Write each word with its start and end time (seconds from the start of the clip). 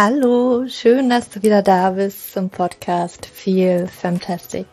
Hallo, 0.00 0.68
schön, 0.68 1.10
dass 1.10 1.28
du 1.28 1.42
wieder 1.42 1.60
da 1.60 1.90
bist 1.90 2.32
zum 2.32 2.50
Podcast 2.50 3.26
Feel 3.26 3.88
Fantastic. 3.88 4.66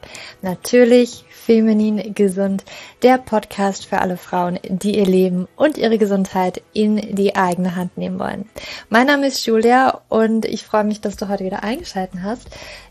Natürlich 0.43 1.25
feminin 1.31 2.13
gesund, 2.13 2.63
der 3.01 3.17
Podcast 3.17 3.87
für 3.87 3.97
alle 3.97 4.17
Frauen, 4.17 4.59
die 4.61 4.99
ihr 4.99 5.07
Leben 5.07 5.47
und 5.55 5.79
ihre 5.79 5.97
Gesundheit 5.97 6.61
in 6.73 7.15
die 7.15 7.35
eigene 7.35 7.75
Hand 7.75 7.97
nehmen 7.97 8.19
wollen. 8.19 8.47
Mein 8.89 9.07
Name 9.07 9.25
ist 9.25 9.43
Julia 9.47 10.01
und 10.09 10.45
ich 10.45 10.63
freue 10.63 10.83
mich, 10.83 11.01
dass 11.01 11.15
du 11.15 11.27
heute 11.27 11.43
wieder 11.43 11.63
eingeschaltet 11.63 12.19
hast, 12.21 12.47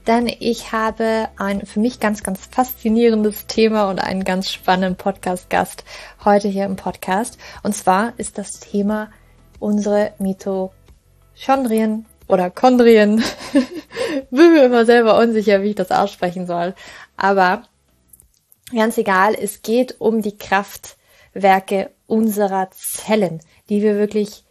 denn 0.09 0.27
ich 0.27 0.73
habe 0.73 1.29
ein 1.37 1.65
für 1.65 1.79
mich 1.79 2.01
ganz, 2.01 2.25
ganz 2.25 2.41
faszinierendes 2.51 3.47
Thema 3.47 3.89
und 3.89 4.01
einen 4.01 4.25
ganz 4.25 4.51
spannenden 4.51 4.97
Podcast-Gast 4.97 5.85
heute 6.25 6.49
hier 6.49 6.65
im 6.65 6.75
Podcast. 6.75 7.39
Und 7.63 7.77
zwar 7.77 8.13
ist 8.17 8.39
das 8.39 8.59
Thema 8.59 9.13
unsere 9.61 10.15
Mitochondrien 10.19 12.07
oder 12.29 12.51
Chondrien. 12.51 13.23
Bin 14.31 14.53
mir 14.53 14.65
immer 14.65 14.87
selber 14.87 15.19
unsicher, 15.19 15.63
wie 15.63 15.71
ich 15.71 15.75
das 15.75 15.91
aussprechen 15.91 16.47
soll. 16.47 16.75
Aber 17.17 17.63
ganz 18.73 18.99
egal, 18.99 19.35
es 19.35 19.63
geht 19.63 20.01
um 20.01 20.23
die 20.23 20.37
Kraftwerke 20.37 21.91
unserer 22.07 22.71
Zellen, 22.71 23.41
die 23.69 23.83
wir 23.83 23.97
wirklich, 23.97 24.45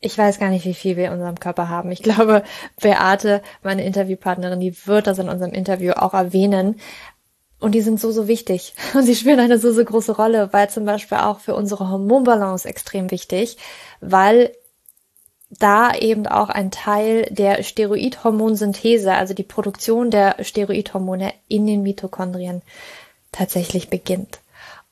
ich 0.00 0.16
weiß 0.16 0.38
gar 0.38 0.50
nicht, 0.50 0.64
wie 0.64 0.74
viel 0.74 0.96
wir 0.96 1.06
in 1.06 1.12
unserem 1.14 1.40
Körper 1.40 1.68
haben. 1.68 1.90
Ich 1.92 2.02
glaube, 2.02 2.42
Beate, 2.80 3.42
meine 3.62 3.84
Interviewpartnerin, 3.84 4.60
die 4.60 4.86
wird 4.86 5.06
das 5.06 5.18
in 5.18 5.28
unserem 5.28 5.52
Interview 5.52 5.92
auch 5.92 6.14
erwähnen. 6.14 6.80
Und 7.58 7.74
die 7.74 7.82
sind 7.82 8.00
so, 8.00 8.10
so 8.10 8.26
wichtig. 8.26 8.74
Und 8.94 9.04
sie 9.04 9.14
spielen 9.14 9.40
eine 9.40 9.58
so, 9.58 9.70
so 9.72 9.84
große 9.84 10.16
Rolle, 10.16 10.48
weil 10.52 10.70
zum 10.70 10.86
Beispiel 10.86 11.18
auch 11.18 11.40
für 11.40 11.54
unsere 11.54 11.90
Hormonbalance 11.90 12.66
extrem 12.66 13.10
wichtig, 13.10 13.58
weil 14.00 14.52
da 15.50 15.94
eben 15.94 16.26
auch 16.26 16.48
ein 16.48 16.70
Teil 16.70 17.26
der 17.30 17.62
Steroidhormonsynthese, 17.62 19.12
also 19.12 19.34
die 19.34 19.42
Produktion 19.42 20.10
der 20.10 20.36
Steroidhormone 20.42 21.32
in 21.48 21.66
den 21.66 21.82
Mitochondrien 21.82 22.62
tatsächlich 23.32 23.90
beginnt. 23.90 24.40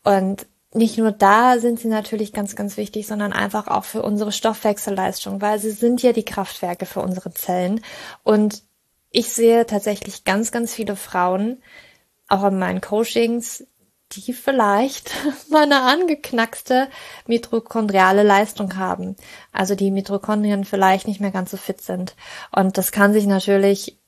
Und 0.02 0.46
nicht 0.74 0.98
nur 0.98 1.12
da 1.12 1.58
sind 1.58 1.80
sie 1.80 1.88
natürlich 1.88 2.32
ganz, 2.32 2.54
ganz 2.56 2.76
wichtig, 2.76 3.06
sondern 3.06 3.32
einfach 3.32 3.68
auch 3.68 3.84
für 3.84 4.02
unsere 4.02 4.32
Stoffwechselleistung, 4.32 5.40
weil 5.40 5.58
sie 5.58 5.70
sind 5.70 6.02
ja 6.02 6.12
die 6.12 6.24
Kraftwerke 6.24 6.86
für 6.86 7.00
unsere 7.00 7.32
Zellen. 7.32 7.80
Und 8.22 8.62
ich 9.10 9.32
sehe 9.32 9.64
tatsächlich 9.64 10.24
ganz, 10.24 10.52
ganz 10.52 10.74
viele 10.74 10.96
Frauen, 10.96 11.62
auch 12.28 12.44
in 12.44 12.58
meinen 12.58 12.80
Coachings, 12.80 13.66
die 14.12 14.32
vielleicht 14.32 15.12
mal 15.50 15.64
eine 15.64 15.82
angeknackste 15.82 16.88
mitochondriale 17.26 18.22
Leistung 18.22 18.76
haben. 18.76 19.16
Also 19.52 19.74
die 19.74 19.90
Mitochondrien 19.90 20.64
vielleicht 20.64 21.06
nicht 21.06 21.20
mehr 21.20 21.30
ganz 21.30 21.50
so 21.50 21.56
fit 21.56 21.80
sind. 21.80 22.14
Und 22.54 22.78
das 22.78 22.92
kann 22.92 23.12
sich 23.12 23.26
natürlich 23.26 23.98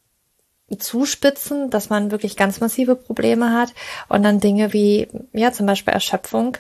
zuspitzen, 0.78 1.71
dass 1.71 1.91
man 1.91 2.11
wirklich 2.11 2.37
ganz 2.37 2.61
massive 2.61 2.95
Probleme 2.95 3.53
hat 3.53 3.75
und 4.09 4.23
dann 4.23 4.41
Dinge 4.41 4.73
wie, 4.73 5.09
ja, 5.33 5.53
zum 5.53 5.67
Beispiel 5.67 5.93
Erschöpfung 5.93 6.56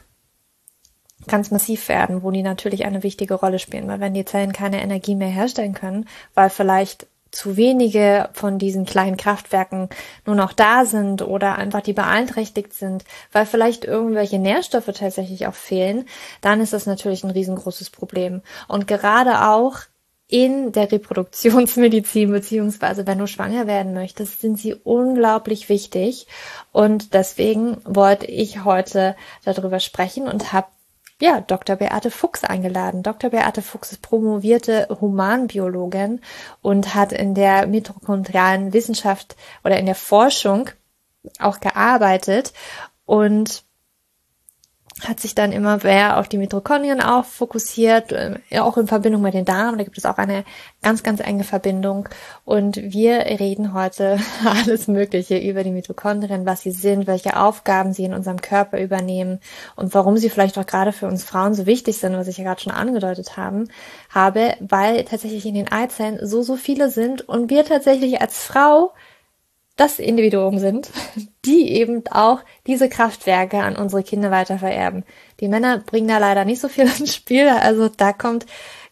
ganz 1.26 1.50
massiv 1.50 1.88
werden, 1.88 2.22
wo 2.22 2.30
die 2.30 2.42
natürlich 2.42 2.84
eine 2.84 3.02
wichtige 3.02 3.34
Rolle 3.34 3.58
spielen, 3.58 3.86
weil 3.88 4.00
wenn 4.00 4.14
die 4.14 4.24
Zellen 4.24 4.52
keine 4.52 4.82
Energie 4.82 5.14
mehr 5.14 5.28
herstellen 5.28 5.74
können, 5.74 6.08
weil 6.34 6.50
vielleicht 6.50 7.06
zu 7.30 7.56
wenige 7.56 8.28
von 8.32 8.58
diesen 8.58 8.84
kleinen 8.84 9.16
Kraftwerken 9.16 9.88
nur 10.26 10.36
noch 10.36 10.52
da 10.52 10.84
sind 10.84 11.22
oder 11.22 11.56
einfach 11.56 11.80
die 11.80 11.92
beeinträchtigt 11.92 12.74
sind, 12.74 13.04
weil 13.32 13.46
vielleicht 13.46 13.84
irgendwelche 13.84 14.38
Nährstoffe 14.38 14.90
tatsächlich 14.94 15.46
auch 15.46 15.54
fehlen, 15.54 16.06
dann 16.40 16.60
ist 16.60 16.72
das 16.72 16.86
natürlich 16.86 17.24
ein 17.24 17.30
riesengroßes 17.30 17.90
Problem. 17.90 18.42
Und 18.68 18.86
gerade 18.86 19.46
auch 19.48 19.78
in 20.30 20.72
der 20.72 20.90
Reproduktionsmedizin, 20.90 22.30
beziehungsweise 22.32 23.06
wenn 23.06 23.18
du 23.18 23.26
schwanger 23.26 23.66
werden 23.66 23.92
möchtest, 23.92 24.40
sind 24.40 24.58
sie 24.58 24.74
unglaublich 24.74 25.68
wichtig. 25.68 26.26
Und 26.72 27.14
deswegen 27.14 27.78
wollte 27.84 28.26
ich 28.26 28.64
heute 28.64 29.16
darüber 29.44 29.80
sprechen 29.80 30.28
und 30.28 30.52
habe 30.52 30.68
ja, 31.20 31.40
Dr. 31.40 31.76
Beate 31.76 32.10
Fuchs 32.10 32.44
eingeladen. 32.44 33.02
Dr. 33.02 33.30
Beate 33.30 33.62
Fuchs 33.62 33.92
ist 33.92 34.02
promovierte 34.02 34.88
Humanbiologin 35.00 36.20
und 36.62 36.94
hat 36.94 37.12
in 37.12 37.34
der 37.34 37.66
mitochondrialen 37.66 38.72
Wissenschaft 38.72 39.36
oder 39.62 39.78
in 39.78 39.86
der 39.86 39.94
Forschung 39.94 40.70
auch 41.38 41.60
gearbeitet 41.60 42.52
und 43.04 43.64
hat 45.06 45.20
sich 45.20 45.34
dann 45.34 45.52
immer 45.52 45.78
mehr 45.82 46.18
auf 46.18 46.28
die 46.28 46.38
Mitochondrien 46.38 47.00
auch 47.00 47.24
fokussiert, 47.24 48.12
äh, 48.12 48.38
auch 48.58 48.76
in 48.76 48.86
Verbindung 48.86 49.22
mit 49.22 49.34
den 49.34 49.44
Darmen. 49.44 49.78
Da 49.78 49.84
gibt 49.84 49.98
es 49.98 50.04
auch 50.04 50.18
eine 50.18 50.44
ganz, 50.82 51.02
ganz 51.02 51.20
enge 51.20 51.44
Verbindung. 51.44 52.08
Und 52.44 52.76
wir 52.76 53.18
reden 53.20 53.72
heute 53.72 54.18
alles 54.44 54.88
Mögliche 54.88 55.38
über 55.38 55.64
die 55.64 55.70
Mitochondrien, 55.70 56.46
was 56.46 56.62
sie 56.62 56.70
sind, 56.70 57.06
welche 57.06 57.38
Aufgaben 57.38 57.92
sie 57.92 58.04
in 58.04 58.14
unserem 58.14 58.40
Körper 58.40 58.80
übernehmen 58.80 59.40
und 59.76 59.94
warum 59.94 60.16
sie 60.16 60.30
vielleicht 60.30 60.58
auch 60.58 60.66
gerade 60.66 60.92
für 60.92 61.06
uns 61.06 61.24
Frauen 61.24 61.54
so 61.54 61.66
wichtig 61.66 61.98
sind, 61.98 62.14
was 62.14 62.28
ich 62.28 62.38
ja 62.38 62.44
gerade 62.44 62.60
schon 62.60 62.72
angedeutet 62.72 63.36
haben, 63.36 63.68
habe, 64.10 64.54
weil 64.60 65.04
tatsächlich 65.04 65.46
in 65.46 65.54
den 65.54 65.70
Eizellen 65.72 66.18
so, 66.26 66.42
so 66.42 66.56
viele 66.56 66.90
sind 66.90 67.28
und 67.28 67.50
wir 67.50 67.64
tatsächlich 67.64 68.20
als 68.20 68.42
Frau 68.42 68.92
das 69.80 69.98
Individuum 69.98 70.58
sind, 70.58 70.90
die 71.46 71.72
eben 71.72 72.04
auch 72.10 72.40
diese 72.66 72.90
Kraftwerke 72.90 73.60
an 73.60 73.76
unsere 73.76 74.02
Kinder 74.02 74.30
weiter 74.30 74.58
vererben. 74.58 75.04
Die 75.40 75.48
Männer 75.48 75.78
bringen 75.78 76.08
da 76.08 76.18
leider 76.18 76.44
nicht 76.44 76.60
so 76.60 76.68
viel 76.68 76.84
ins 76.84 77.14
Spiel, 77.14 77.48
also 77.48 77.88
da 77.88 78.12
kommt 78.12 78.44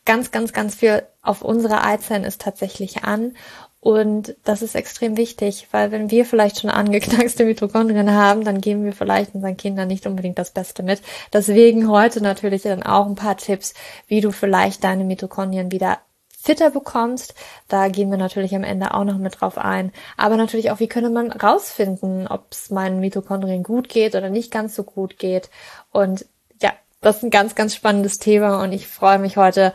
ganz, 0.06 0.30
ganz, 0.30 0.54
ganz 0.54 0.76
viel 0.76 1.02
auf 1.20 1.42
unsere 1.42 1.84
Eizellen 1.84 2.24
ist 2.24 2.40
tatsächlich 2.40 3.04
an. 3.04 3.36
Und 3.80 4.34
das 4.44 4.62
ist 4.62 4.74
extrem 4.74 5.18
wichtig, 5.18 5.68
weil 5.70 5.92
wenn 5.92 6.10
wir 6.10 6.24
vielleicht 6.24 6.60
schon 6.60 6.70
angeknackste 6.70 7.44
Mitochondrien 7.44 8.12
haben, 8.12 8.42
dann 8.44 8.62
geben 8.62 8.84
wir 8.84 8.94
vielleicht 8.94 9.34
unseren 9.34 9.58
Kindern 9.58 9.88
nicht 9.88 10.06
unbedingt 10.06 10.38
das 10.38 10.50
Beste 10.50 10.82
mit. 10.82 11.02
Deswegen 11.34 11.88
heute 11.88 12.22
natürlich 12.22 12.62
dann 12.62 12.82
auch 12.82 13.06
ein 13.06 13.14
paar 13.14 13.36
Tipps, 13.36 13.74
wie 14.06 14.22
du 14.22 14.32
vielleicht 14.32 14.82
deine 14.82 15.04
Mitochondrien 15.04 15.70
wieder 15.70 15.98
fitter 16.48 16.70
bekommst. 16.70 17.34
Da 17.68 17.88
gehen 17.88 18.10
wir 18.10 18.16
natürlich 18.16 18.54
am 18.56 18.64
Ende 18.64 18.94
auch 18.94 19.04
noch 19.04 19.18
mit 19.18 19.38
drauf 19.38 19.58
ein. 19.58 19.92
Aber 20.16 20.38
natürlich 20.38 20.70
auch, 20.70 20.80
wie 20.80 20.88
könnte 20.88 21.10
man 21.10 21.30
rausfinden, 21.30 22.26
ob 22.26 22.46
es 22.52 22.70
meinen 22.70 23.00
Mitochondrien 23.00 23.62
gut 23.62 23.90
geht 23.90 24.14
oder 24.14 24.30
nicht 24.30 24.50
ganz 24.50 24.74
so 24.74 24.82
gut 24.82 25.18
geht. 25.18 25.50
Und 25.92 26.24
ja, 26.62 26.72
das 27.02 27.18
ist 27.18 27.24
ein 27.24 27.30
ganz, 27.30 27.54
ganz 27.54 27.74
spannendes 27.74 28.18
Thema 28.18 28.62
und 28.62 28.72
ich 28.72 28.86
freue 28.88 29.18
mich 29.18 29.36
heute, 29.36 29.74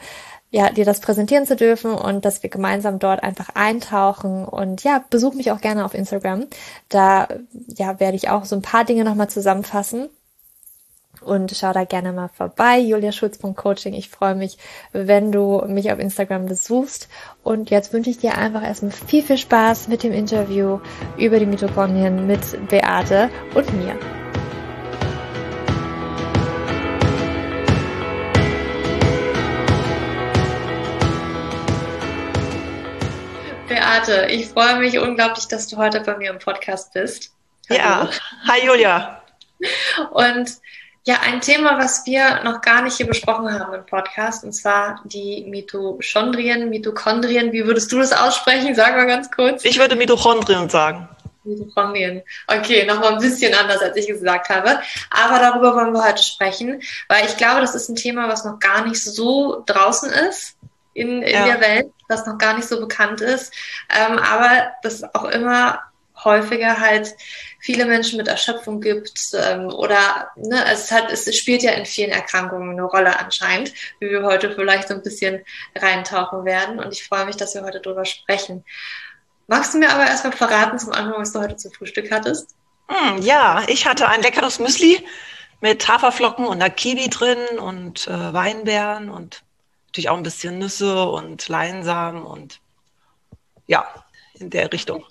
ja, 0.49 0.71
dir 0.71 0.85
das 0.85 0.99
präsentieren 0.99 1.45
zu 1.45 1.55
dürfen 1.55 1.93
und 1.93 2.25
dass 2.25 2.41
wir 2.41 2.49
gemeinsam 2.49 2.97
dort 2.97 3.21
einfach 3.21 3.49
eintauchen 3.53 4.43
und 4.43 4.83
ja, 4.83 5.03
besuch 5.11 5.35
mich 5.35 5.51
auch 5.51 5.61
gerne 5.61 5.85
auf 5.85 5.93
Instagram. 5.93 6.47
Da 6.89 7.27
ja, 7.67 7.99
werde 7.99 8.17
ich 8.17 8.29
auch 8.29 8.45
so 8.45 8.55
ein 8.55 8.63
paar 8.63 8.83
Dinge 8.83 9.03
nochmal 9.03 9.29
zusammenfassen 9.29 10.09
und 11.21 11.55
schau 11.55 11.71
da 11.73 11.85
gerne 11.85 12.11
mal 12.11 12.27
vorbei. 12.27 12.79
juliaschulz.coaching. 12.79 13.93
Ich 13.93 14.09
freue 14.09 14.35
mich, 14.35 14.57
wenn 14.91 15.31
du 15.31 15.63
mich 15.67 15.91
auf 15.91 15.99
Instagram 15.99 16.45
besuchst. 16.45 17.07
Und 17.43 17.69
jetzt 17.69 17.93
wünsche 17.93 18.09
ich 18.09 18.17
dir 18.17 18.37
einfach 18.37 18.63
erstmal 18.63 18.91
viel, 18.91 19.23
viel 19.23 19.37
Spaß 19.37 19.87
mit 19.87 20.03
dem 20.03 20.13
Interview 20.13 20.79
über 21.17 21.39
die 21.39 21.45
Mitochondrien 21.45 22.27
mit 22.27 22.41
Beate 22.69 23.29
und 23.53 23.73
mir. 23.73 23.97
Beate, 33.67 34.27
ich 34.29 34.47
freue 34.47 34.79
mich 34.79 34.99
unglaublich, 34.99 35.47
dass 35.47 35.67
du 35.67 35.77
heute 35.77 36.01
bei 36.01 36.17
mir 36.17 36.31
im 36.31 36.39
Podcast 36.39 36.93
bist. 36.93 37.31
Hallo. 37.69 37.79
Ja, 37.79 38.09
hi 38.47 38.65
Julia. 38.65 39.23
Und 40.11 40.57
ja, 41.05 41.17
ein 41.21 41.41
Thema, 41.41 41.77
was 41.77 42.05
wir 42.05 42.43
noch 42.43 42.61
gar 42.61 42.81
nicht 42.81 42.95
hier 42.95 43.07
besprochen 43.07 43.51
haben 43.51 43.73
im 43.73 43.85
Podcast, 43.85 44.43
und 44.45 44.53
zwar 44.53 45.01
die 45.03 45.45
Mitochondrien, 45.49 46.69
Mitochondrien. 46.69 47.51
Wie 47.51 47.65
würdest 47.65 47.91
du 47.91 47.99
das 47.99 48.13
aussprechen? 48.13 48.73
Sag 48.73 48.95
mal 48.95 49.05
ganz 49.05 49.29
kurz. 49.29 49.65
Ich 49.65 49.79
würde 49.79 49.97
Mitochondrien 49.97 50.69
sagen. 50.69 51.09
Mitochondrien. 51.43 52.21
Okay, 52.47 52.85
nochmal 52.85 53.13
ein 53.13 53.19
bisschen 53.19 53.53
anders, 53.53 53.81
als 53.81 53.97
ich 53.97 54.07
gesagt 54.07 54.47
habe. 54.47 54.79
Aber 55.09 55.39
darüber 55.39 55.75
wollen 55.75 55.91
wir 55.91 56.05
heute 56.05 56.23
sprechen, 56.23 56.81
weil 57.09 57.25
ich 57.25 57.35
glaube, 57.35 57.59
das 57.59 57.75
ist 57.75 57.89
ein 57.89 57.97
Thema, 57.97 58.29
was 58.29 58.45
noch 58.45 58.59
gar 58.59 58.85
nicht 58.87 59.03
so 59.03 59.61
draußen 59.65 60.09
ist 60.09 60.55
in, 60.93 61.21
in 61.21 61.33
ja. 61.33 61.45
der 61.45 61.59
Welt, 61.59 61.91
was 62.07 62.25
noch 62.25 62.37
gar 62.37 62.55
nicht 62.55 62.67
so 62.67 62.79
bekannt 62.79 63.19
ist. 63.19 63.53
Ähm, 63.89 64.17
aber 64.19 64.71
das 64.83 65.03
auch 65.13 65.25
immer 65.25 65.79
häufiger 66.23 66.79
halt 66.79 67.13
viele 67.63 67.85
Menschen 67.85 68.17
mit 68.17 68.27
Erschöpfung 68.27 68.81
gibt 68.81 69.31
ähm, 69.33 69.67
oder 69.67 70.31
ne, 70.35 70.65
es 70.69 70.91
hat 70.91 71.09
es 71.09 71.33
spielt 71.33 71.63
ja 71.63 71.71
in 71.71 71.85
vielen 71.85 72.11
Erkrankungen 72.11 72.71
eine 72.71 72.83
Rolle 72.83 73.17
anscheinend, 73.17 73.73
wie 74.01 74.09
wir 74.09 74.23
heute 74.23 74.51
vielleicht 74.51 74.89
so 74.89 74.95
ein 74.95 75.01
bisschen 75.01 75.45
reintauchen 75.73 76.43
werden 76.43 76.79
und 76.79 76.91
ich 76.91 77.07
freue 77.07 77.25
mich, 77.25 77.37
dass 77.37 77.55
wir 77.55 77.63
heute 77.63 77.79
darüber 77.79 78.03
sprechen. 78.03 78.65
Magst 79.47 79.73
du 79.73 79.77
mir 79.77 79.91
aber 79.91 80.05
erstmal 80.05 80.33
verraten 80.33 80.77
zum 80.77 80.91
Anfang, 80.91 81.21
was 81.21 81.31
du 81.31 81.39
heute 81.39 81.55
zum 81.55 81.71
Frühstück 81.71 82.11
hattest? 82.11 82.53
Mm, 82.89 83.21
ja, 83.21 83.63
ich 83.67 83.85
hatte 83.87 84.09
ein 84.09 84.21
leckeres 84.21 84.59
Müsli 84.59 85.01
mit 85.61 85.87
Haferflocken 85.87 86.45
und 86.45 86.61
einer 86.61 86.69
Kiwi 86.69 87.09
drin 87.09 87.59
und 87.59 88.07
äh, 88.07 88.33
Weinbeeren 88.33 89.09
und 89.09 89.41
natürlich 89.87 90.09
auch 90.09 90.17
ein 90.17 90.23
bisschen 90.23 90.59
Nüsse 90.59 91.05
und 91.05 91.47
Leinsamen 91.47 92.23
und 92.23 92.59
ja, 93.67 93.87
in 94.33 94.49
der 94.49 94.73
Richtung. 94.73 95.05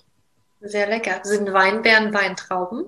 Sehr 0.63 0.87
lecker. 0.87 1.19
Sind 1.23 1.51
Weinbeeren 1.51 2.13
Weintrauben? 2.13 2.85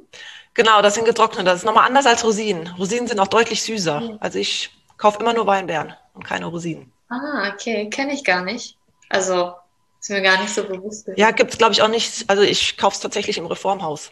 Genau, 0.53 0.81
das 0.81 0.95
sind 0.95 1.05
getrocknete. 1.05 1.43
Das 1.43 1.59
ist 1.59 1.65
nochmal 1.65 1.87
anders 1.87 2.05
als 2.05 2.23
Rosinen. 2.23 2.67
Rosinen 2.77 3.07
sind 3.07 3.19
auch 3.19 3.27
deutlich 3.27 3.61
süßer. 3.63 3.99
Mhm. 3.99 4.17
Also 4.21 4.39
ich 4.39 4.71
kaufe 4.97 5.19
immer 5.19 5.33
nur 5.33 5.45
Weinbeeren 5.45 5.93
und 6.13 6.23
keine 6.23 6.45
Rosinen. 6.45 6.91
Ah, 7.09 7.51
okay. 7.53 7.89
Kenne 7.89 8.13
ich 8.13 8.23
gar 8.23 8.43
nicht. 8.43 8.77
Also 9.09 9.53
ist 9.99 10.09
mir 10.09 10.21
gar 10.21 10.41
nicht 10.41 10.53
so 10.53 10.63
bewusst. 10.63 11.09
Ja, 11.17 11.31
gibt 11.31 11.51
es, 11.51 11.57
glaube 11.57 11.73
ich, 11.73 11.81
auch 11.81 11.89
nicht. 11.89 12.29
Also 12.29 12.43
ich 12.43 12.77
kaufe 12.77 12.95
es 12.95 13.01
tatsächlich 13.01 13.37
im 13.37 13.45
Reformhaus. 13.45 14.11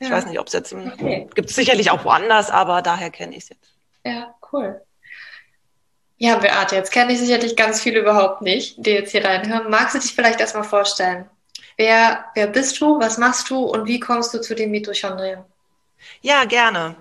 Ja. 0.00 0.06
Ich 0.06 0.10
weiß 0.10 0.26
nicht, 0.26 0.40
ob 0.40 0.46
es 0.46 0.54
jetzt 0.54 0.72
im, 0.72 0.90
okay. 0.90 1.28
gibt 1.34 1.50
es 1.50 1.56
sicherlich 1.56 1.90
auch 1.90 2.04
woanders, 2.04 2.50
aber 2.50 2.80
daher 2.80 3.10
kenne 3.10 3.36
ich 3.36 3.42
es 3.42 3.48
jetzt. 3.50 3.74
Ja, 4.06 4.34
cool. 4.52 4.80
Ja, 6.16 6.36
Beate, 6.36 6.76
jetzt 6.76 6.92
kenne 6.92 7.12
ich 7.12 7.18
sicherlich 7.18 7.56
ganz 7.56 7.82
viele 7.82 8.00
überhaupt 8.00 8.40
nicht, 8.40 8.76
die 8.78 8.90
jetzt 8.90 9.10
hier 9.10 9.24
reinhören. 9.24 9.70
Magst 9.70 9.94
du 9.94 9.98
dich 9.98 10.14
vielleicht 10.14 10.40
erstmal 10.40 10.64
vorstellen? 10.64 11.28
Wer, 11.80 12.26
wer 12.34 12.46
bist 12.46 12.78
du, 12.78 13.00
was 13.00 13.16
machst 13.16 13.48
du 13.48 13.56
und 13.60 13.86
wie 13.86 13.98
kommst 13.98 14.34
du 14.34 14.40
zu 14.42 14.54
den 14.54 14.70
Mitochondrien? 14.70 15.42
Ja, 16.20 16.44
gerne. 16.44 16.94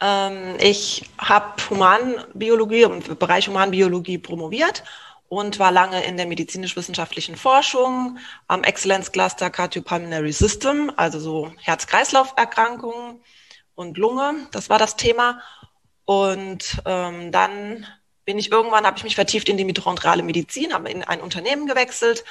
Ähm, 0.00 0.56
ich 0.58 1.04
habe 1.18 1.52
Humanbiologie 1.68 2.80
im 2.80 3.00
Bereich 3.18 3.48
Humanbiologie 3.48 4.16
promoviert 4.16 4.84
und 5.28 5.58
war 5.58 5.70
lange 5.70 6.02
in 6.06 6.16
der 6.16 6.24
medizinisch-wissenschaftlichen 6.24 7.36
Forschung 7.36 8.16
am 8.48 8.64
Excellence 8.64 9.12
Cluster 9.12 9.50
Cardiopulmonary 9.50 10.32
System, 10.32 10.90
also 10.96 11.20
so 11.20 11.52
Herz-Kreislauf-Erkrankungen 11.58 13.20
und 13.74 13.98
Lunge. 13.98 14.46
Das 14.50 14.70
war 14.70 14.78
das 14.78 14.96
Thema. 14.96 15.42
Und 16.06 16.80
ähm, 16.86 17.32
dann 17.32 17.86
bin 18.24 18.38
ich 18.38 18.50
irgendwann, 18.50 18.86
habe 18.86 18.96
ich 18.96 19.04
mich 19.04 19.14
vertieft 19.14 19.50
in 19.50 19.58
die 19.58 19.66
mitochondriale 19.66 20.22
Medizin, 20.22 20.72
habe 20.72 20.88
in 20.88 21.04
ein 21.04 21.20
Unternehmen 21.20 21.66
gewechselt 21.66 22.24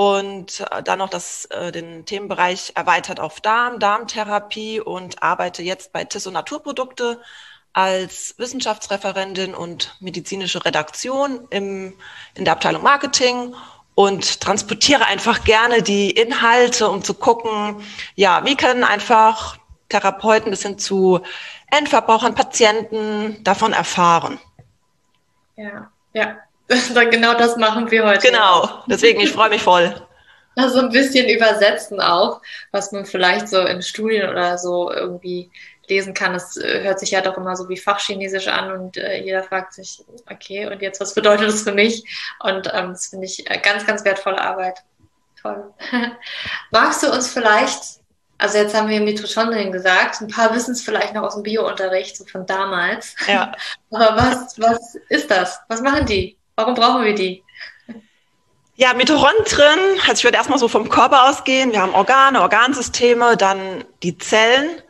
und 0.00 0.60
äh, 0.60 0.82
dann 0.82 1.00
noch 1.00 1.10
das, 1.10 1.44
äh, 1.50 1.72
den 1.72 2.06
Themenbereich 2.06 2.72
erweitert 2.74 3.20
auf 3.20 3.42
Darm, 3.42 3.78
Darmtherapie 3.78 4.80
und 4.80 5.22
arbeite 5.22 5.62
jetzt 5.62 5.92
bei 5.92 6.04
Tisso 6.04 6.30
Naturprodukte 6.30 7.20
als 7.74 8.34
Wissenschaftsreferentin 8.38 9.54
und 9.54 9.94
medizinische 10.00 10.64
Redaktion 10.64 11.46
im, 11.50 11.92
in 12.34 12.46
der 12.46 12.54
Abteilung 12.54 12.82
Marketing 12.82 13.54
und 13.94 14.40
transportiere 14.40 15.04
einfach 15.04 15.44
gerne 15.44 15.82
die 15.82 16.10
Inhalte, 16.10 16.88
um 16.88 17.04
zu 17.04 17.12
gucken, 17.12 17.84
ja, 18.14 18.42
wie 18.46 18.56
können 18.56 18.84
einfach 18.84 19.58
Therapeuten 19.90 20.50
bis 20.50 20.62
hin 20.62 20.78
zu 20.78 21.20
Endverbrauchern, 21.70 22.34
Patienten 22.34 23.44
davon 23.44 23.74
erfahren. 23.74 24.40
Ja, 25.56 25.90
ja, 26.14 26.38
genau 27.10 27.34
das 27.34 27.56
machen 27.56 27.90
wir 27.90 28.06
heute. 28.06 28.28
Genau, 28.28 28.82
deswegen, 28.86 29.20
ich 29.20 29.32
freue 29.32 29.50
mich 29.50 29.62
voll. 29.62 29.94
Also 30.56 30.80
ein 30.80 30.90
bisschen 30.90 31.28
übersetzen 31.28 32.00
auch, 32.00 32.42
was 32.72 32.90
man 32.90 33.06
vielleicht 33.06 33.48
so 33.48 33.60
in 33.60 33.82
Studien 33.82 34.28
oder 34.28 34.58
so 34.58 34.92
irgendwie 34.92 35.48
lesen 35.88 36.12
kann. 36.12 36.34
Es 36.34 36.56
äh, 36.56 36.82
hört 36.82 36.98
sich 36.98 37.12
ja 37.12 37.20
doch 37.20 37.36
immer 37.36 37.54
so 37.56 37.68
wie 37.68 37.76
Fachchinesisch 37.76 38.48
an 38.48 38.72
und 38.72 38.96
äh, 38.96 39.22
jeder 39.22 39.44
fragt 39.44 39.74
sich, 39.74 40.04
okay, 40.28 40.66
und 40.66 40.82
jetzt, 40.82 41.00
was 41.00 41.14
bedeutet 41.14 41.48
das 41.48 41.62
für 41.62 41.72
mich? 41.72 42.04
Und 42.40 42.68
ähm, 42.74 42.90
das 42.90 43.06
finde 43.06 43.26
ich 43.26 43.48
äh, 43.48 43.58
ganz, 43.58 43.86
ganz 43.86 44.04
wertvolle 44.04 44.40
Arbeit. 44.40 44.80
Toll. 45.40 45.72
Magst 46.72 47.04
du 47.04 47.12
uns 47.12 47.32
vielleicht, 47.32 48.00
also 48.36 48.58
jetzt 48.58 48.74
haben 48.74 48.88
wir 48.88 49.00
Mitochondrien 49.00 49.70
gesagt, 49.70 50.20
ein 50.20 50.28
paar 50.28 50.52
wissen 50.52 50.72
es 50.72 50.82
vielleicht 50.82 51.14
noch 51.14 51.22
aus 51.22 51.34
dem 51.34 51.44
Biounterricht, 51.44 52.16
so 52.16 52.24
von 52.24 52.44
damals. 52.44 53.14
Ja. 53.28 53.52
Aber 53.92 54.16
was, 54.16 54.58
was 54.58 54.96
ist 55.08 55.30
das? 55.30 55.60
Was 55.68 55.80
machen 55.80 56.06
die? 56.06 56.39
Warum 56.56 56.74
brauchen 56.74 57.04
wir 57.04 57.14
die? 57.14 57.42
Ja, 58.76 58.94
Mitochondrien, 58.94 59.78
also 60.02 60.14
ich 60.14 60.24
würde 60.24 60.38
erstmal 60.38 60.58
so 60.58 60.66
vom 60.66 60.88
Körper 60.88 61.28
ausgehen. 61.28 61.72
Wir 61.72 61.82
haben 61.82 61.94
Organe, 61.94 62.40
Organsysteme, 62.40 63.36
dann 63.36 63.84
die 64.02 64.16
Zellen. 64.16 64.80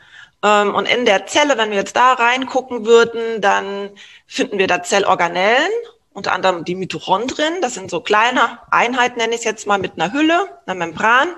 Ähm, 0.45 0.75
und 0.75 0.87
in 0.87 1.05
der 1.05 1.27
Zelle, 1.27 1.59
wenn 1.59 1.71
wir 1.71 1.79
jetzt 1.79 1.97
da 1.97 2.13
reingucken 2.13 2.87
würden, 2.87 3.41
dann 3.41 3.91
finden 4.29 4.59
wir 4.59 4.69
da 4.69 4.85
Zellorganellen, 4.85 5.73
unter 6.13 6.33
anderem 6.33 6.65
die 6.65 6.77
Mitochondrien. 6.77 7.61
Das 7.63 7.75
sind 7.75 7.91
so 7.91 8.01
kleine 8.01 8.61
Einheiten, 8.71 9.19
nenne 9.19 9.35
ich 9.35 9.41
es 9.41 9.45
jetzt 9.45 9.67
mal, 9.67 9.79
mit 9.79 9.95
einer 9.95 10.13
Hülle, 10.13 10.47
einer 10.67 10.77
Membran. 10.77 11.29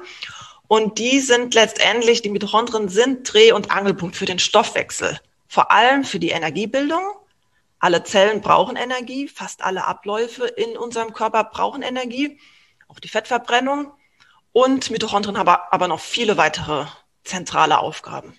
Und 0.69 0.99
die 0.99 1.21
sind 1.21 1.55
letztendlich, 1.55 2.21
die 2.21 2.29
Mitochondrien 2.29 2.89
sind 2.89 3.33
Dreh- 3.33 3.53
und 3.53 3.71
Angelpunkt 3.71 4.15
für 4.15 4.27
den 4.27 4.39
Stoffwechsel. 4.39 5.19
Vor 5.49 5.71
allem 5.71 6.05
für 6.05 6.19
die 6.19 6.31
Energiebildung 6.31 7.03
alle 7.83 8.05
Zellen 8.05 8.41
brauchen 8.41 8.77
Energie, 8.77 9.27
fast 9.27 9.63
alle 9.63 9.87
Abläufe 9.87 10.47
in 10.47 10.79
unserem 10.79 11.13
Körper 11.13 11.43
brauchen 11.43 11.83
Energie, 11.83 12.39
auch 12.87 13.01
die 13.01 13.09
Fettverbrennung. 13.09 13.93
Und 14.53 14.91
Mitochondrien 14.91 15.37
haben 15.37 15.49
aber 15.49 15.89
noch 15.89 15.99
viele 15.99 16.37
weitere 16.37 16.87
zentrale 17.25 17.79
Aufgaben. 17.79 18.39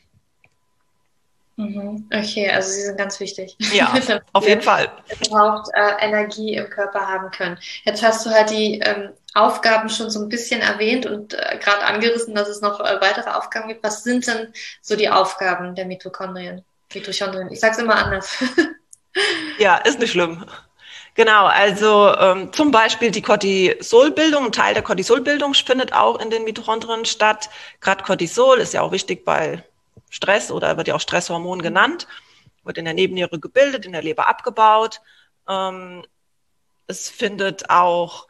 Mhm. 1.57 2.07
Okay, 2.13 2.49
also 2.49 2.69
sie 2.69 2.83
sind 2.83 2.97
ganz 2.97 3.19
wichtig. 3.19 3.57
Ja, 3.73 3.93
auf 4.33 4.47
jeden 4.47 4.61
Fall. 4.61 4.89
Überhaupt 5.27 5.67
äh, 5.73 6.05
Energie 6.05 6.55
im 6.55 6.69
Körper 6.69 7.05
haben 7.05 7.29
können. 7.31 7.57
Jetzt 7.83 8.01
hast 8.01 8.25
du 8.25 8.29
halt 8.29 8.49
die 8.49 8.79
ähm, 8.79 9.09
Aufgaben 9.33 9.89
schon 9.89 10.09
so 10.09 10.21
ein 10.21 10.29
bisschen 10.29 10.61
erwähnt 10.61 11.05
und 11.05 11.33
äh, 11.33 11.59
gerade 11.61 11.83
angerissen, 11.83 12.33
dass 12.33 12.47
es 12.47 12.61
noch 12.61 12.79
äh, 12.79 13.01
weitere 13.01 13.31
Aufgaben 13.31 13.67
gibt. 13.67 13.83
Was 13.83 14.03
sind 14.03 14.25
denn 14.25 14.53
so 14.81 14.95
die 14.95 15.09
Aufgaben 15.09 15.75
der 15.75 15.85
Mitochondrien? 15.85 16.63
Mitochondrien. 16.93 17.51
Ich 17.51 17.59
sage 17.59 17.73
es 17.73 17.79
immer 17.79 17.95
anders. 17.95 18.41
Ja, 19.59 19.77
ist 19.77 19.99
nicht 19.99 20.11
schlimm. 20.11 20.45
Genau, 21.15 21.45
also 21.45 22.15
ähm, 22.15 22.51
zum 22.53 22.71
Beispiel 22.71 23.11
die 23.11 23.21
Cortisolbildung, 23.21 24.45
ein 24.45 24.51
Teil 24.51 24.73
der 24.73 24.81
Cortisolbildung 24.81 25.53
findet 25.53 25.93
auch 25.93 26.19
in 26.19 26.31
den 26.31 26.43
Mitochondrien 26.43 27.05
statt. 27.05 27.49
Gerade 27.81 28.03
Cortisol 28.03 28.57
ist 28.57 28.73
ja 28.73 28.81
auch 28.81 28.91
wichtig 28.91 29.23
bei 29.23 29.63
Stress 30.09 30.51
oder 30.51 30.75
wird 30.77 30.87
ja 30.87 30.95
auch 30.95 30.99
Stresshormon 30.99 31.61
genannt, 31.61 32.07
wird 32.63 32.79
in 32.79 32.85
der 32.85 32.95
Nebenniere 32.95 33.39
gebildet, 33.39 33.85
in 33.85 33.91
der 33.91 34.01
Leber 34.01 34.27
abgebaut. 34.27 35.01
Ähm, 35.47 36.03
es 36.87 37.09
findet 37.09 37.69
auch 37.69 38.27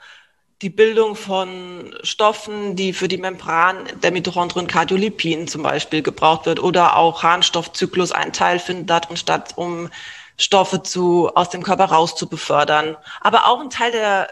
die 0.62 0.69
Bildung 0.69 1.15
von 1.15 1.95
Stoffen, 2.03 2.75
die 2.75 2.94
für 2.94 3.07
die 3.07 3.18
Membran 3.18 3.87
der 4.02 4.11
Mitochondrien 4.11 4.68
Cardiolipin 4.68 5.47
zum 5.47 5.63
Beispiel 5.63 6.02
gebraucht 6.02 6.45
wird 6.45 6.61
oder 6.61 6.97
auch 6.97 7.23
Harnstoffzyklus 7.23 8.11
ein 8.11 8.33
Teil 8.33 8.59
findet 8.59 8.90
darin 8.90 9.18
statt, 9.18 9.54
um 9.56 9.90
Stoffe 10.37 10.83
zu, 10.83 11.30
aus 11.35 11.49
dem 11.49 11.63
Körper 11.63 11.85
raus 11.85 12.16
zu 12.16 12.28
befördern. 12.28 12.97
Aber 13.21 13.47
auch 13.47 13.59
ein 13.59 13.69
Teil 13.69 13.92
der, 13.92 14.30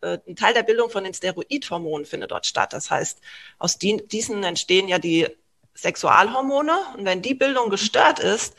äh, 0.00 0.18
ein 0.26 0.36
Teil 0.36 0.54
der 0.54 0.62
Bildung 0.62 0.90
von 0.90 1.04
den 1.04 1.14
Steroidhormonen 1.14 2.06
findet 2.06 2.30
dort 2.30 2.46
statt. 2.46 2.72
Das 2.72 2.90
heißt, 2.90 3.20
aus 3.58 3.78
die, 3.78 4.06
diesen 4.06 4.42
entstehen 4.44 4.88
ja 4.88 4.98
die 4.98 5.28
Sexualhormone. 5.74 6.76
Und 6.96 7.04
wenn 7.04 7.22
die 7.22 7.34
Bildung 7.34 7.70
gestört 7.70 8.18
ist, 8.18 8.54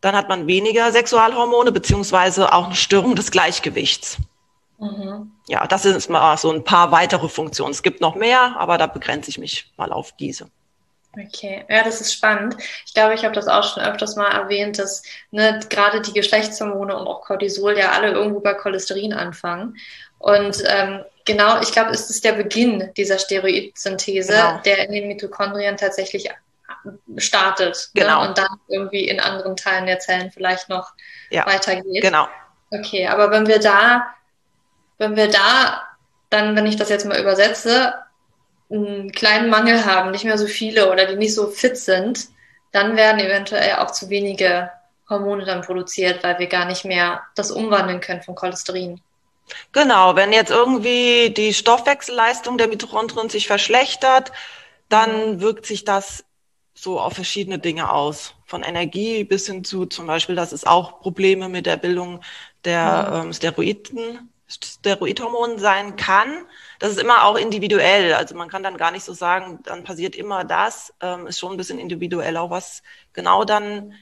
dann 0.00 0.14
hat 0.14 0.28
man 0.28 0.46
weniger 0.46 0.92
Sexualhormone 0.92 1.72
beziehungsweise 1.72 2.52
auch 2.52 2.66
eine 2.66 2.76
Störung 2.76 3.16
des 3.16 3.30
Gleichgewichts. 3.30 4.18
Mhm. 4.78 5.32
Ja, 5.48 5.66
das 5.66 5.82
sind 5.82 6.08
mal 6.08 6.36
so 6.36 6.52
ein 6.52 6.62
paar 6.62 6.92
weitere 6.92 7.28
Funktionen. 7.28 7.72
Es 7.72 7.82
gibt 7.82 8.00
noch 8.00 8.14
mehr, 8.14 8.56
aber 8.58 8.78
da 8.78 8.86
begrenze 8.86 9.30
ich 9.30 9.38
mich 9.38 9.72
mal 9.76 9.92
auf 9.92 10.12
diese. 10.12 10.50
Okay, 11.18 11.64
ja, 11.68 11.82
das 11.82 12.00
ist 12.00 12.12
spannend. 12.12 12.56
Ich 12.86 12.94
glaube, 12.94 13.14
ich 13.14 13.24
habe 13.24 13.34
das 13.34 13.48
auch 13.48 13.64
schon 13.64 13.82
öfters 13.82 14.14
mal 14.14 14.30
erwähnt, 14.30 14.78
dass 14.78 15.02
ne, 15.30 15.58
gerade 15.68 16.00
die 16.00 16.12
Geschlechtshormone 16.12 16.96
und 16.96 17.06
auch 17.06 17.22
Cortisol 17.22 17.76
ja 17.76 17.92
alle 17.92 18.12
irgendwo 18.12 18.40
bei 18.40 18.54
Cholesterin 18.54 19.12
anfangen. 19.12 19.76
Und 20.18 20.62
ähm, 20.66 21.04
genau, 21.24 21.60
ich 21.60 21.72
glaube, 21.72 21.90
es 21.90 22.08
ist 22.10 22.24
der 22.24 22.32
Beginn 22.32 22.92
dieser 22.96 23.18
Steroidsynthese, 23.18 24.32
genau. 24.32 24.60
der 24.64 24.86
in 24.86 24.92
den 24.92 25.08
Mitochondrien 25.08 25.76
tatsächlich 25.76 26.30
startet. 27.16 27.90
Ne, 27.94 28.02
genau. 28.02 28.22
Ne? 28.22 28.28
Und 28.28 28.38
dann 28.38 28.60
irgendwie 28.68 29.08
in 29.08 29.18
anderen 29.18 29.56
Teilen 29.56 29.86
der 29.86 29.98
Zellen 29.98 30.30
vielleicht 30.30 30.68
noch 30.68 30.92
ja, 31.30 31.46
weitergeht. 31.46 32.02
Genau. 32.02 32.28
Okay, 32.70 33.06
aber 33.08 33.30
wenn 33.30 33.46
wir 33.46 33.58
da, 33.58 34.06
wenn 34.98 35.16
wir 35.16 35.28
da 35.28 35.82
dann, 36.30 36.54
wenn 36.54 36.66
ich 36.66 36.76
das 36.76 36.90
jetzt 36.90 37.06
mal 37.06 37.20
übersetze, 37.20 37.94
einen 38.70 39.12
kleinen 39.12 39.50
Mangel 39.50 39.84
haben, 39.84 40.10
nicht 40.10 40.24
mehr 40.24 40.38
so 40.38 40.46
viele 40.46 40.90
oder 40.92 41.06
die 41.06 41.16
nicht 41.16 41.34
so 41.34 41.48
fit 41.48 41.76
sind, 41.76 42.28
dann 42.72 42.96
werden 42.96 43.20
eventuell 43.20 43.76
auch 43.76 43.90
zu 43.90 44.10
wenige 44.10 44.70
Hormone 45.08 45.44
dann 45.44 45.62
produziert, 45.62 46.22
weil 46.22 46.38
wir 46.38 46.48
gar 46.48 46.66
nicht 46.66 46.84
mehr 46.84 47.22
das 47.34 47.50
umwandeln 47.50 48.00
können 48.00 48.22
von 48.22 48.34
Cholesterin. 48.34 49.00
Genau, 49.72 50.14
wenn 50.16 50.32
jetzt 50.32 50.50
irgendwie 50.50 51.30
die 51.30 51.54
Stoffwechselleistung 51.54 52.58
der 52.58 52.68
Mitochondrien 52.68 53.30
sich 53.30 53.46
verschlechtert, 53.46 54.32
dann 54.90 55.40
wirkt 55.40 55.64
sich 55.64 55.84
das 55.84 56.24
so 56.74 57.00
auf 57.00 57.14
verschiedene 57.14 57.58
Dinge 57.58 57.90
aus. 57.90 58.34
Von 58.44 58.62
Energie 58.62 59.24
bis 59.24 59.46
hin 59.46 59.64
zu 59.64 59.86
zum 59.86 60.06
Beispiel, 60.06 60.34
dass 60.34 60.52
es 60.52 60.64
auch 60.64 61.00
Probleme 61.00 61.48
mit 61.48 61.66
der 61.66 61.76
Bildung 61.76 62.20
der 62.64 63.10
mhm. 63.10 63.26
ähm, 63.28 63.32
Steroiden, 63.32 64.30
Steroidhormonen 64.46 65.58
sein 65.58 65.96
kann 65.96 66.44
das 66.78 66.92
ist 66.92 67.00
immer 67.00 67.24
auch 67.24 67.36
individuell. 67.36 68.14
Also 68.14 68.34
man 68.34 68.48
kann 68.48 68.62
dann 68.62 68.76
gar 68.76 68.90
nicht 68.90 69.04
so 69.04 69.12
sagen, 69.12 69.60
dann 69.64 69.84
passiert 69.84 70.14
immer 70.14 70.44
das. 70.44 70.94
Ähm, 71.00 71.26
ist 71.26 71.38
schon 71.38 71.52
ein 71.52 71.56
bisschen 71.56 71.78
individuell 71.78 72.36
auch, 72.36 72.50
was 72.50 72.82
genau 73.12 73.44
dann 73.44 73.94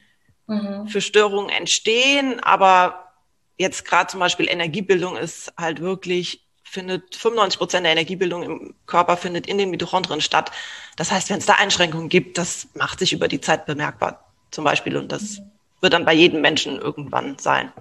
mhm. 0.46 0.86
für 0.88 1.00
Störungen 1.00 1.50
entstehen. 1.50 2.40
Aber 2.40 3.12
jetzt 3.56 3.84
gerade 3.84 4.08
zum 4.08 4.20
Beispiel 4.20 4.48
Energiebildung 4.48 5.16
ist 5.16 5.52
halt 5.56 5.80
wirklich 5.80 6.42
findet 6.68 7.14
95 7.14 7.58
Prozent 7.58 7.84
der 7.84 7.92
Energiebildung 7.92 8.42
im 8.42 8.74
Körper 8.86 9.16
findet 9.16 9.46
in 9.46 9.56
den 9.56 9.70
Mitochondrien 9.70 10.20
statt. 10.20 10.50
Das 10.96 11.12
heißt, 11.12 11.30
wenn 11.30 11.38
es 11.38 11.46
da 11.46 11.54
Einschränkungen 11.54 12.08
gibt, 12.08 12.38
das 12.38 12.68
macht 12.74 12.98
sich 12.98 13.12
über 13.12 13.28
die 13.28 13.40
Zeit 13.40 13.66
bemerkbar, 13.66 14.24
zum 14.50 14.64
Beispiel, 14.64 14.96
und 14.96 15.12
das 15.12 15.38
mhm. 15.38 15.50
wird 15.80 15.92
dann 15.92 16.04
bei 16.04 16.12
jedem 16.12 16.40
Menschen 16.40 16.78
irgendwann 16.78 17.38
sein. 17.38 17.72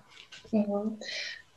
Mhm. 0.51 0.99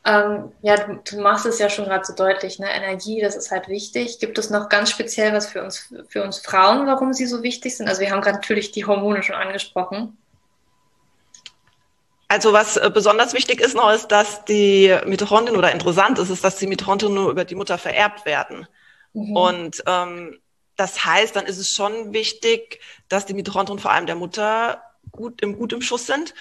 Ähm, 0.04 0.52
ja, 0.62 0.76
du, 0.76 1.00
du, 1.04 1.20
machst 1.20 1.44
es 1.44 1.58
ja 1.58 1.68
schon 1.68 1.84
gerade 1.84 2.04
so 2.04 2.14
deutlich, 2.14 2.58
ne? 2.58 2.70
Energie, 2.70 3.20
das 3.20 3.36
ist 3.36 3.50
halt 3.50 3.68
wichtig. 3.68 4.20
Gibt 4.20 4.38
es 4.38 4.48
noch 4.48 4.68
ganz 4.68 4.90
speziell 4.90 5.32
was 5.32 5.46
für 5.48 5.62
uns, 5.62 5.92
für 6.08 6.22
uns 6.22 6.38
Frauen, 6.38 6.86
warum 6.86 7.12
sie 7.12 7.26
so 7.26 7.42
wichtig 7.42 7.76
sind? 7.76 7.88
Also 7.88 8.00
wir 8.00 8.10
haben 8.10 8.20
gerade 8.20 8.36
natürlich 8.36 8.70
die 8.70 8.86
Hormone 8.86 9.22
schon 9.22 9.34
angesprochen. 9.34 10.16
Also 12.28 12.52
was 12.52 12.76
äh, 12.76 12.90
besonders 12.92 13.32
wichtig 13.32 13.60
ist 13.60 13.74
noch, 13.74 13.90
ist, 13.92 14.08
dass 14.08 14.44
die 14.44 14.96
Mitochondrien 15.06 15.56
oder 15.56 15.72
interessant 15.72 16.18
ist, 16.18 16.30
ist, 16.30 16.44
dass 16.44 16.56
die 16.56 16.66
Mitochondrien 16.66 17.14
nur 17.14 17.30
über 17.30 17.44
die 17.44 17.54
Mutter 17.54 17.78
vererbt 17.78 18.26
werden. 18.26 18.66
Mhm. 19.14 19.36
Und 19.36 19.82
ähm, 19.86 20.38
das 20.76 21.04
heißt, 21.04 21.34
dann 21.34 21.46
ist 21.46 21.58
es 21.58 21.70
schon 21.70 22.12
wichtig, 22.12 22.80
dass 23.08 23.26
die 23.26 23.34
Mitochondrien 23.34 23.78
vor 23.78 23.90
allem 23.90 24.06
der 24.06 24.14
Mutter 24.14 24.82
gut 25.10 25.40
im, 25.42 25.58
gut 25.58 25.72
im 25.72 25.82
Schuss 25.82 26.06
sind. 26.06 26.34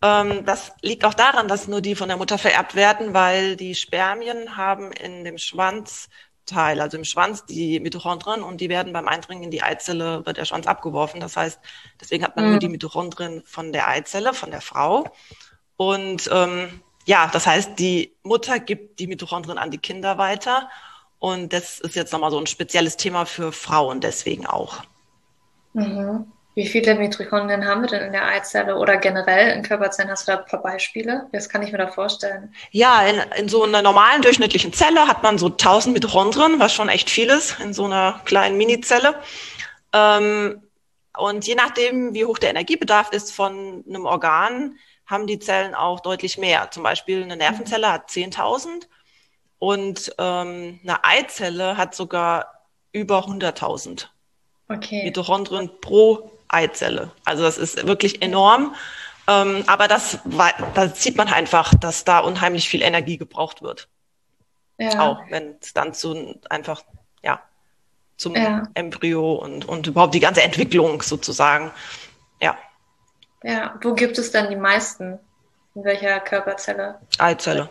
Ähm, 0.00 0.44
das 0.44 0.72
liegt 0.82 1.04
auch 1.04 1.14
daran, 1.14 1.48
dass 1.48 1.68
nur 1.68 1.80
die 1.80 1.94
von 1.94 2.08
der 2.08 2.16
Mutter 2.16 2.38
vererbt 2.38 2.74
werden, 2.74 3.14
weil 3.14 3.56
die 3.56 3.74
Spermien 3.74 4.56
haben 4.56 4.92
in 4.92 5.24
dem 5.24 5.38
Schwanz 5.38 6.08
Teil, 6.48 6.80
also 6.80 6.96
im 6.96 7.04
Schwanz, 7.04 7.44
die 7.44 7.78
Mitochondrien 7.78 8.42
und 8.42 8.60
die 8.60 8.68
werden 8.68 8.92
beim 8.92 9.06
Eindringen 9.06 9.44
in 9.44 9.50
die 9.50 9.62
Eizelle, 9.62 10.24
wird 10.26 10.38
der 10.38 10.46
Schwanz 10.46 10.66
abgeworfen. 10.66 11.20
Das 11.20 11.36
heißt, 11.36 11.60
deswegen 12.00 12.24
hat 12.24 12.34
man 12.34 12.46
mhm. 12.46 12.50
nur 12.52 12.60
die 12.60 12.68
Mitochondrien 12.68 13.42
von 13.44 13.72
der 13.72 13.86
Eizelle, 13.86 14.34
von 14.34 14.50
der 14.50 14.62
Frau. 14.62 15.04
Und 15.76 16.28
ähm, 16.32 16.80
ja, 17.04 17.28
das 17.32 17.46
heißt, 17.46 17.78
die 17.78 18.16
Mutter 18.22 18.58
gibt 18.58 18.98
die 18.98 19.06
Mitochondrien 19.06 19.58
an 19.58 19.70
die 19.70 19.78
Kinder 19.78 20.18
weiter. 20.18 20.68
Und 21.18 21.52
das 21.52 21.80
ist 21.80 21.94
jetzt 21.94 22.12
nochmal 22.12 22.30
so 22.30 22.38
ein 22.38 22.46
spezielles 22.46 22.96
Thema 22.96 23.26
für 23.26 23.52
Frauen 23.52 24.00
deswegen 24.00 24.46
auch. 24.46 24.82
Mhm. 25.74 26.32
Wie 26.58 26.66
viele 26.66 26.96
Mitochondrien 26.96 27.64
haben 27.68 27.82
wir 27.82 27.88
denn 27.88 28.02
in 28.02 28.10
der 28.10 28.26
Eizelle 28.26 28.74
oder 28.74 28.96
generell 28.96 29.56
in 29.56 29.62
Körperzellen? 29.62 30.10
Hast 30.10 30.26
du 30.26 30.32
da 30.32 30.38
ein 30.38 30.44
paar 30.44 30.60
Beispiele? 30.60 31.28
Was 31.30 31.48
kann 31.48 31.62
ich 31.62 31.70
mir 31.70 31.78
da 31.78 31.86
vorstellen? 31.86 32.52
Ja, 32.72 33.06
in, 33.06 33.22
in 33.38 33.48
so 33.48 33.62
einer 33.62 33.80
normalen 33.80 34.22
durchschnittlichen 34.22 34.72
Zelle 34.72 35.06
hat 35.06 35.22
man 35.22 35.38
so 35.38 35.46
1000 35.46 35.94
Mitochondrien, 35.94 36.58
was 36.58 36.74
schon 36.74 36.88
echt 36.88 37.10
viel 37.10 37.28
ist, 37.28 37.60
in 37.60 37.72
so 37.72 37.84
einer 37.84 38.20
kleinen 38.24 38.56
Minizelle. 38.56 39.14
Ähm, 39.92 40.60
und 41.16 41.46
je 41.46 41.54
nachdem, 41.54 42.12
wie 42.12 42.24
hoch 42.24 42.38
der 42.38 42.50
Energiebedarf 42.50 43.12
ist 43.12 43.32
von 43.32 43.84
einem 43.88 44.04
Organ, 44.04 44.78
haben 45.06 45.28
die 45.28 45.38
Zellen 45.38 45.76
auch 45.76 46.00
deutlich 46.00 46.38
mehr. 46.38 46.72
Zum 46.72 46.82
Beispiel 46.82 47.22
eine 47.22 47.36
Nervenzelle 47.36 47.92
hat 47.92 48.10
10.000 48.10 48.88
und 49.60 50.12
ähm, 50.18 50.80
eine 50.82 51.04
Eizelle 51.04 51.76
hat 51.76 51.94
sogar 51.94 52.64
über 52.90 53.20
100.000 53.28 54.08
okay. 54.68 55.04
Mitochondrien 55.04 55.70
pro 55.80 56.32
Eizelle. 56.48 57.10
Also 57.24 57.42
das 57.42 57.58
ist 57.58 57.86
wirklich 57.86 58.22
enorm. 58.22 58.74
Ähm, 59.28 59.64
aber 59.66 59.88
das, 59.88 60.18
da 60.74 60.88
sieht 60.88 61.16
man 61.16 61.28
einfach, 61.28 61.74
dass 61.74 62.04
da 62.04 62.20
unheimlich 62.20 62.68
viel 62.68 62.82
Energie 62.82 63.18
gebraucht 63.18 63.62
wird. 63.62 63.88
Ja. 64.78 65.00
Auch 65.00 65.20
wenn 65.28 65.56
es 65.60 65.74
dann 65.74 65.92
zu 65.92 66.40
einfach, 66.48 66.82
ja, 67.22 67.42
zum 68.16 68.34
ja. 68.34 68.68
Embryo 68.74 69.34
und, 69.34 69.66
und 69.66 69.86
überhaupt 69.86 70.14
die 70.14 70.20
ganze 70.20 70.42
Entwicklung 70.42 71.02
sozusagen. 71.02 71.72
Ja. 72.40 72.56
Ja, 73.42 73.78
wo 73.82 73.94
gibt 73.94 74.18
es 74.18 74.30
dann 74.30 74.48
die 74.48 74.56
meisten? 74.56 75.18
In 75.74 75.84
welcher 75.84 76.20
Körperzelle? 76.20 76.98
Eizelle. 77.18 77.68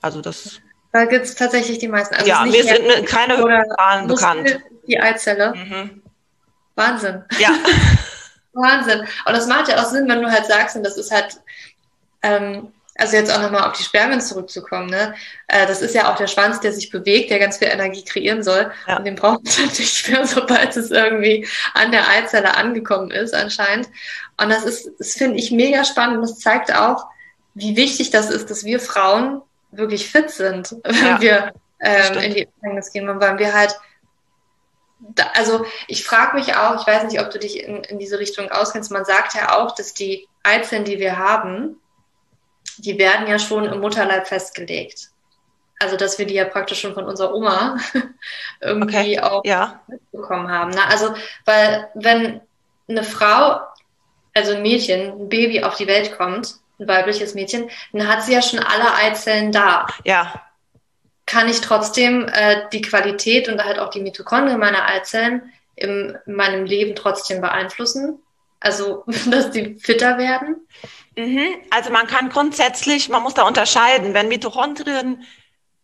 Also 0.00 0.20
das. 0.20 0.60
Da 0.92 1.04
gibt 1.04 1.26
es 1.26 1.34
tatsächlich 1.34 1.78
die 1.78 1.88
meisten. 1.88 2.14
Also 2.14 2.26
ja, 2.26 2.44
mir 2.44 2.64
sind 2.64 3.06
keine 3.06 3.36
Zahlen 3.76 4.06
bekannt. 4.08 4.60
Die 4.88 4.98
Eizelle. 4.98 5.54
Mhm. 5.54 6.02
Wahnsinn. 6.76 7.24
Ja. 7.38 7.50
Wahnsinn. 8.52 9.00
Und 9.00 9.36
das 9.36 9.46
macht 9.46 9.68
ja 9.68 9.82
auch 9.82 9.90
Sinn, 9.90 10.08
wenn 10.08 10.22
du 10.22 10.30
halt 10.30 10.46
sagst, 10.46 10.76
und 10.76 10.82
das 10.82 10.96
ist 10.96 11.10
halt, 11.10 11.40
ähm, 12.22 12.72
also 12.98 13.16
jetzt 13.16 13.30
auch 13.30 13.42
nochmal 13.42 13.68
auf 13.68 13.76
die 13.76 13.82
Spermien 13.82 14.22
zurückzukommen, 14.22 14.88
ne? 14.88 15.14
Äh, 15.48 15.66
das 15.66 15.82
ist 15.82 15.94
ja 15.94 16.10
auch 16.10 16.16
der 16.16 16.28
Schwanz, 16.28 16.60
der 16.60 16.72
sich 16.72 16.90
bewegt, 16.90 17.30
der 17.30 17.38
ganz 17.38 17.58
viel 17.58 17.68
Energie 17.68 18.04
kreieren 18.04 18.42
soll. 18.42 18.70
Ja. 18.86 18.96
Und 18.96 19.04
den 19.04 19.16
braucht 19.16 19.46
es 19.46 19.58
natürlich 19.64 20.08
mehr, 20.08 20.26
sobald 20.26 20.74
es 20.76 20.90
irgendwie 20.90 21.46
an 21.74 21.92
der 21.92 22.08
Eizelle 22.08 22.56
angekommen 22.56 23.10
ist, 23.10 23.34
anscheinend. 23.34 23.88
Und 24.40 24.48
das 24.48 24.64
ist, 24.64 24.90
das 24.98 25.12
finde 25.12 25.38
ich 25.38 25.50
mega 25.50 25.84
spannend. 25.84 26.16
Und 26.16 26.22
das 26.22 26.38
zeigt 26.38 26.74
auch, 26.74 27.06
wie 27.54 27.76
wichtig 27.76 28.10
das 28.10 28.30
ist, 28.30 28.50
dass 28.50 28.64
wir 28.64 28.80
Frauen 28.80 29.42
wirklich 29.72 30.08
fit 30.08 30.30
sind, 30.30 30.74
wenn 30.84 31.04
ja. 31.04 31.20
wir 31.20 31.52
ähm, 31.80 32.18
in 32.18 32.34
die 32.34 32.46
Gefängnis 32.46 32.92
gehen, 32.92 33.20
weil 33.20 33.38
wir 33.38 33.52
halt 33.52 33.76
da, 34.98 35.24
also 35.34 35.64
ich 35.88 36.04
frage 36.04 36.36
mich 36.36 36.56
auch, 36.56 36.80
ich 36.80 36.86
weiß 36.86 37.04
nicht, 37.04 37.20
ob 37.20 37.30
du 37.30 37.38
dich 37.38 37.62
in, 37.62 37.84
in 37.84 37.98
diese 37.98 38.18
Richtung 38.18 38.50
auskennst, 38.50 38.90
man 38.90 39.04
sagt 39.04 39.34
ja 39.34 39.58
auch, 39.58 39.74
dass 39.74 39.94
die 39.94 40.26
Eizellen, 40.42 40.84
die 40.84 40.98
wir 40.98 41.18
haben, 41.18 41.76
die 42.78 42.98
werden 42.98 43.26
ja 43.26 43.38
schon 43.38 43.64
im 43.64 43.80
Mutterleib 43.80 44.26
festgelegt. 44.26 45.10
Also 45.78 45.96
dass 45.96 46.18
wir 46.18 46.26
die 46.26 46.34
ja 46.34 46.46
praktisch 46.46 46.80
schon 46.80 46.94
von 46.94 47.04
unserer 47.04 47.34
Oma 47.34 47.78
irgendwie 48.60 49.18
okay. 49.18 49.20
auch 49.20 49.44
ja. 49.44 49.82
mitbekommen 49.88 50.50
haben. 50.50 50.70
Ne? 50.70 50.86
Also, 50.88 51.14
weil 51.44 51.90
wenn 51.94 52.40
eine 52.88 53.04
Frau, 53.04 53.60
also 54.34 54.54
ein 54.54 54.62
Mädchen, 54.62 55.12
ein 55.12 55.28
Baby 55.28 55.62
auf 55.62 55.76
die 55.76 55.86
Welt 55.86 56.16
kommt, 56.16 56.56
ein 56.78 56.88
weibliches 56.88 57.34
Mädchen, 57.34 57.70
dann 57.92 58.08
hat 58.08 58.22
sie 58.22 58.32
ja 58.32 58.40
schon 58.40 58.60
alle 58.60 58.94
Eizellen 58.94 59.52
da. 59.52 59.86
Ja 60.04 60.45
kann 61.26 61.48
ich 61.48 61.60
trotzdem 61.60 62.28
äh, 62.28 62.68
die 62.72 62.82
Qualität 62.82 63.48
und 63.48 63.62
halt 63.62 63.78
auch 63.78 63.90
die 63.90 64.00
Mitochondrien 64.00 64.58
meiner 64.58 64.86
Eizellen 64.86 65.52
im, 65.74 66.16
in 66.24 66.34
meinem 66.34 66.64
Leben 66.64 66.94
trotzdem 66.94 67.40
beeinflussen. 67.40 68.20
Also, 68.60 69.04
dass 69.26 69.50
die 69.50 69.76
fitter 69.80 70.18
werden. 70.18 70.66
Mhm. 71.16 71.56
Also 71.70 71.90
man 71.90 72.06
kann 72.06 72.30
grundsätzlich, 72.30 73.08
man 73.08 73.22
muss 73.22 73.34
da 73.34 73.42
unterscheiden, 73.42 74.14
wenn 74.14 74.28
Mitochondrien 74.28 75.24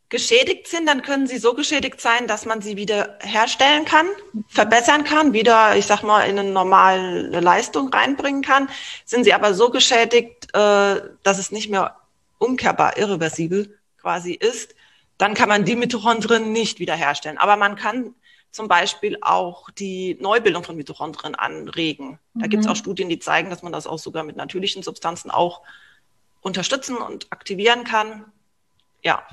geschädigt 0.09 0.69
sind, 0.69 0.87
dann 0.87 1.01
können 1.01 1.27
sie 1.27 1.39
so 1.39 1.55
geschädigt 1.55 1.99
sein, 2.01 2.27
dass 2.27 2.45
man 2.45 2.61
sie 2.61 2.77
wieder 2.77 3.19
herstellen 3.23 3.87
kann, 3.87 4.07
verbessern 4.47 5.05
kann, 5.05 5.33
wieder, 5.33 5.75
ich 5.75 5.87
sag 5.87 6.03
mal, 6.03 6.29
in 6.29 6.39
eine 6.39 6.51
normale 6.51 7.41
Leistung 7.41 7.89
reinbringen 7.89 8.43
kann. 8.43 8.69
Sind 9.07 9.25
sie 9.25 9.33
aber 9.33 9.55
so 9.55 9.71
geschädigt, 9.71 10.49
äh, 10.53 11.01
dass 11.23 11.39
es 11.39 11.51
nicht 11.51 11.71
mehr 11.71 11.97
umkehrbar, 12.37 12.99
irreversibel 12.99 13.79
quasi 14.03 14.35
ist, 14.35 14.75
dann 15.23 15.35
kann 15.35 15.49
man 15.49 15.65
die 15.65 15.77
Mitochondrien 15.77 16.51
nicht 16.51 16.81
wiederherstellen. 16.81 17.39
Aber 17.39 17.57
man 17.57 17.77
kann 17.77 18.17
zum 18.51 18.67
Beispiel 18.67 19.19
auch 19.21 19.71
die 19.71 20.19
Neubildung 20.21 20.65
von 20.65 20.75
Mitochondrien 20.75 21.37
anregen. 21.37 22.19
Da 22.35 22.47
mhm. 22.47 22.51
gibt 22.51 22.65
es 22.65 22.69
auch 22.69 22.75
Studien, 22.75 23.09
die 23.09 23.21
zeigen, 23.21 23.49
dass 23.49 23.63
man 23.63 23.73
das 23.73 23.87
auch 23.87 24.01
sogar 24.01 24.25
mit 24.25 24.35
natürlichen 24.35 24.83
Substanzen 24.83 25.31
auch 25.31 25.63
unterstützen 26.41 26.97
und 26.97 27.29
aktivieren 27.31 27.85
kann. 27.85 28.33
Ja. 29.05 29.25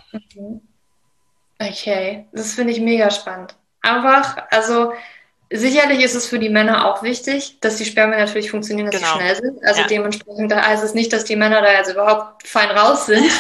Okay, 1.58 2.28
das 2.34 2.54
finde 2.54 2.72
ich 2.72 2.80
mega 2.80 3.10
spannend. 3.10 3.56
Einfach, 3.82 4.38
also 4.52 4.94
Sicherlich 5.52 6.04
ist 6.04 6.14
es 6.14 6.28
für 6.28 6.38
die 6.38 6.50
Männer 6.50 6.86
auch 6.86 7.02
wichtig, 7.02 7.58
dass 7.60 7.78
die 7.78 7.86
Spermien 7.86 8.20
natürlich 8.20 8.52
funktionieren, 8.52 8.92
dass 8.92 9.02
genau. 9.02 9.14
sie 9.14 9.20
schnell 9.20 9.36
sind. 9.36 9.66
Also 9.66 9.82
ja. 9.82 9.88
dementsprechend 9.88 10.56
heißt 10.56 10.84
es 10.84 10.94
nicht, 10.94 11.12
dass 11.12 11.24
die 11.24 11.36
Männer 11.36 11.64
da 11.64 11.72
jetzt 11.72 11.92
überhaupt 11.92 12.48
fein 12.48 12.70
raus 12.70 13.08
sind 13.08 13.32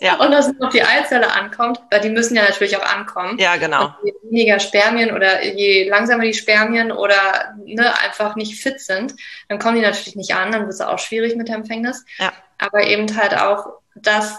ja. 0.00 0.14
und 0.18 0.30
dass 0.30 0.48
auf 0.60 0.72
die 0.72 0.82
Eizelle 0.82 1.30
ankommt, 1.30 1.78
weil 1.90 2.00
die 2.00 2.08
müssen 2.08 2.36
ja 2.36 2.44
natürlich 2.44 2.74
auch 2.78 2.86
ankommen. 2.86 3.38
Ja, 3.38 3.56
genau. 3.56 3.84
Und 3.84 3.94
je 4.02 4.14
weniger 4.22 4.60
Spermien 4.60 5.14
oder 5.14 5.44
je 5.44 5.86
langsamer 5.90 6.24
die 6.24 6.32
Spermien 6.32 6.90
oder 6.90 7.54
ne, 7.62 7.92
einfach 8.00 8.34
nicht 8.34 8.62
fit 8.62 8.80
sind, 8.80 9.14
dann 9.50 9.58
kommen 9.58 9.76
die 9.76 9.82
natürlich 9.82 10.16
nicht 10.16 10.34
an, 10.34 10.52
dann 10.52 10.62
wird 10.62 10.72
es 10.72 10.80
auch 10.80 10.98
schwierig 10.98 11.36
mit 11.36 11.48
der 11.48 11.56
Empfängnis. 11.56 12.02
Ja. 12.18 12.32
Aber 12.56 12.86
eben 12.86 13.14
halt 13.14 13.36
auch, 13.36 13.66
dass 13.94 14.38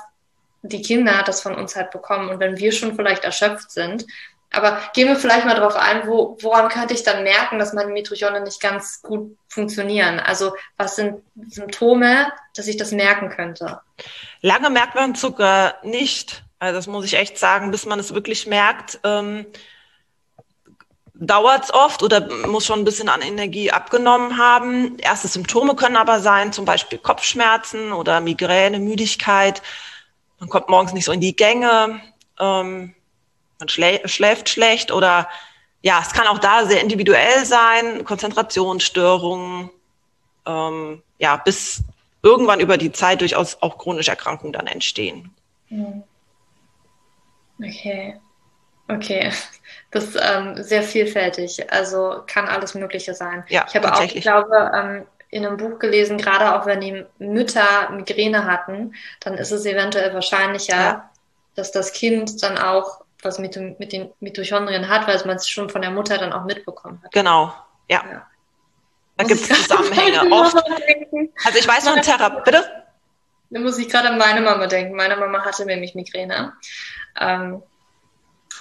die 0.61 0.81
Kinder 0.81 1.23
das 1.25 1.41
von 1.41 1.55
uns 1.55 1.75
halt 1.75 1.91
bekommen. 1.91 2.29
Und 2.29 2.39
wenn 2.39 2.57
wir 2.57 2.71
schon 2.71 2.95
vielleicht 2.95 3.23
erschöpft 3.23 3.71
sind, 3.71 4.05
aber 4.51 4.79
gehen 4.93 5.07
wir 5.07 5.15
vielleicht 5.15 5.45
mal 5.45 5.55
darauf 5.55 5.75
ein, 5.75 6.07
wo, 6.07 6.37
woran 6.41 6.69
könnte 6.69 6.93
ich 6.93 7.03
dann 7.03 7.23
merken, 7.23 7.59
dass 7.59 7.73
meine 7.73 7.91
Mitochondrien 7.91 8.43
nicht 8.43 8.59
ganz 8.59 9.01
gut 9.01 9.37
funktionieren? 9.47 10.19
Also 10.19 10.53
was 10.75 10.95
sind 10.95 11.21
Symptome, 11.49 12.31
dass 12.55 12.67
ich 12.67 12.77
das 12.77 12.91
merken 12.91 13.29
könnte? 13.29 13.79
Lange 14.41 14.69
merkt 14.69 14.95
man 14.95 15.13
Zucker 15.13 15.75
nicht. 15.83 16.43
Also 16.57 16.77
das 16.77 16.87
muss 16.87 17.05
ich 17.05 17.13
echt 17.13 17.37
sagen, 17.37 17.69
bis 17.69 17.85
man 17.85 17.99
es 17.99 18.13
wirklich 18.13 18.47
merkt. 18.47 18.99
Ähm, 19.03 19.45
dauert 21.13 21.65
es 21.65 21.73
oft 21.73 22.01
oder 22.01 22.27
muss 22.47 22.65
schon 22.65 22.79
ein 22.79 22.85
bisschen 22.85 23.09
an 23.09 23.21
Energie 23.21 23.71
abgenommen 23.71 24.37
haben. 24.37 24.97
Erste 24.97 25.27
Symptome 25.27 25.75
können 25.75 25.97
aber 25.97 26.21
sein, 26.21 26.53
zum 26.53 26.65
Beispiel 26.65 26.97
Kopfschmerzen 26.97 27.91
oder 27.91 28.19
Migräne, 28.19 28.79
Müdigkeit. 28.79 29.61
Man 30.39 30.49
kommt 30.49 30.69
morgens 30.69 30.93
nicht 30.93 31.05
so 31.05 31.11
in 31.11 31.21
die 31.21 31.35
Gänge. 31.35 32.01
Ähm, 32.39 32.95
man 33.59 33.69
schlä 33.69 34.01
schläft 34.07 34.49
schlecht 34.49 34.91
oder 34.91 35.27
ja, 35.81 36.01
es 36.01 36.13
kann 36.13 36.27
auch 36.27 36.39
da 36.39 36.65
sehr 36.65 36.81
individuell 36.81 37.45
sein, 37.45 38.03
Konzentrationsstörungen, 38.03 39.69
ähm, 40.45 41.01
ja, 41.19 41.37
bis 41.37 41.83
irgendwann 42.21 42.59
über 42.59 42.77
die 42.77 42.91
Zeit 42.91 43.21
durchaus 43.21 43.61
auch 43.61 43.77
chronische 43.77 44.11
Erkrankungen 44.11 44.51
dann 44.51 44.67
entstehen. 44.67 45.33
Hm. 45.69 46.03
Okay. 47.63 48.19
Okay, 48.89 49.31
das 49.91 50.03
ist 50.05 50.19
ähm, 50.21 50.61
sehr 50.63 50.83
vielfältig. 50.83 51.71
Also 51.71 52.23
kann 52.25 52.47
alles 52.47 52.73
Mögliche 52.73 53.13
sein. 53.13 53.43
Ja, 53.47 53.65
ich 53.67 53.75
habe 53.75 53.93
auch, 53.93 54.01
ich 54.01 54.21
glaube, 54.21 54.71
ähm, 54.73 55.05
in 55.29 55.45
einem 55.45 55.57
Buch 55.57 55.77
gelesen, 55.77 56.17
gerade 56.17 56.59
auch 56.59 56.65
wenn 56.65 56.81
die 56.81 57.05
Mütter 57.19 57.91
Migräne 57.91 58.45
hatten, 58.45 58.95
dann 59.19 59.35
ist 59.35 59.51
es 59.51 59.65
eventuell 59.65 60.13
wahrscheinlicher, 60.13 60.75
ja. 60.75 61.09
dass 61.55 61.71
das 61.71 61.93
Kind 61.93 62.41
dann 62.41 62.57
auch 62.57 63.01
was 63.21 63.39
mit, 63.39 63.55
mit 63.79 63.91
den 63.91 64.11
Mitochondrien 64.19 64.87
hat, 64.87 65.07
weil 65.07 65.21
man 65.25 65.35
es 65.35 65.49
schon 65.49 65.69
von 65.69 65.81
der 65.81 65.91
Mutter 65.91 66.17
dann 66.17 66.33
auch 66.33 66.45
mitbekommen 66.45 67.01
hat. 67.03 67.11
Genau, 67.11 67.53
ja. 67.89 68.03
ja. 68.11 68.27
Da 69.17 69.23
gibt 69.25 69.41
es 69.41 69.47
Zusammenhänge 69.47 70.31
oft. 70.31 70.55
Also 71.45 71.59
ich 71.59 71.67
weiß 71.67 71.85
noch 71.85 71.97
ein 71.97 72.01
Therapeut, 72.01 72.45
bitte? 72.45 72.85
Da 73.49 73.59
muss 73.59 73.77
ich 73.77 73.89
gerade 73.89 74.09
an 74.09 74.17
meine 74.17 74.41
Mama 74.41 74.67
denken. 74.67 74.95
Meine 74.95 75.17
Mama 75.17 75.43
hatte 75.43 75.65
nämlich 75.65 75.95
Migräne. 75.95 76.53
Ähm, 77.19 77.61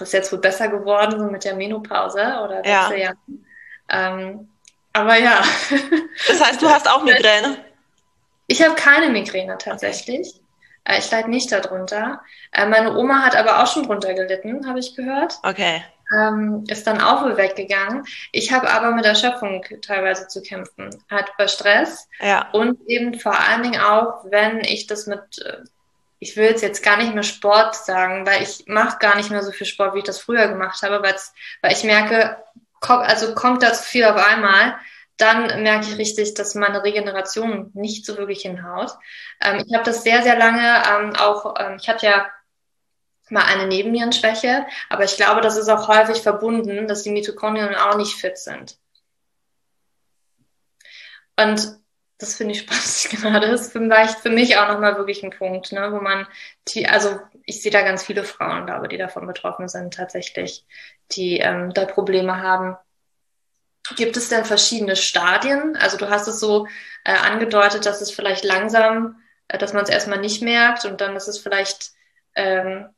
ist 0.00 0.12
jetzt 0.12 0.32
wohl 0.32 0.38
besser 0.38 0.68
geworden, 0.68 1.18
so 1.18 1.26
mit 1.26 1.44
der 1.44 1.54
Menopause 1.54 2.20
oder 2.44 2.64
ja. 2.66 3.12
Ähm, 3.88 4.48
aber 4.92 5.16
ja. 5.16 5.42
Das 6.26 6.44
heißt, 6.44 6.62
du 6.62 6.68
hast 6.68 6.88
auch 6.88 7.02
Migräne? 7.04 7.64
Ich 8.46 8.62
habe 8.62 8.74
keine 8.74 9.10
Migräne 9.10 9.58
tatsächlich. 9.58 10.28
Okay. 10.28 10.40
Äh, 10.88 10.99
ich 10.99 11.11
leide 11.11 11.30
nicht 11.30 11.52
darunter. 11.52 12.23
Äh, 12.52 12.66
meine 12.66 12.97
Oma 12.97 13.23
hat 13.23 13.37
aber 13.37 13.62
auch 13.62 13.66
schon 13.66 13.85
drunter 13.85 14.14
gelitten, 14.14 14.66
habe 14.66 14.80
ich 14.80 14.97
gehört. 14.97 15.38
Okay. 15.42 15.85
Ähm, 16.16 16.64
ist 16.68 16.87
dann 16.87 17.02
auch 17.02 17.23
wohl 17.23 17.37
weggegangen. 17.37 18.04
Ich 18.33 18.50
habe 18.50 18.71
aber 18.71 18.92
mit 18.92 19.04
Erschöpfung 19.04 19.62
teilweise 19.83 20.26
zu 20.26 20.42
kämpfen. 20.42 20.88
Hat 21.11 21.30
bei 21.37 21.47
Stress. 21.47 22.09
Ja. 22.21 22.49
Und 22.52 22.78
eben 22.88 23.21
vor 23.21 23.38
allen 23.38 23.62
Dingen 23.62 23.80
auch, 23.80 24.25
wenn 24.25 24.61
ich 24.61 24.87
das 24.87 25.07
mit, 25.07 25.21
äh, 25.45 25.59
ich 26.18 26.37
will 26.37 26.57
jetzt 26.59 26.83
gar 26.83 26.97
nicht 26.97 27.14
mehr 27.14 27.23
Sport 27.23 27.76
sagen, 27.76 28.26
weil 28.26 28.42
ich 28.42 28.64
mache 28.66 28.99
gar 28.99 29.16
nicht 29.16 29.30
mehr 29.30 29.42
so 29.42 29.52
viel 29.52 29.66
Sport, 29.66 29.95
wie 29.95 29.99
ich 29.99 30.04
das 30.04 30.18
früher 30.18 30.49
gemacht 30.49 30.83
habe, 30.83 31.02
weil 31.02 31.73
ich 31.73 31.85
merke, 31.85 32.38
also 32.80 33.35
kommt 33.35 33.62
da 33.62 33.73
zu 33.73 33.83
viel 33.83 34.04
auf 34.04 34.16
einmal 34.16 34.76
dann 35.18 35.62
merke 35.62 35.87
ich 35.87 35.98
richtig, 35.98 36.34
dass 36.34 36.54
meine 36.54 36.82
Regeneration 36.82 37.70
nicht 37.75 38.06
so 38.06 38.16
wirklich 38.16 38.42
hinhaut. 38.42 38.92
Ähm, 39.40 39.62
ich 39.66 39.75
habe 39.75 39.84
das 39.84 40.02
sehr, 40.02 40.22
sehr 40.22 40.38
lange 40.38 40.82
ähm, 40.88 41.16
auch, 41.16 41.54
ähm, 41.58 41.76
ich 41.80 41.88
hatte 41.88 42.06
ja 42.06 42.26
mal 43.30 43.44
eine 43.44 43.66
Nebennierenschwäche, 43.66 44.66
aber 44.88 45.04
ich 45.04 45.16
glaube, 45.16 45.40
das 45.42 45.56
ist 45.56 45.68
auch 45.68 45.88
häufig 45.88 46.22
verbunden, 46.22 46.88
dass 46.88 47.02
die 47.02 47.10
Mitochondrien 47.10 47.75
auch 47.75 47.96
nicht 47.96 48.14
fit 48.14 48.38
sind. 48.38 48.78
Und 51.37 51.78
das 52.18 52.37
finde 52.37 52.54
ich 52.54 52.60
spannend 52.62 53.22
gerade. 53.22 53.50
Das 53.50 53.62
ist 53.62 53.72
vielleicht 53.72 54.18
für 54.20 54.30
mich 54.30 54.56
auch 54.56 54.68
nochmal 54.68 54.96
wirklich 54.96 55.22
ein 55.22 55.30
Punkt, 55.30 55.72
ne, 55.72 55.92
wo 55.92 56.00
man 56.00 56.26
die, 56.68 56.87
also 56.87 57.18
ich 57.44 57.62
sehe 57.62 57.72
da 57.72 57.82
ganz 57.82 58.04
viele 58.04 58.25
Frauen, 58.25 58.66
glaube 58.66 58.88
die 58.88 58.98
davon 58.98 59.26
betroffen 59.26 59.68
sind 59.68 59.94
tatsächlich, 59.94 60.66
die 61.12 61.38
ähm, 61.38 61.72
da 61.72 61.84
Probleme 61.87 62.42
haben. 62.42 62.76
Gibt 63.97 64.16
es 64.16 64.28
denn 64.28 64.45
verschiedene 64.45 64.97
Stadien? 64.97 65.76
Also 65.76 65.97
du 65.97 66.09
hast 66.11 66.28
es 66.28 66.40
so 66.40 66.66
äh, 67.04 67.12
angedeutet, 67.12 67.87
dass 67.87 68.00
es 68.00 68.11
vielleicht 68.11 68.45
langsam, 68.45 69.21
äh, 69.49 69.59
dass 69.59 69.73
man 69.73 69.85
es 69.85 69.90
erstmal 69.90 70.21
nicht 70.21 70.42
merkt 70.42 70.85
und 70.85 71.00
dann, 71.00 71.14
dass 71.14 71.28
es 71.28 71.38
vielleicht 71.38 71.92
ähm, 72.35 72.88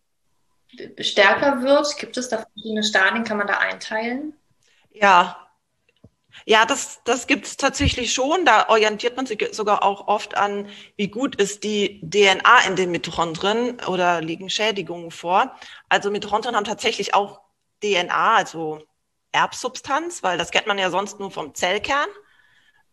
stärker 0.99 1.63
wird. 1.63 1.97
Gibt 1.99 2.17
es 2.17 2.29
da 2.29 2.39
verschiedene 2.39 2.83
Stadien? 2.83 3.25
Kann 3.25 3.39
man 3.39 3.47
da 3.47 3.59
einteilen? 3.59 4.35
Ja. 4.93 5.47
Ja, 6.47 6.65
das, 6.65 7.00
das 7.05 7.26
gibt 7.26 7.47
es 7.47 7.57
tatsächlich 7.57 8.13
schon. 8.13 8.45
Da 8.45 8.69
orientiert 8.69 9.17
man 9.17 9.26
sich 9.26 9.47
sogar 9.53 9.83
auch 9.83 10.09
oft 10.09 10.37
an, 10.37 10.69
wie 10.97 11.09
gut 11.09 11.37
ist 11.37 11.65
die 11.65 12.00
DNA 12.03 12.61
in 12.67 12.76
den 12.76 12.91
Mitochondrien 12.91 13.81
oder 13.87 14.21
liegen 14.21 14.49
Schädigungen 14.49 15.11
vor. 15.11 15.55
Also 15.89 16.11
Mitochondrien 16.11 16.57
haben 16.57 16.65
tatsächlich 16.65 17.15
auch 17.15 17.41
DNA, 17.83 18.37
also 18.37 18.83
Erbsubstanz, 19.32 20.23
weil 20.23 20.38
das 20.38 20.50
kennt 20.50 20.66
man 20.66 20.78
ja 20.78 20.90
sonst 20.90 21.21
nur 21.21 21.30
vom 21.30 21.54
Zellkern. 21.54 22.08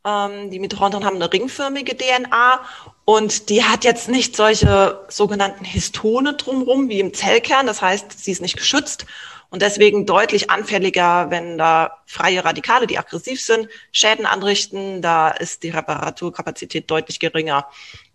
Ähm, 0.06 0.52
die 0.52 0.60
Mitochondrien 0.60 1.06
haben 1.06 1.16
eine 1.16 1.32
ringförmige 1.32 1.98
DNA 1.98 2.62
und 3.06 3.50
die 3.50 3.64
hat 3.64 3.84
jetzt 3.84 4.10
nicht 4.10 4.36
solche 4.36 5.06
sogenannten 5.10 5.66
Histone 5.66 6.34
drumherum 6.36 6.90
wie 6.90 7.00
im 7.00 7.14
Zellkern. 7.14 7.68
Das 7.68 7.82
heißt, 7.82 8.24
sie 8.24 8.32
ist 8.32 8.42
nicht 8.42 8.58
geschützt 8.58 9.06
und 9.50 9.62
deswegen 9.62 10.06
deutlich 10.06 10.50
anfälliger, 10.50 11.30
wenn 11.30 11.58
da 11.58 12.04
freie 12.06 12.44
Radikale, 12.44 12.86
die 12.86 12.98
aggressiv 12.98 13.42
sind, 13.42 13.70
Schäden 13.92 14.26
anrichten. 14.26 15.02
Da 15.02 15.30
ist 15.30 15.64
die 15.64 15.70
Reparaturkapazität 15.70 16.90
deutlich 16.92 17.20
geringer, 17.20 17.68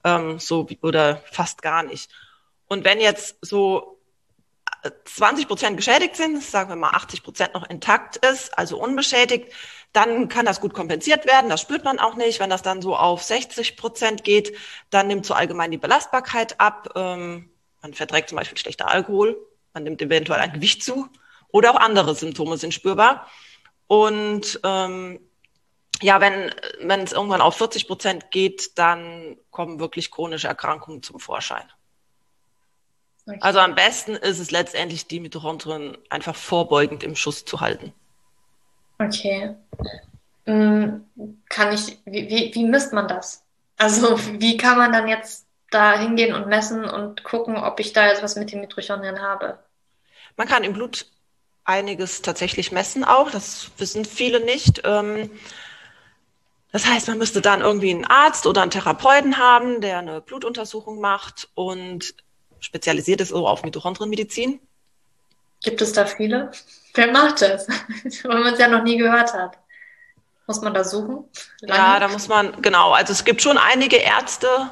ähm, 0.04 0.38
so 0.38 0.68
wie, 0.68 0.78
oder 0.82 1.22
fast 1.30 1.62
gar 1.62 1.82
nicht. 1.82 2.10
Und 2.68 2.84
wenn 2.84 3.00
jetzt 3.00 3.36
so 3.40 3.98
20 5.04 5.46
Prozent 5.46 5.76
geschädigt 5.76 6.16
sind, 6.16 6.42
sagen 6.42 6.68
wir 6.68 6.76
mal 6.76 6.90
80 6.90 7.22
Prozent 7.22 7.54
noch 7.54 7.68
intakt 7.68 8.16
ist, 8.16 8.56
also 8.58 8.78
unbeschädigt, 8.78 9.52
dann 9.92 10.28
kann 10.28 10.46
das 10.46 10.60
gut 10.60 10.74
kompensiert 10.74 11.26
werden. 11.26 11.50
Das 11.50 11.60
spürt 11.60 11.84
man 11.84 11.98
auch 11.98 12.16
nicht. 12.16 12.40
Wenn 12.40 12.50
das 12.50 12.62
dann 12.62 12.82
so 12.82 12.96
auf 12.96 13.22
60 13.22 13.76
Prozent 13.76 14.24
geht, 14.24 14.56
dann 14.90 15.06
nimmt 15.06 15.26
so 15.26 15.34
allgemein 15.34 15.70
die 15.70 15.78
Belastbarkeit 15.78 16.60
ab. 16.60 16.90
Ähm, 16.96 17.50
man 17.82 17.94
verträgt 17.94 18.30
zum 18.30 18.38
Beispiel 18.38 18.58
schlechter 18.58 18.88
Alkohol, 18.88 19.36
man 19.74 19.84
nimmt 19.84 20.00
eventuell 20.02 20.40
ein 20.40 20.52
Gewicht 20.52 20.82
zu 20.82 21.08
oder 21.48 21.72
auch 21.72 21.80
andere 21.80 22.14
Symptome 22.14 22.56
sind 22.56 22.74
spürbar. 22.74 23.28
Und 23.86 24.60
ähm, 24.64 25.20
ja, 26.00 26.20
wenn 26.20 26.52
wenn 26.80 27.00
es 27.00 27.12
irgendwann 27.12 27.40
auf 27.40 27.56
40 27.56 27.86
Prozent 27.86 28.30
geht, 28.30 28.78
dann 28.78 29.36
kommen 29.50 29.78
wirklich 29.78 30.10
chronische 30.10 30.48
Erkrankungen 30.48 31.02
zum 31.02 31.20
Vorschein. 31.20 31.70
Also 33.40 33.58
am 33.60 33.74
besten 33.74 34.14
ist 34.16 34.38
es 34.38 34.50
letztendlich, 34.50 35.06
die 35.06 35.20
Mitochondrien 35.20 35.96
einfach 36.10 36.34
vorbeugend 36.34 37.02
im 37.02 37.16
Schuss 37.16 37.44
zu 37.44 37.60
halten. 37.60 37.92
Okay. 38.98 39.54
Mm, 40.46 41.02
kann 41.48 41.72
ich, 41.72 41.98
wie, 42.04 42.28
wie, 42.28 42.54
wie 42.54 42.64
misst 42.64 42.92
man 42.92 43.08
das? 43.08 43.42
Also 43.78 44.18
wie 44.40 44.56
kann 44.56 44.78
man 44.78 44.92
dann 44.92 45.08
jetzt 45.08 45.46
da 45.70 45.98
hingehen 45.98 46.34
und 46.34 46.46
messen 46.46 46.84
und 46.84 47.24
gucken, 47.24 47.56
ob 47.56 47.80
ich 47.80 47.92
da 47.92 48.06
jetzt 48.06 48.22
was 48.22 48.36
mit 48.36 48.52
den 48.52 48.60
Mitochondrien 48.60 49.20
habe? 49.20 49.58
Man 50.36 50.48
kann 50.48 50.64
im 50.64 50.72
Blut 50.72 51.06
einiges 51.64 52.22
tatsächlich 52.22 52.72
messen 52.72 53.04
auch. 53.04 53.30
Das 53.30 53.70
wissen 53.78 54.04
viele 54.04 54.40
nicht. 54.40 54.82
Ähm, 54.84 55.30
das 56.72 56.86
heißt, 56.86 57.08
man 57.08 57.18
müsste 57.18 57.40
dann 57.40 57.60
irgendwie 57.60 57.90
einen 57.90 58.06
Arzt 58.06 58.46
oder 58.46 58.62
einen 58.62 58.70
Therapeuten 58.70 59.36
haben, 59.38 59.80
der 59.80 59.98
eine 59.98 60.20
Blutuntersuchung 60.20 61.00
macht 61.00 61.50
und 61.54 62.14
spezialisiert 62.62 63.20
ist 63.20 63.32
auf 63.32 63.62
Mitochondrienmedizin. 63.62 64.60
Gibt 65.62 65.82
es 65.82 65.92
da 65.92 66.06
viele? 66.06 66.50
Wer 66.94 67.12
macht 67.12 67.42
das? 67.42 67.68
Weil 68.24 68.40
man 68.40 68.54
es 68.54 68.58
ja 68.58 68.68
noch 68.68 68.82
nie 68.82 68.96
gehört 68.96 69.34
hat. 69.34 69.58
Muss 70.46 70.60
man 70.60 70.74
da 70.74 70.84
suchen? 70.84 71.24
Lange? 71.60 71.80
Ja, 71.80 72.00
da 72.00 72.08
muss 72.08 72.28
man, 72.28 72.60
genau. 72.62 72.92
Also 72.92 73.12
es 73.12 73.24
gibt 73.24 73.42
schon 73.42 73.58
einige 73.58 73.96
Ärzte. 73.96 74.70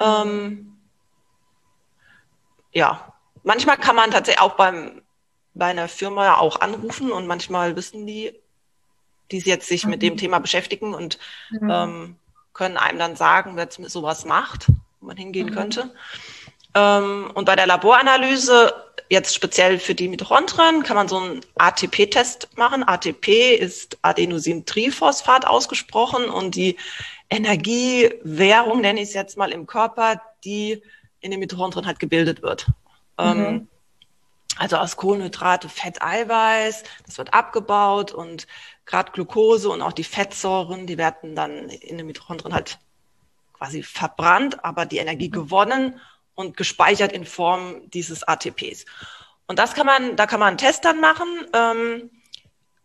Ähm, 0.00 0.76
ja, 2.72 3.12
manchmal 3.42 3.78
kann 3.78 3.96
man 3.96 4.10
tatsächlich 4.10 4.40
auch 4.40 4.54
beim, 4.54 5.02
bei 5.54 5.66
einer 5.66 5.88
Firma 5.88 6.36
auch 6.36 6.60
anrufen 6.60 7.12
und 7.12 7.26
manchmal 7.26 7.76
wissen 7.76 8.06
die, 8.06 8.34
die 9.30 9.38
jetzt 9.38 9.68
sich 9.68 9.84
mhm. 9.84 9.90
mit 9.90 10.02
dem 10.02 10.14
mhm. 10.14 10.18
Thema 10.18 10.38
beschäftigen 10.40 10.94
und 10.94 11.18
mhm. 11.50 11.70
ähm, 11.70 12.16
können 12.52 12.76
einem 12.76 12.98
dann 12.98 13.16
sagen, 13.16 13.52
wer 13.54 13.68
sowas 13.70 14.24
macht, 14.24 14.66
wo 15.00 15.06
man 15.06 15.16
hingehen 15.16 15.50
mhm. 15.50 15.54
könnte. 15.54 15.94
Ähm, 16.78 17.30
und 17.34 17.44
bei 17.44 17.56
der 17.56 17.66
Laboranalyse, 17.66 18.72
jetzt 19.08 19.34
speziell 19.34 19.78
für 19.78 19.94
die 19.94 20.08
Mitochondrien, 20.08 20.82
kann 20.82 20.96
man 20.96 21.08
so 21.08 21.18
einen 21.18 21.40
ATP-Test 21.56 22.56
machen. 22.56 22.86
ATP 22.86 23.56
ist 23.56 23.98
Adenosintriphosphat 24.02 25.46
ausgesprochen 25.46 26.28
und 26.28 26.54
die 26.54 26.76
Energiewährung, 27.30 28.80
nenne 28.80 29.00
ich 29.00 29.08
es 29.08 29.14
jetzt 29.14 29.36
mal, 29.36 29.50
im 29.50 29.66
Körper, 29.66 30.20
die 30.44 30.82
in 31.20 31.30
den 31.30 31.40
Mitochondrien 31.40 31.86
halt 31.86 31.98
gebildet 31.98 32.42
wird. 32.42 32.66
Ähm, 33.18 33.38
mhm. 33.38 33.68
also 34.56 34.76
aus 34.76 34.96
Kohlenhydrate, 34.96 35.68
Fett, 35.68 36.00
Eiweiß, 36.00 36.84
das 37.06 37.18
wird 37.18 37.34
abgebaut 37.34 38.12
und 38.12 38.46
gerade 38.86 39.10
Glucose 39.10 39.68
und 39.68 39.82
auch 39.82 39.92
die 39.92 40.04
Fettsäuren, 40.04 40.86
die 40.86 40.96
werden 40.96 41.34
dann 41.34 41.68
in 41.68 41.98
den 41.98 42.06
Mitochondrien 42.06 42.54
halt 42.54 42.78
quasi 43.54 43.82
verbrannt, 43.82 44.64
aber 44.64 44.86
die 44.86 44.98
Energie 44.98 45.30
gewonnen 45.30 45.98
und 46.38 46.56
gespeichert 46.56 47.10
in 47.10 47.26
Form 47.26 47.90
dieses 47.90 48.22
ATPs. 48.22 48.84
Und 49.48 49.58
das 49.58 49.74
kann 49.74 49.86
man, 49.86 50.14
da 50.14 50.26
kann 50.26 50.38
man 50.38 50.50
einen 50.50 50.58
Test 50.58 50.84
dann 50.84 51.00
machen. 51.00 51.26
Ähm, 51.52 52.10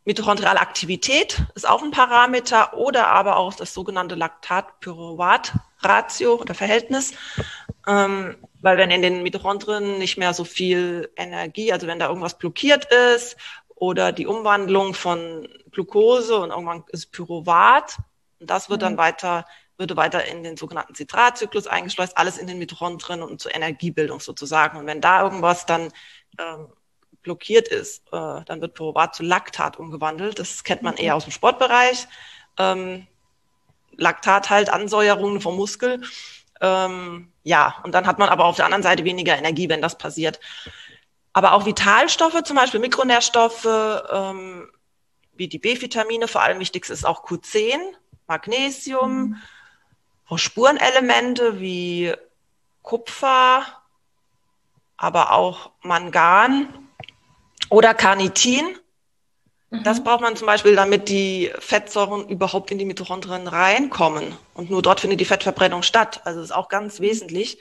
mitochondriale 0.06 0.60
Aktivität 0.60 1.40
ist 1.54 1.70
auch 1.70 1.84
ein 1.84 1.92
Parameter 1.92 2.76
oder 2.76 3.10
aber 3.10 3.38
auch 3.38 3.54
das 3.54 3.76
sogenannte 3.76 4.16
Laktat-Pyruvat-Ratio 4.16 6.34
oder 6.34 6.56
Verhältnis. 6.56 7.14
Ähm, 7.86 8.38
weil 8.62 8.80
wenn 8.80 8.90
in 8.90 9.04
den 9.04 9.22
Mitochondrien 9.22 10.00
nicht 10.00 10.18
mehr 10.18 10.34
so 10.34 10.46
viel 10.46 11.12
Energie, 11.16 11.72
also 11.72 11.86
wenn 11.86 12.00
da 12.00 12.08
irgendwas 12.08 12.40
blockiert 12.40 12.86
ist 12.86 13.38
oder 13.76 14.12
die 14.12 14.26
Umwandlung 14.26 14.96
von 14.96 15.48
Glucose 15.70 16.38
und 16.38 16.50
irgendwann 16.50 16.86
ist 16.88 17.12
Pyruvat, 17.12 17.98
und 18.40 18.50
das 18.50 18.72
wird 18.72 18.82
dann 18.82 18.94
mhm. 18.94 18.98
weiter 18.98 19.46
würde 19.78 19.98
weiter 19.98 20.26
in 20.26 20.44
den 20.44 20.58
sogenannten 20.58 20.96
Zitratzyklus 20.96 21.68
eingeschleust, 21.68 22.18
alles 22.18 22.38
in 22.38 22.48
den 22.48 22.60
Mitochondrien 22.60 23.22
und 23.22 23.42
zur 23.42 23.56
Energiebildung 23.56 24.20
sozusagen. 24.20 24.78
Und 24.78 24.86
wenn 24.86 25.02
da 25.02 25.24
irgendwas 25.24 25.66
dann 25.66 25.92
ähm, 26.40 26.68
blockiert 27.22 27.68
ist, 27.68 28.08
äh, 28.12 28.44
dann 28.46 28.62
wird 28.62 28.76
Pyruvat 28.76 29.16
zu 29.16 29.24
Laktat 29.24 29.78
umgewandelt. 29.80 30.40
Das 30.40 30.64
kennt 30.64 30.84
man 30.84 30.98
eher 30.98 31.16
aus 31.16 31.24
dem 31.24 31.32
Sportbereich. 31.32 32.08
Ähm, 32.58 33.08
Laktat 33.96 34.50
halt 34.50 34.70
Ansäuerungen 34.70 35.42
vom 35.42 35.56
Muskel. 35.56 36.02
Ähm, 36.62 37.32
ja, 37.44 37.82
und 37.84 37.94
dann 37.94 38.06
hat 38.06 38.20
man 38.20 38.30
aber 38.30 38.46
auf 38.46 38.56
der 38.56 38.66
anderen 38.66 38.84
Seite 38.84 39.04
weniger 39.04 39.38
Energie, 39.38 39.70
wenn 39.70 39.82
das 39.82 39.98
passiert. 39.98 40.40
Aber 41.34 41.54
auch 41.54 41.66
Vitalstoffe, 41.66 42.44
zum 42.44 42.56
Beispiel 42.56 42.80
Mikronährstoffe, 42.80 43.68
ähm, 44.12 44.70
wie 45.34 45.48
die 45.48 45.58
B-Vitamine, 45.58 46.28
vor 46.28 46.42
allem 46.42 46.60
wichtig 46.60 46.88
ist 46.90 47.06
auch 47.06 47.26
Q10, 47.26 47.80
Magnesium, 48.28 49.14
mhm. 49.16 49.36
Spurenelemente 50.38 51.60
wie 51.60 52.14
Kupfer, 52.82 53.66
aber 54.98 55.32
auch 55.32 55.72
Mangan 55.82 56.68
oder 57.70 57.94
Carnitin. 57.94 58.78
Das 59.84 60.00
mhm. 60.00 60.04
braucht 60.04 60.22
man 60.22 60.36
zum 60.36 60.46
Beispiel, 60.46 60.76
damit 60.76 61.10
die 61.10 61.52
Fettsäuren 61.58 62.30
überhaupt 62.30 62.70
in 62.70 62.78
die 62.78 62.86
Mitochondrien 62.86 63.48
reinkommen. 63.48 64.36
Und 64.54 64.70
nur 64.70 64.82
dort 64.82 65.00
findet 65.00 65.20
die 65.20 65.26
Fettverbrennung 65.26 65.82
statt. 65.82 66.22
Also 66.26 66.42
ist 66.42 66.54
auch 66.54 66.70
ganz 66.70 67.00
wesentlich, 67.00 67.58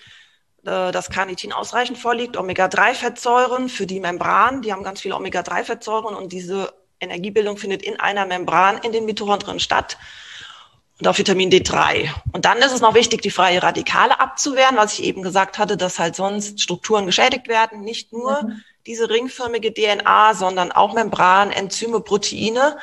äh, 0.65 0.93
dass 0.93 1.09
Carnitin 1.09 1.53
ausreichend 1.53 1.97
vorliegt. 1.97 2.37
Omega-3-Fettsäuren 2.37 3.71
für 3.71 3.87
die 3.87 4.01
Membran, 4.01 4.61
die 4.61 4.73
haben 4.73 4.83
ganz 4.83 5.01
viele 5.01 5.17
Omega-3-Fettsäuren 5.17 6.15
und 6.15 6.33
diese 6.33 6.75
Energiebildung 7.01 7.57
findet 7.57 7.83
in 7.83 7.99
einer 7.99 8.27
Membran 8.27 8.79
in 8.79 8.93
den 8.93 9.07
Mitochondrien 9.07 9.59
statt. 9.59 9.97
Und 10.99 11.09
auch 11.09 11.19
Vitamin 11.19 11.51
D3. 11.51 12.11
Und 12.33 12.45
dann 12.45 12.59
ist 12.59 12.73
es 12.73 12.81
noch 12.81 12.95
wichtig, 12.95 13.23
die 13.23 13.31
freie 13.31 13.63
Radikale 13.63 14.21
abzuwehren, 14.21 14.77
was 14.77 14.99
ich 14.99 15.05
eben 15.05 15.23
gesagt 15.23 15.59
hatte, 15.59 15.77
dass 15.77 15.99
halt 15.99 16.15
sonst 16.15 16.61
Strukturen 16.61 17.07
geschädigt 17.07 17.49
werden. 17.49 17.81
Nicht 17.81 18.13
nur 18.13 18.43
mhm 18.43 18.63
diese 18.87 19.09
ringförmige 19.09 19.73
DNA, 19.73 20.35
sondern 20.35 20.73
auch 20.73 20.95
Membran, 20.95 21.51
Enzyme, 21.51 22.01
Proteine. 22.01 22.79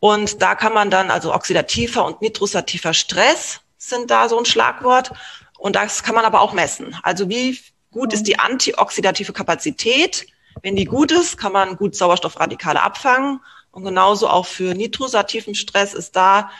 Und 0.00 0.42
da 0.42 0.54
kann 0.54 0.74
man 0.74 0.90
dann, 0.90 1.10
also 1.10 1.34
oxidativer 1.34 2.04
und 2.04 2.20
nitrosativer 2.20 2.92
Stress 2.92 3.60
sind 3.78 4.10
da 4.10 4.28
so 4.28 4.38
ein 4.38 4.44
Schlagwort. 4.44 5.12
Und 5.58 5.76
das 5.76 6.02
kann 6.02 6.14
man 6.14 6.24
aber 6.24 6.40
auch 6.40 6.52
messen. 6.52 6.96
Also 7.02 7.28
wie 7.28 7.58
gut 7.90 8.12
ist 8.12 8.24
die 8.24 8.38
antioxidative 8.38 9.32
Kapazität? 9.32 10.26
Wenn 10.60 10.76
die 10.76 10.84
gut 10.84 11.12
ist, 11.12 11.38
kann 11.38 11.52
man 11.52 11.76
gut 11.76 11.94
Sauerstoffradikale 11.94 12.82
abfangen. 12.82 13.40
Und 13.70 13.84
genauso 13.84 14.28
auch 14.28 14.46
für 14.46 14.74
nitrosativen 14.74 15.54
Stress 15.54 15.94
ist 15.94 16.14
da 16.14 16.50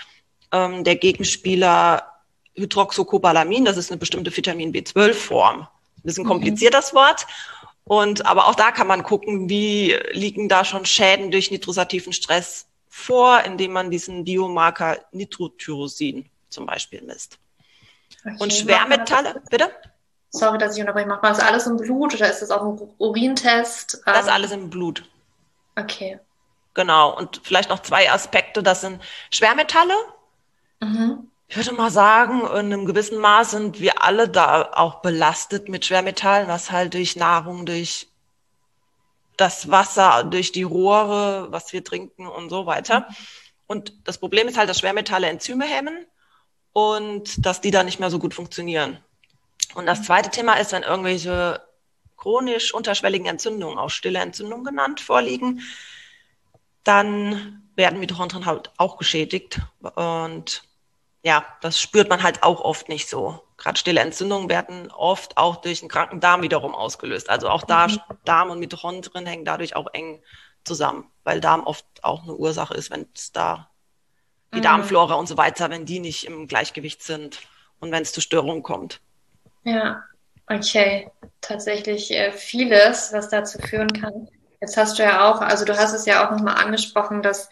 ähm, 0.52 0.84
der 0.84 0.96
Gegenspieler 0.96 2.06
Hydroxocobalamin. 2.54 3.64
Das 3.64 3.76
ist 3.76 3.90
eine 3.90 3.98
bestimmte 3.98 4.34
Vitamin 4.36 4.72
B12-Form. 4.72 5.60
Ein 5.60 6.02
bisschen 6.02 6.24
kompliziert 6.24 6.74
das 6.74 6.94
Wort. 6.94 7.26
Und 7.84 8.26
aber 8.26 8.46
auch 8.46 8.54
da 8.54 8.70
kann 8.70 8.86
man 8.86 9.02
gucken, 9.02 9.48
wie 9.48 9.96
liegen 10.12 10.48
da 10.48 10.64
schon 10.64 10.84
Schäden 10.84 11.30
durch 11.30 11.50
nitrosativen 11.50 12.12
Stress 12.12 12.66
vor, 12.88 13.42
indem 13.44 13.72
man 13.72 13.90
diesen 13.90 14.24
Biomarker 14.24 14.98
Nitrotyrosin 15.12 16.26
zum 16.48 16.66
Beispiel 16.66 17.02
misst. 17.02 17.38
Okay, 18.24 18.36
und 18.38 18.52
Schwermetalle, 18.52 19.42
bitte? 19.50 19.70
Sorry, 20.30 20.58
dass 20.58 20.76
ich 20.76 20.80
unterbreche. 20.80 21.08
Macht 21.08 21.22
man 21.22 21.34
das 21.34 21.42
alles 21.42 21.66
im 21.66 21.76
Blut 21.76 22.14
oder 22.14 22.30
ist 22.30 22.40
das 22.40 22.50
auch 22.50 22.62
ein 22.62 22.80
Urintest? 22.98 24.02
Das 24.06 24.20
ist 24.20 24.26
ähm, 24.28 24.32
alles 24.32 24.52
im 24.52 24.70
Blut. 24.70 25.04
Okay. 25.76 26.20
Genau. 26.74 27.16
Und 27.16 27.40
vielleicht 27.42 27.68
noch 27.68 27.80
zwei 27.80 28.10
Aspekte. 28.10 28.62
Das 28.62 28.80
sind 28.80 29.02
Schwermetalle. 29.30 29.94
Mhm 30.82 31.30
ich 31.52 31.58
würde 31.58 31.72
mal 31.74 31.90
sagen, 31.90 32.40
in 32.40 32.72
einem 32.72 32.86
gewissen 32.86 33.18
Maß 33.18 33.50
sind 33.50 33.78
wir 33.78 34.02
alle 34.02 34.26
da 34.26 34.70
auch 34.72 35.02
belastet 35.02 35.68
mit 35.68 35.84
Schwermetallen, 35.84 36.48
was 36.48 36.70
halt 36.70 36.94
durch 36.94 37.14
Nahrung, 37.14 37.66
durch 37.66 38.08
das 39.36 39.70
Wasser, 39.70 40.24
durch 40.24 40.52
die 40.52 40.62
Rohre, 40.62 41.48
was 41.50 41.74
wir 41.74 41.84
trinken 41.84 42.26
und 42.26 42.48
so 42.48 42.64
weiter. 42.64 43.06
Und 43.66 43.92
das 44.04 44.16
Problem 44.16 44.48
ist 44.48 44.56
halt, 44.56 44.70
dass 44.70 44.78
Schwermetalle 44.78 45.26
Enzyme 45.26 45.66
hemmen 45.66 46.06
und 46.72 47.44
dass 47.44 47.60
die 47.60 47.70
da 47.70 47.84
nicht 47.84 48.00
mehr 48.00 48.10
so 48.10 48.18
gut 48.18 48.32
funktionieren. 48.32 48.96
Und 49.74 49.84
das 49.84 50.04
zweite 50.04 50.30
Thema 50.30 50.54
ist, 50.54 50.72
wenn 50.72 50.84
irgendwelche 50.84 51.60
chronisch 52.16 52.72
unterschwelligen 52.72 53.26
Entzündungen, 53.26 53.76
auch 53.76 53.90
stille 53.90 54.20
Entzündungen 54.20 54.64
genannt, 54.64 55.02
vorliegen, 55.02 55.60
dann 56.82 57.62
werden 57.76 58.00
Mitochondrien 58.00 58.46
halt 58.46 58.70
auch 58.78 58.96
geschädigt. 58.96 59.60
Und 59.96 60.62
ja, 61.22 61.44
das 61.60 61.80
spürt 61.80 62.08
man 62.08 62.22
halt 62.22 62.42
auch 62.42 62.60
oft 62.60 62.88
nicht 62.88 63.08
so. 63.08 63.42
Gerade 63.56 63.78
stille 63.78 64.00
Entzündungen 64.00 64.48
werden 64.48 64.90
oft 64.90 65.36
auch 65.36 65.56
durch 65.56 65.82
einen 65.82 65.88
kranken 65.88 66.20
Darm 66.20 66.42
wiederum 66.42 66.74
ausgelöst. 66.74 67.30
Also 67.30 67.48
auch 67.48 67.62
da 67.62 67.86
mhm. 67.86 68.00
Darm 68.24 68.50
und 68.50 68.58
Mitochondrien 68.58 69.26
hängen 69.26 69.44
dadurch 69.44 69.76
auch 69.76 69.86
eng 69.92 70.20
zusammen, 70.64 71.10
weil 71.22 71.40
Darm 71.40 71.64
oft 71.64 71.86
auch 72.02 72.24
eine 72.24 72.34
Ursache 72.34 72.74
ist, 72.74 72.90
wenn 72.90 73.06
es 73.14 73.30
da 73.30 73.70
die 74.52 74.58
mhm. 74.58 74.62
Darmflora 74.62 75.14
und 75.14 75.28
so 75.28 75.36
weiter, 75.36 75.70
wenn 75.70 75.86
die 75.86 76.00
nicht 76.00 76.26
im 76.26 76.48
Gleichgewicht 76.48 77.02
sind 77.02 77.40
und 77.78 77.92
wenn 77.92 78.02
es 78.02 78.12
zu 78.12 78.20
Störungen 78.20 78.64
kommt. 78.64 79.00
Ja, 79.64 80.02
okay. 80.48 81.08
Tatsächlich 81.40 82.10
äh, 82.10 82.32
vieles, 82.32 83.12
was 83.12 83.28
dazu 83.28 83.58
führen 83.58 83.92
kann. 83.92 84.28
Jetzt 84.60 84.76
hast 84.76 84.98
du 84.98 85.02
ja 85.02 85.28
auch, 85.28 85.40
also 85.40 85.64
du 85.64 85.76
hast 85.76 85.92
es 85.92 86.04
ja 86.06 86.26
auch 86.26 86.30
nochmal 86.32 86.56
angesprochen, 86.56 87.22
dass 87.22 87.48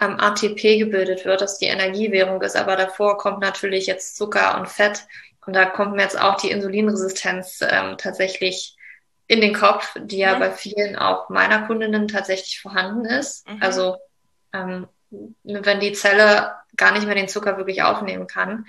ähm, 0.00 0.18
ATP 0.18 0.78
gebildet 0.78 1.24
wird, 1.24 1.40
dass 1.40 1.58
die 1.58 1.66
Energiewährung 1.66 2.40
ist. 2.42 2.56
Aber 2.56 2.76
davor 2.76 3.18
kommt 3.18 3.40
natürlich 3.40 3.86
jetzt 3.86 4.16
Zucker 4.16 4.58
und 4.58 4.68
Fett. 4.68 5.06
Und 5.46 5.54
da 5.54 5.66
kommt 5.66 5.96
mir 5.96 6.02
jetzt 6.02 6.20
auch 6.20 6.36
die 6.36 6.50
Insulinresistenz 6.50 7.60
ähm, 7.62 7.96
tatsächlich 7.98 8.76
in 9.26 9.40
den 9.40 9.54
Kopf, 9.54 9.94
die 9.98 10.18
ja 10.18 10.34
mhm. 10.34 10.40
bei 10.40 10.50
vielen 10.50 10.96
auch 10.96 11.28
meiner 11.28 11.66
Kundinnen 11.66 12.08
tatsächlich 12.08 12.60
vorhanden 12.60 13.04
ist. 13.04 13.48
Mhm. 13.48 13.62
Also 13.62 13.96
ähm, 14.52 14.88
wenn 15.42 15.80
die 15.80 15.92
Zelle 15.92 16.54
gar 16.76 16.92
nicht 16.92 17.06
mehr 17.06 17.14
den 17.14 17.28
Zucker 17.28 17.56
wirklich 17.56 17.82
aufnehmen 17.82 18.26
kann, 18.26 18.66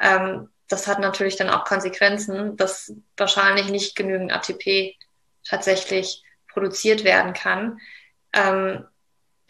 ähm, 0.00 0.48
das 0.68 0.86
hat 0.86 1.00
natürlich 1.00 1.36
dann 1.36 1.50
auch 1.50 1.64
Konsequenzen, 1.64 2.56
dass 2.56 2.94
wahrscheinlich 3.16 3.68
nicht 3.68 3.94
genügend 3.94 4.32
ATP 4.32 4.96
tatsächlich 5.46 6.22
produziert 6.48 7.04
werden 7.04 7.34
kann. 7.34 7.78
Ähm, 8.32 8.86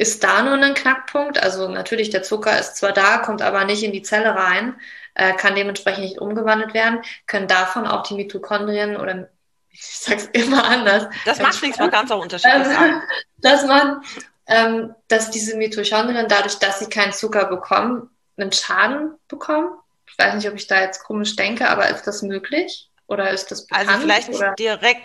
ist 0.03 0.25
da 0.25 0.43
nur 0.43 0.55
ein 0.55 0.75
Knackpunkt. 0.75 1.41
Also 1.41 1.69
natürlich, 1.69 2.11
der 2.11 2.25
Zucker 2.25 2.59
ist 2.59 2.77
zwar 2.77 2.93
da, 2.93 3.19
kommt 3.19 3.41
aber 3.41 3.65
nicht 3.65 3.85
in 3.85 3.93
die 3.93 4.03
Zelle 4.03 4.35
rein, 4.35 4.75
äh, 5.15 5.33
kann 5.35 5.55
dementsprechend 5.55 6.03
nicht 6.03 6.19
umgewandelt 6.19 6.75
werden, 6.75 7.03
können 7.29 7.47
davon 7.47 7.87
auch 7.87 8.03
die 8.03 8.15
Mitochondrien 8.15 8.97
oder 8.97 9.29
ich 9.71 9.87
sag's 9.87 10.29
immer 10.33 10.65
anders. 10.65 11.07
Das 11.25 11.39
macht 11.39 11.63
nichts, 11.63 11.79
man 11.79 11.93
kann 11.93 12.05
es 12.05 12.11
auch 12.11 12.21
unterschiedlich 12.21 12.67
sagen. 12.67 13.01
Dass 13.39 13.65
man, 13.65 14.03
ähm, 14.47 14.95
dass 15.09 15.31
diese 15.31 15.57
Mitochondrien 15.57 16.27
dadurch, 16.29 16.59
dass 16.59 16.81
sie 16.81 16.89
keinen 16.89 17.13
Zucker 17.13 17.47
bekommen, 17.47 18.11
einen 18.37 18.53
Schaden 18.53 19.15
bekommen. 19.29 19.69
Ich 20.07 20.19
weiß 20.19 20.35
nicht, 20.35 20.49
ob 20.49 20.55
ich 20.55 20.67
da 20.67 20.81
jetzt 20.81 21.05
komisch 21.05 21.37
denke, 21.37 21.69
aber 21.69 21.89
ist 21.89 22.07
das 22.07 22.23
möglich? 22.23 22.91
Oder 23.07 23.31
ist 23.31 23.51
das 23.51 23.67
bekannt? 23.67 23.89
Also 23.89 24.01
vielleicht 24.03 24.29
nicht 24.29 24.39
oder? 24.39 24.55
direkt 24.55 25.03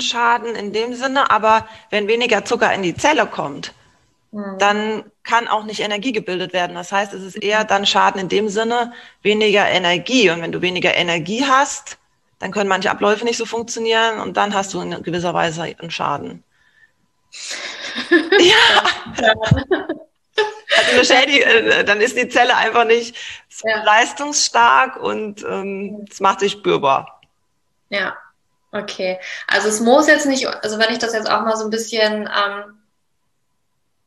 Schaden 0.00 0.54
in 0.54 0.72
dem 0.72 0.94
Sinne, 0.94 1.30
aber 1.30 1.66
wenn 1.90 2.08
weniger 2.08 2.44
Zucker 2.44 2.72
in 2.72 2.82
die 2.82 2.94
Zelle 2.94 3.26
kommt, 3.26 3.72
Mhm. 4.32 4.58
dann 4.58 5.04
kann 5.24 5.46
auch 5.46 5.64
nicht 5.64 5.80
Energie 5.80 6.12
gebildet 6.12 6.54
werden. 6.54 6.74
Das 6.74 6.90
heißt, 6.90 7.12
es 7.12 7.22
ist 7.22 7.36
eher 7.36 7.64
dann 7.64 7.84
Schaden 7.84 8.18
in 8.20 8.28
dem 8.30 8.48
Sinne, 8.48 8.94
weniger 9.20 9.68
Energie. 9.68 10.30
Und 10.30 10.40
wenn 10.40 10.52
du 10.52 10.62
weniger 10.62 10.94
Energie 10.94 11.44
hast, 11.44 11.98
dann 12.38 12.50
können 12.50 12.68
manche 12.68 12.90
Abläufe 12.90 13.24
nicht 13.24 13.36
so 13.36 13.44
funktionieren 13.44 14.18
und 14.20 14.36
dann 14.36 14.54
hast 14.54 14.72
du 14.72 14.80
in 14.80 15.02
gewisser 15.02 15.34
Weise 15.34 15.62
einen 15.62 15.90
Schaden. 15.90 16.42
ja. 18.10 18.84
Also 20.76 20.92
eine 20.92 21.04
Schädig 21.04 21.46
äh, 21.46 21.84
dann 21.84 22.00
ist 22.00 22.16
die 22.16 22.28
Zelle 22.28 22.56
einfach 22.56 22.86
nicht 22.86 23.14
so 23.50 23.68
ja. 23.68 23.82
leistungsstark 23.84 24.96
und 24.96 25.44
ähm, 25.44 26.06
es 26.10 26.20
macht 26.20 26.40
sich 26.40 26.52
spürbar. 26.52 27.20
Ja, 27.90 28.16
okay. 28.72 29.20
Also 29.46 29.68
es 29.68 29.80
muss 29.80 30.08
jetzt 30.08 30.26
nicht, 30.26 30.46
also 30.46 30.78
wenn 30.78 30.90
ich 30.90 30.98
das 30.98 31.12
jetzt 31.12 31.30
auch 31.30 31.42
mal 31.42 31.56
so 31.56 31.64
ein 31.64 31.70
bisschen 31.70 32.22
ähm, 32.22 32.81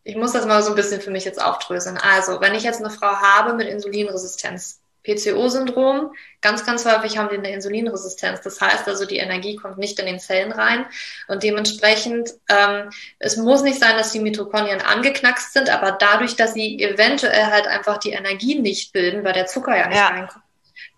ich 0.06 0.16
muss 0.16 0.34
das 0.34 0.46
mal 0.46 0.62
so 0.62 0.70
ein 0.70 0.76
bisschen 0.76 1.02
für 1.02 1.10
mich 1.10 1.26
jetzt 1.26 1.42
aufdröseln. 1.42 1.98
Also, 1.98 2.40
wenn 2.40 2.54
ich 2.54 2.64
jetzt 2.64 2.80
eine 2.80 2.92
Frau 2.92 3.08
habe 3.08 3.54
mit 3.54 3.68
Insulinresistenz, 3.68 4.80
PCO-Syndrom, 5.04 6.14
ganz, 6.42 6.66
ganz 6.66 6.86
häufig 6.86 7.18
haben 7.18 7.30
die 7.30 7.38
eine 7.38 7.52
Insulinresistenz. 7.52 8.42
Das 8.42 8.62
heißt 8.62 8.88
also, 8.88 9.06
die 9.06 9.18
Energie 9.18 9.56
kommt 9.56 9.80
nicht 9.80 10.00
in 10.00 10.06
den 10.06 10.20
Zellen 10.20 10.52
rein 10.52 10.86
und 11.28 11.44
dementsprechend, 11.44 12.34
ähm, 12.50 12.90
es 13.18 13.36
muss 13.38 13.64
nicht 13.64 13.80
sein, 13.80 13.98
dass 13.98 14.12
die 14.12 14.20
Mitochondrien 14.20 14.82
angeknackst 14.82 15.54
sind, 15.54 15.70
aber 15.70 15.92
dadurch, 15.92 16.36
dass 16.36 16.54
sie 16.54 16.82
eventuell 16.82 17.48
halt 17.48 17.68
einfach 17.68 17.98
die 17.98 18.12
Energie 18.12 18.60
nicht 18.60 18.94
bilden, 18.94 19.24
weil 19.24 19.34
der 19.34 19.48
Zucker 19.48 19.76
ja 19.76 19.88
nicht 19.88 19.98
ja. 19.98 20.08
reinkommt, 20.08 20.44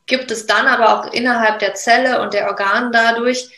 gibt 0.06 0.32
es 0.32 0.48
dann 0.48 0.67
aber 0.67 1.00
auch 1.00 1.13
innerhalb 1.13 1.60
der 1.60 1.76
Zelle 1.76 2.22
und 2.22 2.34
der 2.34 2.48
Organe 2.48 2.91
dadurch 2.91 3.50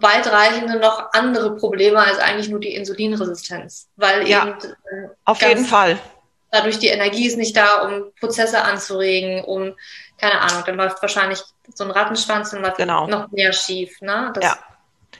weitreichende 0.00 0.78
noch 0.78 1.12
andere 1.12 1.56
Probleme 1.56 1.98
als 1.98 2.18
eigentlich 2.18 2.48
nur 2.48 2.60
die 2.60 2.74
Insulinresistenz. 2.74 3.88
Weil 3.96 4.28
ja, 4.28 4.46
eben 4.46 4.58
äh, 4.60 5.08
auf 5.24 5.40
jeden 5.40 5.64
Fall. 5.64 5.98
Dadurch 6.50 6.78
die 6.78 6.88
Energie 6.88 7.26
ist 7.26 7.38
nicht 7.38 7.56
da, 7.56 7.82
um 7.82 8.12
Prozesse 8.20 8.62
anzuregen, 8.62 9.42
um, 9.44 9.74
keine 10.18 10.40
Ahnung, 10.40 10.62
dann 10.66 10.76
läuft 10.76 11.00
wahrscheinlich 11.02 11.42
so 11.74 11.84
ein 11.84 11.90
Rattenschwanz 11.90 12.52
und 12.52 12.62
läuft 12.62 12.76
genau. 12.76 13.06
noch 13.06 13.30
mehr 13.30 13.52
schief. 13.52 14.00
Ne? 14.00 14.30
Das, 14.34 14.44
ja. 14.44 14.58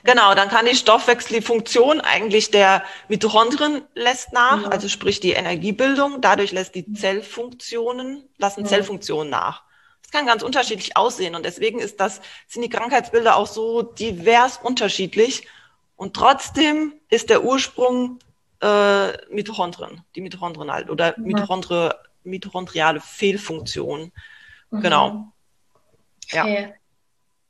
Genau, 0.03 0.35
dann 0.35 0.49
kann 0.49 0.65
die 0.65 0.75
Stoffwechselfunktion 0.75 1.99
eigentlich 1.99 2.51
der 2.51 2.83
Mitochondrien 3.07 3.81
lässt 3.95 4.31
nach, 4.31 4.63
ja. 4.63 4.69
also 4.69 4.87
sprich 4.87 5.19
die 5.19 5.31
Energiebildung. 5.31 6.21
Dadurch 6.21 6.51
lässt 6.51 6.75
die 6.75 6.91
Zellfunktionen, 6.93 8.29
lassen 8.37 8.61
ja. 8.61 8.67
Zellfunktionen 8.67 9.29
nach. 9.29 9.63
Das 10.07 10.13
kann 10.13 10.25
ganz 10.25 10.41
unterschiedlich 10.41 10.95
aussehen 10.95 11.35
und 11.35 11.45
deswegen 11.45 11.79
ist 11.79 11.99
das, 11.99 12.21
sind 12.47 12.61
die 12.61 12.69
Krankheitsbilder 12.69 13.35
auch 13.35 13.47
so 13.47 13.81
divers 13.81 14.57
unterschiedlich 14.57 15.47
und 15.97 16.15
trotzdem 16.15 16.93
ist 17.09 17.29
der 17.29 17.43
Ursprung 17.43 18.19
äh, 18.61 19.11
Mitochondrien, 19.29 20.01
die 20.15 20.21
Mitochondrien 20.21 20.71
halt 20.71 20.89
oder 20.89 21.07
ja. 21.07 21.13
Mitochondri 21.17 21.91
mitochondriale 22.23 23.01
Fehlfunktion. 23.01 24.11
Mhm. 24.69 24.81
Genau. 24.81 25.33
Okay. 26.25 26.73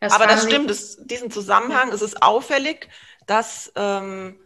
Ja. 0.02 0.10
Aber 0.12 0.28
das 0.28 0.44
stimmt, 0.44 0.70
das, 0.70 0.98
diesen 1.02 1.32
Zusammenhang, 1.32 1.92
es 1.92 2.04
ist 2.04 2.22
auffällig, 2.22 2.88
dass 3.26 3.72
ähm, 3.76 4.40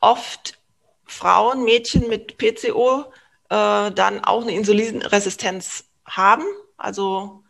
oft 0.00 0.58
Frauen, 1.04 1.64
Mädchen 1.64 2.08
mit 2.08 2.36
PCO 2.36 3.04
äh, 3.48 3.92
dann 3.92 4.24
auch 4.24 4.42
eine 4.42 4.52
Insulinresistenz 4.52 5.84
haben. 6.04 6.44
Also 6.76 7.42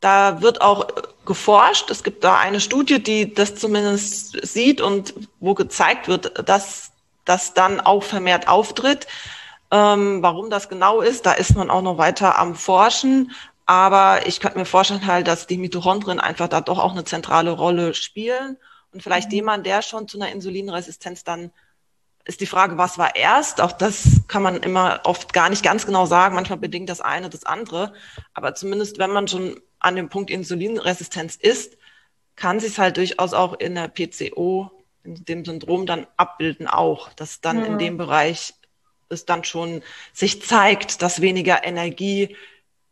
da 0.00 0.42
wird 0.42 0.60
auch 0.60 0.88
geforscht. 1.24 1.90
Es 1.90 2.02
gibt 2.02 2.24
da 2.24 2.38
eine 2.38 2.60
Studie, 2.60 3.02
die 3.02 3.32
das 3.32 3.54
zumindest 3.54 4.44
sieht 4.46 4.80
und 4.80 5.14
wo 5.40 5.54
gezeigt 5.54 6.08
wird, 6.08 6.48
dass 6.48 6.92
das 7.24 7.54
dann 7.54 7.80
auch 7.80 8.02
vermehrt 8.02 8.48
auftritt. 8.48 9.06
Ähm, 9.70 10.22
warum 10.22 10.50
das 10.50 10.68
genau 10.68 11.00
ist, 11.00 11.24
da 11.24 11.32
ist 11.32 11.54
man 11.54 11.70
auch 11.70 11.82
noch 11.82 11.98
weiter 11.98 12.38
am 12.38 12.54
Forschen. 12.54 13.32
Aber 13.64 14.26
ich 14.26 14.40
könnte 14.40 14.58
mir 14.58 14.64
vorstellen 14.64 15.06
halt, 15.06 15.28
dass 15.28 15.46
die 15.46 15.56
Mitochondrien 15.56 16.20
einfach 16.20 16.48
da 16.48 16.60
doch 16.60 16.78
auch 16.78 16.92
eine 16.92 17.04
zentrale 17.04 17.52
Rolle 17.52 17.94
spielen. 17.94 18.58
Und 18.92 19.02
vielleicht 19.02 19.28
mhm. 19.28 19.36
jemand, 19.36 19.66
der 19.66 19.82
schon 19.82 20.08
zu 20.08 20.18
einer 20.18 20.32
Insulinresistenz 20.32 21.24
dann 21.24 21.52
ist 22.24 22.40
die 22.40 22.46
Frage, 22.46 22.78
was 22.78 22.98
war 22.98 23.16
erst? 23.16 23.60
Auch 23.60 23.72
das 23.72 24.22
kann 24.28 24.42
man 24.42 24.62
immer 24.62 25.00
oft 25.04 25.32
gar 25.32 25.50
nicht 25.50 25.62
ganz 25.62 25.86
genau 25.86 26.06
sagen. 26.06 26.34
Manchmal 26.34 26.58
bedingt 26.58 26.88
das 26.88 27.00
eine 27.00 27.28
das 27.28 27.44
andere. 27.44 27.92
Aber 28.32 28.54
zumindest, 28.54 28.98
wenn 28.98 29.10
man 29.10 29.28
schon 29.28 29.60
an 29.80 29.96
dem 29.96 30.08
Punkt 30.08 30.30
Insulinresistenz 30.30 31.36
ist, 31.36 31.76
kann 32.36 32.60
sich 32.60 32.78
halt 32.78 32.96
durchaus 32.96 33.34
auch 33.34 33.54
in 33.58 33.74
der 33.74 33.88
PCO, 33.88 34.70
in 35.04 35.24
dem 35.24 35.44
Syndrom 35.44 35.86
dann 35.86 36.06
abbilden 36.16 36.68
auch, 36.68 37.12
dass 37.12 37.40
dann 37.40 37.58
ja. 37.58 37.64
in 37.66 37.78
dem 37.78 37.96
Bereich 37.96 38.54
es 39.08 39.26
dann 39.26 39.44
schon 39.44 39.82
sich 40.12 40.42
zeigt, 40.42 41.02
dass 41.02 41.20
weniger 41.20 41.64
Energie 41.64 42.36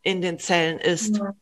in 0.03 0.21
den 0.21 0.39
Zellen 0.39 0.79
ist. 0.79 1.17
Ja. 1.17 1.35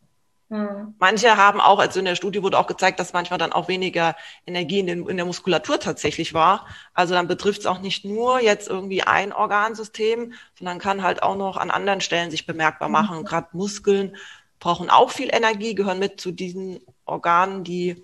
Ja. 0.50 0.92
Manche 0.98 1.38
haben 1.38 1.62
auch, 1.62 1.78
also 1.78 2.00
in 2.00 2.06
der 2.06 2.16
Studie 2.16 2.42
wurde 2.42 2.58
auch 2.58 2.66
gezeigt, 2.66 3.00
dass 3.00 3.14
manchmal 3.14 3.38
dann 3.38 3.54
auch 3.54 3.68
weniger 3.68 4.16
Energie 4.48 4.80
in, 4.80 4.88
den, 4.88 5.08
in 5.08 5.18
der 5.18 5.26
Muskulatur 5.26 5.80
tatsächlich 5.80 6.34
war. 6.34 6.66
Also 6.94 7.14
dann 7.14 7.28
betrifft 7.28 7.60
es 7.60 7.66
auch 7.68 7.80
nicht 7.82 8.04
nur 8.04 8.42
jetzt 8.42 8.68
irgendwie 8.68 9.04
ein 9.04 9.32
Organsystem, 9.32 10.34
sondern 10.58 10.80
kann 10.80 11.04
halt 11.04 11.22
auch 11.22 11.36
noch 11.36 11.58
an 11.58 11.70
anderen 11.70 12.02
Stellen 12.02 12.32
sich 12.32 12.48
bemerkbar 12.48 12.90
machen. 12.90 13.20
Mhm. 13.20 13.26
Gerade 13.26 13.48
Muskeln 13.54 14.18
brauchen 14.60 14.90
auch 14.90 15.12
viel 15.12 15.30
Energie, 15.32 15.76
gehören 15.76 16.00
mit 16.00 16.20
zu 16.20 16.32
diesen 16.32 16.80
Organen, 17.06 17.64
die 17.64 18.04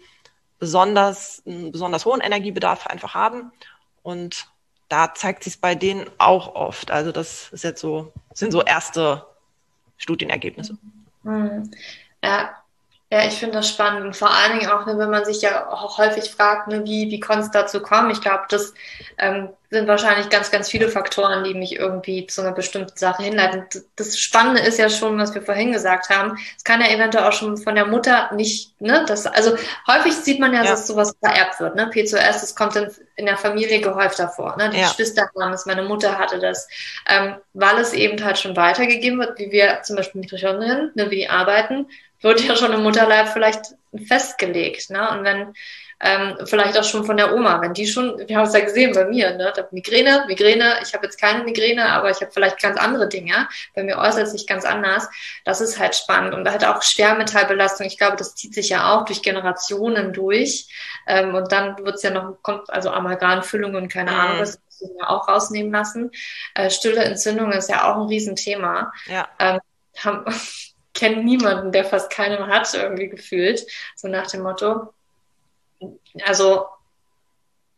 besonders 0.60 1.42
einen 1.48 1.72
besonders 1.72 2.06
hohen 2.06 2.22
Energiebedarf 2.22 2.86
einfach 2.88 3.16
haben. 3.16 3.52
Und 4.04 4.48
da 4.88 5.16
zeigt 5.16 5.44
sich 5.44 5.56
es 5.56 5.60
bei 5.60 5.74
denen 5.74 6.08
auch 6.20 6.54
oft. 6.54 6.92
Also 6.92 7.12
das 7.12 7.50
ist 7.52 7.64
jetzt 7.64 7.82
so, 7.82 8.14
sind 8.36 8.52
so 8.52 8.62
erste 8.62 9.26
Studienergebnisse. 9.98 10.78
Mhm. 11.24 11.72
Ja, 12.26 12.56
ja, 13.12 13.24
ich 13.26 13.36
finde 13.36 13.58
das 13.58 13.70
spannend 13.70 14.04
und 14.04 14.16
vor 14.16 14.32
allen 14.32 14.58
Dingen 14.58 14.72
auch, 14.72 14.88
ne, 14.88 14.98
wenn 14.98 15.12
man 15.12 15.24
sich 15.26 15.42
ja 15.42 15.70
auch 15.70 16.00
häufig 16.00 16.32
fragt, 16.32 16.68
ne, 16.68 16.84
wie, 16.86 17.12
wie 17.12 17.20
konnte 17.20 17.44
es 17.44 17.52
dazu 17.52 17.80
kommen? 17.80 18.10
Ich 18.10 18.20
glaube, 18.20 18.46
das 18.50 18.74
ähm, 19.20 19.50
sind 19.70 19.88
wahrscheinlich 19.88 20.30
ganz, 20.30 20.50
ganz 20.50 20.70
viele 20.70 20.90
Faktoren, 20.90 21.44
die 21.44 21.54
mich 21.54 21.76
irgendwie 21.76 22.26
zu 22.26 22.42
einer 22.42 22.52
bestimmten 22.52 22.98
Sache 22.98 23.22
hinleiten. 23.22 23.66
Das 23.96 24.18
Spannende 24.18 24.62
ist 24.62 24.80
ja 24.80 24.90
schon, 24.90 25.20
was 25.20 25.36
wir 25.36 25.44
vorhin 25.44 25.72
gesagt 25.72 26.10
haben. 26.10 26.38
Es 26.58 26.64
kann 26.64 26.82
ja 26.82 26.88
eventuell 26.88 27.26
auch 27.26 27.34
schon 27.34 27.58
von 27.58 27.76
der 27.76 27.86
Mutter 27.86 28.34
nicht, 28.34 28.74
ne, 28.82 29.06
das, 29.08 29.28
also 29.28 29.56
häufig 29.88 30.14
sieht 30.14 30.40
man 30.40 30.54
ja, 30.54 30.64
ja. 30.64 30.72
dass 30.72 30.88
sowas 30.88 31.16
vererbt 31.24 31.60
wird, 31.60 31.76
ne, 31.76 31.92
P2S, 31.92 32.42
das 32.42 32.56
kommt 32.56 32.76
in, 32.76 32.90
in 33.18 33.28
der 33.28 33.38
Familie 33.38 33.82
gehäufter 33.82 34.30
vor, 34.30 34.58
ne, 34.58 34.72
die 34.72 34.80
ja. 34.80 34.88
Geschwister 34.88 35.30
haben 35.40 35.54
es, 35.54 35.68
meine 35.68 35.84
Mutter 35.84 36.18
hatte 36.18 36.40
das, 36.40 36.68
ähm, 37.08 37.36
weil 37.54 37.78
es 37.78 37.94
eben 37.94 38.24
halt 38.26 38.40
schon 38.40 38.56
weitergegeben 38.58 39.20
wird, 39.20 39.38
wie 39.38 39.52
wir 39.52 39.84
zum 39.84 39.96
Beispiel 39.96 40.22
Mitochondrien, 40.22 40.92
ne, 40.96 41.12
wie 41.12 41.18
die 41.18 41.30
arbeiten, 41.30 41.88
wird 42.26 42.42
ja 42.42 42.56
schon 42.56 42.74
im 42.74 42.84
Mutterleib 42.84 43.30
vielleicht 43.30 43.76
festgelegt, 44.08 44.90
ne, 44.90 45.10
und 45.12 45.24
wenn 45.24 45.54
ähm, 46.02 46.36
vielleicht 46.46 46.78
auch 46.78 46.84
schon 46.84 47.06
von 47.06 47.16
der 47.16 47.34
Oma, 47.34 47.62
wenn 47.62 47.74
die 47.74 47.88
schon, 47.88 48.18
wir 48.28 48.36
haben 48.36 48.48
es 48.48 48.54
ja 48.54 48.60
gesehen 48.60 48.94
bei 48.94 49.06
mir, 49.06 49.36
ne, 49.36 49.54
Migräne, 49.72 50.26
Migräne, 50.28 50.80
ich 50.84 50.94
habe 50.94 51.06
jetzt 51.06 51.22
keine 51.22 51.44
Migräne, 51.44 51.86
aber 51.86 52.10
ich 52.10 52.20
habe 52.20 52.32
vielleicht 52.32 52.62
ganz 52.62 52.78
andere 52.78 53.08
Dinge, 53.08 53.48
bei 53.76 53.84
mir 53.84 53.98
äußert 53.98 54.28
sich 54.28 54.46
ganz 54.46 54.66
anders, 54.66 55.08
das 55.46 55.62
ist 55.62 55.80
halt 55.80 55.96
spannend 55.96 56.34
und 56.34 56.50
halt 56.50 56.66
auch 56.66 56.82
Schwermetallbelastung, 56.82 57.86
ich 57.86 57.98
glaube, 57.98 58.18
das 58.18 58.36
zieht 58.36 58.54
sich 58.54 58.70
ja 58.70 58.94
auch 58.94 59.06
durch 59.06 59.22
Generationen 59.22 60.12
durch 60.12 60.68
ähm, 61.08 61.34
und 61.34 61.52
dann 61.52 61.78
wird 61.78 61.96
es 61.96 62.04
ja 62.04 62.10
noch, 62.10 62.40
kommt 62.42 62.70
also 62.72 62.90
Amalgamfüllung 62.90 63.76
und 63.76 63.88
keine 63.88 64.12
mhm. 64.12 64.20
Ahnung, 64.20 64.40
das 64.40 64.60
müssen 64.82 64.98
wir 64.98 65.10
auch 65.10 65.28
rausnehmen 65.28 65.72
lassen. 65.72 66.12
Äh, 66.54 66.70
stille 66.70 67.04
Entzündung 67.04 67.52
ist 67.52 67.70
ja 67.70 67.90
auch 67.90 68.02
ein 68.02 68.08
Riesenthema. 68.08 68.92
Ja. 69.06 69.28
Ähm, 69.40 69.60
haben, 70.04 70.26
kennen 70.96 71.24
niemanden, 71.24 71.72
der 71.72 71.86
fast 71.86 72.10
keine 72.10 72.48
hat, 72.48 72.74
irgendwie 72.74 73.10
gefühlt, 73.10 73.66
so 73.96 74.08
nach 74.08 74.28
dem 74.28 74.42
Motto 74.42 74.94
also 76.24 76.66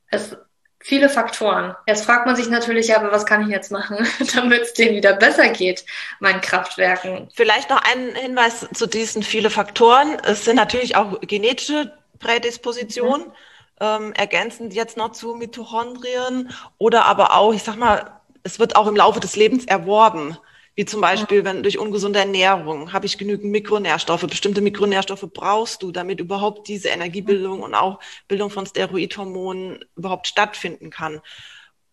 es 0.09 0.35
viele 0.79 1.09
Faktoren. 1.09 1.75
Jetzt 1.85 2.05
fragt 2.05 2.25
man 2.25 2.35
sich 2.35 2.49
natürlich, 2.49 2.95
aber 2.95 3.11
was 3.11 3.25
kann 3.25 3.41
ich 3.41 3.49
jetzt 3.49 3.71
machen, 3.71 4.07
damit 4.35 4.61
es 4.61 4.73
denen 4.73 4.95
wieder 4.95 5.13
besser 5.13 5.49
geht, 5.49 5.85
meinen 6.19 6.41
Kraftwerken? 6.41 7.29
Vielleicht 7.33 7.69
noch 7.69 7.81
ein 7.83 8.15
Hinweis 8.15 8.67
zu 8.73 8.87
diesen 8.87 9.23
vielen 9.23 9.51
Faktoren. 9.51 10.17
Es 10.23 10.45
sind 10.45 10.55
natürlich 10.55 10.95
auch 10.95 11.19
genetische 11.21 11.93
Prädispositionen, 12.19 13.27
mhm. 13.27 13.33
ähm, 13.81 14.13
ergänzend 14.13 14.73
jetzt 14.73 14.97
noch 14.97 15.11
zu 15.11 15.35
Mitochondrien 15.35 16.51
oder 16.77 17.05
aber 17.05 17.35
auch, 17.35 17.53
ich 17.53 17.63
sag 17.63 17.75
mal, 17.75 18.11
es 18.43 18.59
wird 18.59 18.75
auch 18.75 18.87
im 18.87 18.95
Laufe 18.95 19.19
des 19.19 19.35
Lebens 19.35 19.65
erworben. 19.65 20.37
Wie 20.77 20.85
zum 20.85 21.01
Beispiel, 21.01 21.43
wenn 21.43 21.63
durch 21.63 21.79
ungesunde 21.79 22.19
Ernährung 22.19 22.93
habe 22.93 23.07
ich 23.07 23.17
genügend 23.17 23.51
Mikronährstoffe. 23.51 24.27
Bestimmte 24.27 24.61
Mikronährstoffe 24.61 25.25
brauchst 25.33 25.81
du, 25.81 25.91
damit 25.91 26.19
überhaupt 26.19 26.67
diese 26.67 26.89
Energiebildung 26.89 27.63
und 27.63 27.73
auch 27.73 27.99
Bildung 28.27 28.51
von 28.51 28.67
Steroidhormonen 28.67 29.83
überhaupt 29.95 30.27
stattfinden 30.27 30.91
kann. 30.91 31.19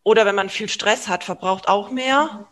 Oder 0.02 0.26
wenn 0.26 0.34
man 0.34 0.50
viel 0.50 0.68
Stress 0.68 1.08
hat, 1.08 1.24
verbraucht 1.24 1.66
auch 1.66 1.90
mehr 1.90 2.46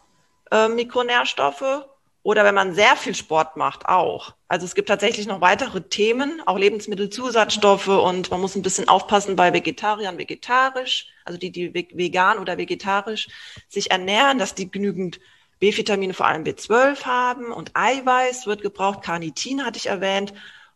äh, 0.51 0.69
Mikronährstoffe. 0.69 1.85
Oder 2.23 2.45
wenn 2.45 2.55
man 2.55 2.75
sehr 2.75 2.97
viel 2.97 3.15
Sport 3.15 3.59
macht, 3.59 3.85
auch. 3.85 4.33
Also 4.49 4.65
es 4.65 4.75
gibt 4.75 4.89
tatsächlich 4.89 5.27
noch 5.27 5.43
weitere 5.43 5.83
Themen, 5.83 6.41
auch 6.47 6.57
Lebensmittelzusatzstoffe 6.57 7.89
und 7.89 8.31
man 8.31 8.41
muss 8.41 8.57
ein 8.57 8.63
bisschen 8.63 8.89
aufpassen 8.89 9.37
bei 9.37 9.53
Vegetariern, 9.53 10.17
vegetarisch, 10.17 11.09
also 11.27 11.39
die, 11.39 11.51
die 11.51 11.75
vegan 11.75 12.39
oder 12.39 12.57
vegetarisch 12.57 13.29
sich 13.69 13.91
ernähren, 13.91 14.39
dass 14.39 14.55
die 14.55 14.71
genügend 14.71 15.21
B-Vitamine 15.63 16.13
vor 16.13 16.27
allem 16.27 16.43
B12 16.43 17.05
haben 17.05 17.53
und 17.53 17.71
Eiweiß 17.75 18.49
wird 18.49 18.63
gebraucht, 18.63 19.01
Carnitin 19.03 19.65
hatte 19.65 19.77
ich 19.77 19.87
erwähnt 19.87 20.35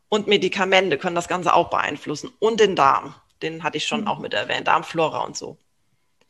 und 0.08 0.28
Medikamente 0.28 0.96
können 0.96 1.16
das 1.16 1.26
Ganze 1.26 1.54
auch 1.54 1.70
beeinflussen 1.70 2.30
und 2.38 2.60
den 2.60 2.76
Darm, 2.76 3.12
den 3.42 3.64
hatte 3.64 3.78
ich 3.78 3.86
schon 3.88 4.02
mhm. 4.02 4.06
auch 4.06 4.20
mit 4.20 4.32
erwähnt, 4.32 4.68
Darmflora 4.68 5.24
und 5.24 5.36
so. 5.36 5.58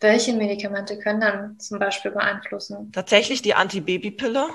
Welche 0.00 0.32
Medikamente 0.32 0.98
können 0.98 1.20
dann 1.20 1.60
zum 1.60 1.78
Beispiel 1.78 2.12
beeinflussen? 2.12 2.90
Tatsächlich 2.92 3.42
die 3.42 3.52
Antibabypille 3.52 4.48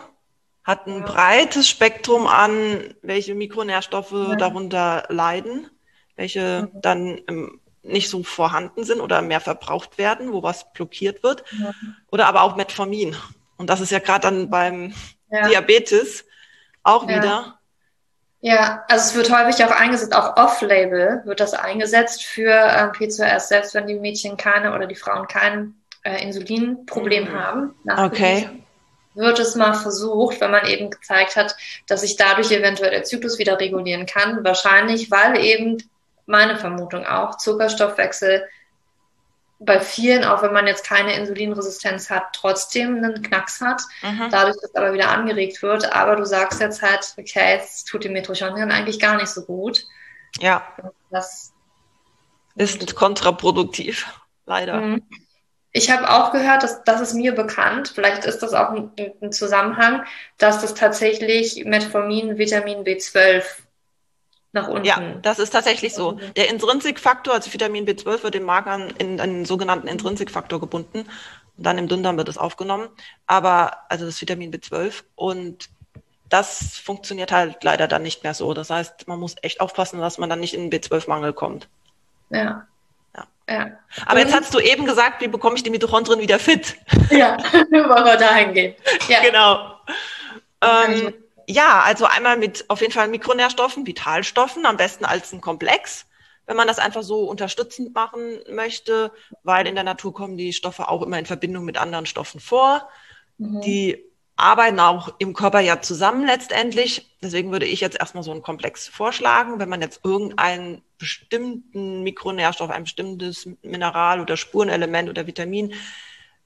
hat 0.63 0.87
ein 0.87 0.97
ja. 0.97 1.05
breites 1.05 1.69
Spektrum 1.69 2.25
an, 2.25 2.95
welche 3.03 3.35
Mikronährstoffe 3.35 4.13
ja. 4.13 4.35
darunter 4.35 5.03
leiden, 5.09 5.69
welche 6.15 6.71
mhm. 6.73 6.81
dann 6.81 7.21
ähm, 7.27 7.59
nicht 7.83 8.09
so 8.09 8.23
vorhanden 8.23 8.83
sind 8.83 8.99
oder 8.99 9.21
mehr 9.21 9.41
verbraucht 9.41 9.99
werden, 9.99 10.33
wo 10.33 10.41
was 10.41 10.73
blockiert 10.73 11.21
wird. 11.21 11.43
Ja. 11.59 11.71
Oder 12.09 12.25
aber 12.25 12.41
auch 12.41 12.55
Metformin. 12.55 13.15
Und 13.61 13.69
das 13.69 13.79
ist 13.79 13.91
ja 13.91 13.99
gerade 13.99 14.21
dann 14.21 14.49
beim 14.49 14.93
ja. 15.29 15.47
Diabetes 15.47 16.25
auch 16.83 17.07
ja. 17.07 17.15
wieder. 17.15 17.59
Ja, 18.41 18.83
also 18.87 19.05
es 19.05 19.15
wird 19.15 19.31
häufig 19.31 19.63
auch 19.63 19.69
eingesetzt, 19.71 20.15
auch 20.15 20.35
off-label 20.35 21.21
wird 21.25 21.39
das 21.39 21.53
eingesetzt 21.53 22.23
für 22.23 22.49
äh, 22.49 22.85
P2S, 22.87 23.41
selbst 23.41 23.75
wenn 23.75 23.85
die 23.85 23.99
Mädchen 23.99 24.35
keine 24.35 24.73
oder 24.73 24.87
die 24.87 24.95
Frauen 24.95 25.27
kein 25.27 25.75
äh, 26.03 26.23
Insulinproblem 26.23 27.25
mhm. 27.25 27.39
haben. 27.39 27.75
Okay. 27.87 28.49
Wird 29.13 29.37
es 29.37 29.53
mal 29.55 29.75
versucht, 29.75 30.41
wenn 30.41 30.49
man 30.49 30.65
eben 30.65 30.89
gezeigt 30.89 31.35
hat, 31.35 31.55
dass 31.85 32.01
sich 32.01 32.17
dadurch 32.17 32.49
eventuell 32.49 32.89
der 32.89 33.03
Zyklus 33.03 33.37
wieder 33.37 33.59
regulieren 33.59 34.07
kann. 34.07 34.43
Wahrscheinlich, 34.43 35.11
weil 35.11 35.37
eben 35.37 35.77
meine 36.25 36.57
Vermutung 36.57 37.05
auch 37.05 37.37
Zuckerstoffwechsel 37.37 38.43
bei 39.63 39.79
vielen, 39.79 40.23
auch 40.23 40.41
wenn 40.41 40.53
man 40.53 40.65
jetzt 40.65 40.85
keine 40.85 41.15
Insulinresistenz 41.15 42.09
hat, 42.09 42.33
trotzdem 42.33 42.97
einen 42.97 43.21
Knacks 43.21 43.61
hat, 43.61 43.81
mhm. 44.01 44.29
dadurch, 44.31 44.57
dass 44.59 44.73
aber 44.75 44.93
wieder 44.93 45.09
angeregt 45.09 45.61
wird. 45.61 45.93
Aber 45.93 46.15
du 46.15 46.25
sagst 46.25 46.59
jetzt 46.59 46.81
halt, 46.81 47.13
okay, 47.17 47.59
es 47.61 47.83
tut 47.83 48.03
den 48.03 48.13
Mitochondrien 48.13 48.71
eigentlich 48.71 48.99
gar 48.99 49.17
nicht 49.17 49.29
so 49.29 49.43
gut. 49.43 49.85
Ja. 50.39 50.67
Das 51.11 51.53
ist 52.55 52.95
kontraproduktiv, 52.95 54.07
leider. 54.45 54.81
Mhm. 54.81 55.03
Ich 55.73 55.89
habe 55.89 56.09
auch 56.09 56.31
gehört, 56.31 56.63
dass 56.63 56.83
das 56.83 56.99
ist 56.99 57.13
mir 57.13 57.33
bekannt, 57.33 57.93
vielleicht 57.95 58.25
ist 58.25 58.39
das 58.39 58.53
auch 58.53 58.71
ein, 58.71 58.91
ein 59.21 59.31
Zusammenhang, 59.31 60.03
dass 60.37 60.59
das 60.59 60.73
tatsächlich 60.73 61.63
Metformin 61.63 62.37
Vitamin 62.37 62.83
B12 62.83 63.43
nach 64.53 64.67
unten. 64.67 64.85
Ja, 64.85 64.99
das 65.21 65.39
ist 65.39 65.51
tatsächlich 65.51 65.93
so. 65.93 66.13
Der 66.35 66.49
Intrinsikfaktor, 66.49 67.33
also 67.33 67.53
Vitamin 67.53 67.85
B12 67.85 68.23
wird 68.23 68.35
im 68.35 68.43
Magen 68.43 68.93
in 68.97 69.19
einen 69.21 69.45
sogenannten 69.45 69.87
Intrinsikfaktor 69.87 70.59
gebunden. 70.59 70.99
Und 71.57 71.65
dann 71.65 71.77
im 71.77 71.87
Dünndarm 71.87 72.17
wird 72.17 72.27
es 72.27 72.37
aufgenommen. 72.37 72.89
Aber, 73.27 73.77
also 73.89 74.05
das 74.05 74.19
Vitamin 74.19 74.51
B12. 74.51 75.03
Und 75.15 75.69
das 76.27 76.77
funktioniert 76.77 77.31
halt 77.31 77.63
leider 77.63 77.87
dann 77.87 78.03
nicht 78.03 78.23
mehr 78.23 78.33
so. 78.33 78.53
Das 78.53 78.69
heißt, 78.69 79.07
man 79.07 79.19
muss 79.19 79.35
echt 79.41 79.61
aufpassen, 79.61 79.99
dass 79.99 80.17
man 80.17 80.29
dann 80.29 80.39
nicht 80.39 80.53
in 80.53 80.69
B12-Mangel 80.69 81.33
kommt. 81.33 81.69
Ja. 82.29 82.67
ja. 83.15 83.27
ja. 83.47 83.71
Aber 84.05 84.19
jetzt 84.19 84.33
hast 84.33 84.53
du 84.53 84.59
eben 84.59 84.85
gesagt, 84.85 85.21
wie 85.21 85.27
bekomme 85.27 85.55
ich 85.55 85.63
die 85.63 85.69
Mitochondrien 85.69 86.19
wieder 86.19 86.39
fit? 86.39 86.77
Ja, 87.09 87.37
wollen 87.53 88.05
wir 88.05 88.17
dahin 88.17 88.53
gehen. 88.53 88.75
Ja. 89.07 89.21
Genau. 89.21 89.75
Ähm, 90.61 91.13
ja, 91.51 91.81
also 91.81 92.05
einmal 92.05 92.37
mit 92.37 92.65
auf 92.69 92.81
jeden 92.81 92.93
Fall 92.93 93.07
Mikronährstoffen, 93.07 93.85
Vitalstoffen, 93.85 94.65
am 94.65 94.77
besten 94.77 95.05
als 95.05 95.31
ein 95.33 95.41
Komplex, 95.41 96.05
wenn 96.45 96.57
man 96.57 96.67
das 96.67 96.79
einfach 96.79 97.03
so 97.03 97.23
unterstützend 97.29 97.93
machen 97.93 98.39
möchte, 98.49 99.11
weil 99.43 99.67
in 99.67 99.75
der 99.75 99.83
Natur 99.83 100.13
kommen 100.13 100.37
die 100.37 100.53
Stoffe 100.53 100.89
auch 100.89 101.01
immer 101.01 101.19
in 101.19 101.25
Verbindung 101.25 101.65
mit 101.65 101.77
anderen 101.77 102.05
Stoffen 102.05 102.39
vor. 102.39 102.87
Mhm. 103.37 103.61
Die 103.61 104.11
arbeiten 104.35 104.79
auch 104.79 105.13
im 105.19 105.33
Körper 105.33 105.59
ja 105.59 105.81
zusammen 105.81 106.25
letztendlich. 106.25 107.15
Deswegen 107.21 107.51
würde 107.51 107.67
ich 107.67 107.81
jetzt 107.81 107.99
erstmal 107.99 108.23
so 108.23 108.31
einen 108.31 108.41
Komplex 108.41 108.87
vorschlagen. 108.87 109.59
Wenn 109.59 109.69
man 109.69 109.81
jetzt 109.81 110.01
irgendeinen 110.03 110.81
bestimmten 110.97 112.01
Mikronährstoff, 112.03 112.69
ein 112.69 112.83
bestimmtes 112.83 113.47
Mineral 113.61 114.19
oder 114.19 114.37
Spurenelement 114.37 115.09
oder 115.09 115.27
Vitamin 115.27 115.73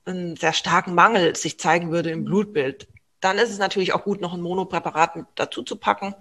einen 0.06 0.36
sehr 0.36 0.54
starken 0.54 0.94
Mangel 0.94 1.36
sich 1.36 1.60
zeigen 1.60 1.91
würde 1.91 2.12
im 2.12 2.26
Blutbild, 2.26 2.88
dann 3.21 3.38
ist 3.38 3.49
es 3.49 3.58
natürlich 3.58 3.93
auch 3.93 4.04
gut, 4.04 4.21
noch 4.21 4.34
ein 4.34 4.41
Monopräparat 4.41 5.15
mit 5.15 5.25
dazu 5.36 5.63
zu 5.63 5.75
packen. 5.78 6.15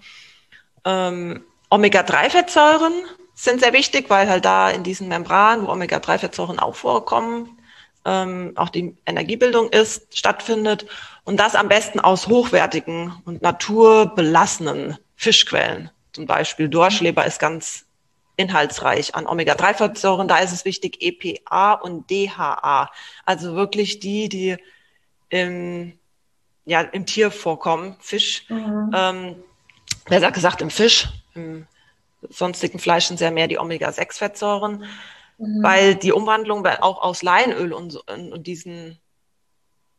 Ähm, 0.84 1.44
Omega-3-Fettsäuren 1.70 2.92
sind 3.34 3.60
sehr 3.60 3.72
wichtig, 3.72 4.10
weil 4.10 4.28
halt 4.28 4.44
da 4.44 4.70
in 4.70 4.82
diesen 4.84 5.08
Membranen, 5.08 5.66
wo 5.66 5.72
Omega-3-Fettsäuren 5.72 6.58
auch 6.58 6.76
vorkommen, 6.76 7.58
ähm, 8.04 8.52
auch 8.56 8.68
die 8.68 8.96
Energiebildung 9.06 9.70
ist, 9.70 10.16
stattfindet. 10.16 10.86
Und 11.24 11.40
das 11.40 11.54
am 11.54 11.68
besten 11.68 12.00
aus 12.00 12.28
hochwertigen 12.28 13.14
und 13.24 13.42
naturbelassenen 13.42 14.98
Fischquellen. 15.16 15.90
Zum 16.12 16.26
Beispiel 16.26 16.68
Dorschleber 16.68 17.24
ist 17.24 17.40
ganz 17.40 17.86
inhaltsreich 18.36 19.14
an 19.14 19.26
Omega-3-Fettsäuren. 19.26 20.28
Da 20.28 20.38
ist 20.38 20.52
es 20.52 20.64
wichtig 20.64 20.98
EPA 21.00 21.72
und 21.72 22.10
DHA. 22.10 22.90
Also 23.24 23.54
wirklich 23.54 24.00
die, 24.00 24.28
die 24.28 24.56
im 25.28 25.98
ja, 26.64 26.80
im 26.80 27.06
Tier 27.06 27.30
vorkommen, 27.30 27.96
Fisch. 28.00 28.48
Mhm. 28.48 28.90
Ähm, 28.94 29.36
besser 30.06 30.32
gesagt 30.32 30.62
im 30.62 30.70
Fisch, 30.70 31.08
im 31.34 31.66
sonstigen 32.30 32.78
Fleisch 32.78 33.06
sind 33.06 33.18
sehr 33.18 33.30
mehr 33.30 33.48
die 33.48 33.58
Omega-6-Fettsäuren, 33.58 34.84
mhm. 35.38 35.62
weil 35.62 35.94
die 35.94 36.12
Umwandlung 36.12 36.66
auch 36.66 37.02
aus 37.02 37.22
Leinöl 37.22 37.72
und, 37.72 37.96
und 38.08 38.46
diesen 38.46 38.98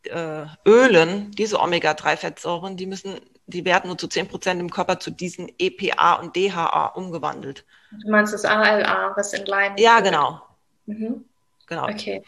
äh, 0.04 0.46
Ölen, 0.64 1.30
diese 1.32 1.60
Omega-3-Fettsäuren, 1.60 2.76
die 2.76 2.86
müssen, 2.86 3.20
die 3.46 3.64
werden 3.64 3.88
nur 3.88 3.98
zu 3.98 4.08
10 4.08 4.28
Prozent 4.28 4.60
im 4.60 4.70
Körper 4.70 4.98
zu 4.98 5.10
diesen 5.10 5.50
EPA 5.58 6.14
und 6.14 6.36
DHA 6.36 6.86
umgewandelt. 6.94 7.64
Du 8.02 8.10
meinst 8.10 8.34
das 8.34 8.44
ALA, 8.44 9.12
was 9.16 9.32
in 9.32 9.46
Lein? 9.46 9.74
Ja, 9.78 10.00
genau. 10.00 10.42
Mhm. 10.86 11.24
Genau. 11.66 11.88
Okay. 11.88 12.22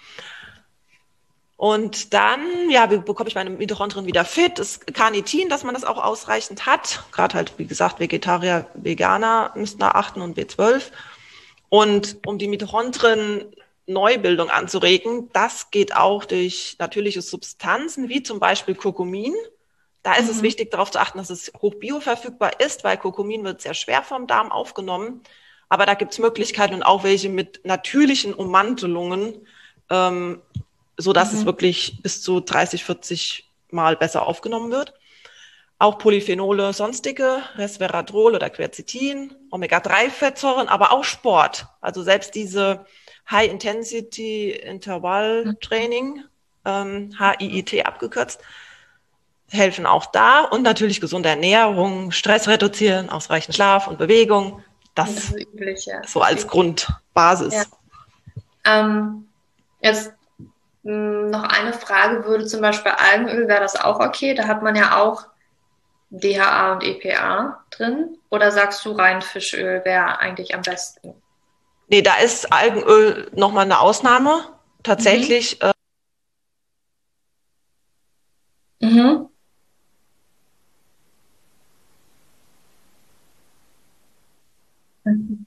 Und 1.58 2.14
dann, 2.14 2.70
ja, 2.70 2.86
bekomme 2.86 3.28
ich 3.28 3.34
meine 3.34 3.50
Mitochondrien 3.50 4.06
wieder 4.06 4.24
fit. 4.24 4.60
Das 4.60 4.78
Carnitin, 4.78 5.48
dass 5.48 5.64
man 5.64 5.74
das 5.74 5.82
auch 5.82 5.98
ausreichend 6.02 6.66
hat. 6.66 7.02
Gerade 7.10 7.34
halt, 7.34 7.52
wie 7.56 7.66
gesagt, 7.66 7.98
Vegetarier, 7.98 8.68
Veganer 8.74 9.50
müssten 9.56 9.80
da 9.80 9.88
achten 9.88 10.20
und 10.20 10.38
B12. 10.38 10.84
Und 11.68 12.18
um 12.26 12.38
die 12.38 12.46
Mitochondrien 12.46 13.44
Neubildung 13.86 14.50
anzuregen, 14.50 15.30
das 15.32 15.72
geht 15.72 15.96
auch 15.96 16.24
durch 16.26 16.76
natürliche 16.78 17.22
Substanzen, 17.22 18.08
wie 18.08 18.22
zum 18.22 18.38
Beispiel 18.38 18.76
Kurkumin. 18.76 19.34
Da 20.04 20.14
ist 20.14 20.26
mhm. 20.26 20.30
es 20.30 20.42
wichtig, 20.42 20.70
darauf 20.70 20.92
zu 20.92 21.00
achten, 21.00 21.18
dass 21.18 21.28
es 21.28 21.50
hoch 21.60 21.74
bioverfügbar 21.74 22.60
ist, 22.60 22.84
weil 22.84 22.98
Kurkumin 22.98 23.42
wird 23.42 23.62
sehr 23.62 23.74
schwer 23.74 24.04
vom 24.04 24.28
Darm 24.28 24.52
aufgenommen. 24.52 25.22
Aber 25.68 25.86
da 25.86 25.94
gibt 25.94 26.12
es 26.12 26.20
Möglichkeiten 26.20 26.74
und 26.74 26.84
auch 26.84 27.02
welche 27.02 27.30
mit 27.30 27.64
natürlichen 27.64 28.32
Ummantelungen, 28.32 29.44
ähm, 29.90 30.40
so 30.98 31.14
dass 31.14 31.32
mhm. 31.32 31.38
es 31.38 31.46
wirklich 31.46 32.02
bis 32.02 32.20
zu 32.22 32.40
30, 32.40 32.84
40 32.84 33.50
Mal 33.70 33.96
besser 33.96 34.26
aufgenommen 34.26 34.70
wird. 34.70 34.92
Auch 35.78 35.98
Polyphenole, 35.98 36.72
sonstige, 36.72 37.42
Resveratrol 37.54 38.34
oder 38.34 38.48
Quercetin, 38.50 39.32
Omega-3-Fettsäuren, 39.50 40.68
aber 40.68 40.92
auch 40.92 41.04
Sport. 41.04 41.66
Also 41.80 42.02
selbst 42.02 42.34
diese 42.34 42.84
High-Intensity-Intervall-Training, 43.30 46.24
ähm, 46.64 47.14
HIIT 47.16 47.86
abgekürzt, 47.86 48.40
helfen 49.48 49.86
auch 49.86 50.06
da. 50.06 50.40
Und 50.40 50.62
natürlich 50.62 51.00
gesunde 51.00 51.28
Ernährung, 51.28 52.10
Stress 52.10 52.48
reduzieren, 52.48 53.08
ausreichend 53.08 53.54
Schlaf 53.54 53.86
und 53.86 53.98
Bewegung. 53.98 54.64
Das, 54.96 55.14
das 55.14 55.36
üblich, 55.36 55.86
ja. 55.86 56.02
so 56.04 56.22
als 56.22 56.48
Grundbasis. 56.48 57.54
Ja. 57.54 57.62
Ähm, 58.64 59.28
jetzt 59.80 60.12
noch 60.82 61.44
eine 61.44 61.72
Frage, 61.72 62.24
würde 62.24 62.46
zum 62.46 62.60
Beispiel 62.60 62.92
Algenöl, 62.92 63.48
wäre 63.48 63.60
das 63.60 63.76
auch 63.76 64.00
okay? 64.00 64.34
Da 64.34 64.46
hat 64.46 64.62
man 64.62 64.76
ja 64.76 64.98
auch 64.98 65.26
DHA 66.10 66.72
und 66.72 66.84
EPA 66.84 67.64
drin. 67.70 68.18
Oder 68.30 68.50
sagst 68.50 68.84
du 68.84 68.92
rein 68.92 69.22
Fischöl 69.22 69.84
wäre 69.84 70.18
eigentlich 70.18 70.54
am 70.54 70.62
besten? 70.62 71.14
Nee, 71.88 72.02
da 72.02 72.18
ist 72.18 72.52
Algenöl 72.52 73.30
nochmal 73.34 73.64
eine 73.64 73.80
Ausnahme. 73.80 74.44
Tatsächlich. 74.82 75.58
Mhm. 78.80 79.28
Äh, 85.04 85.10
mhm. 85.10 85.46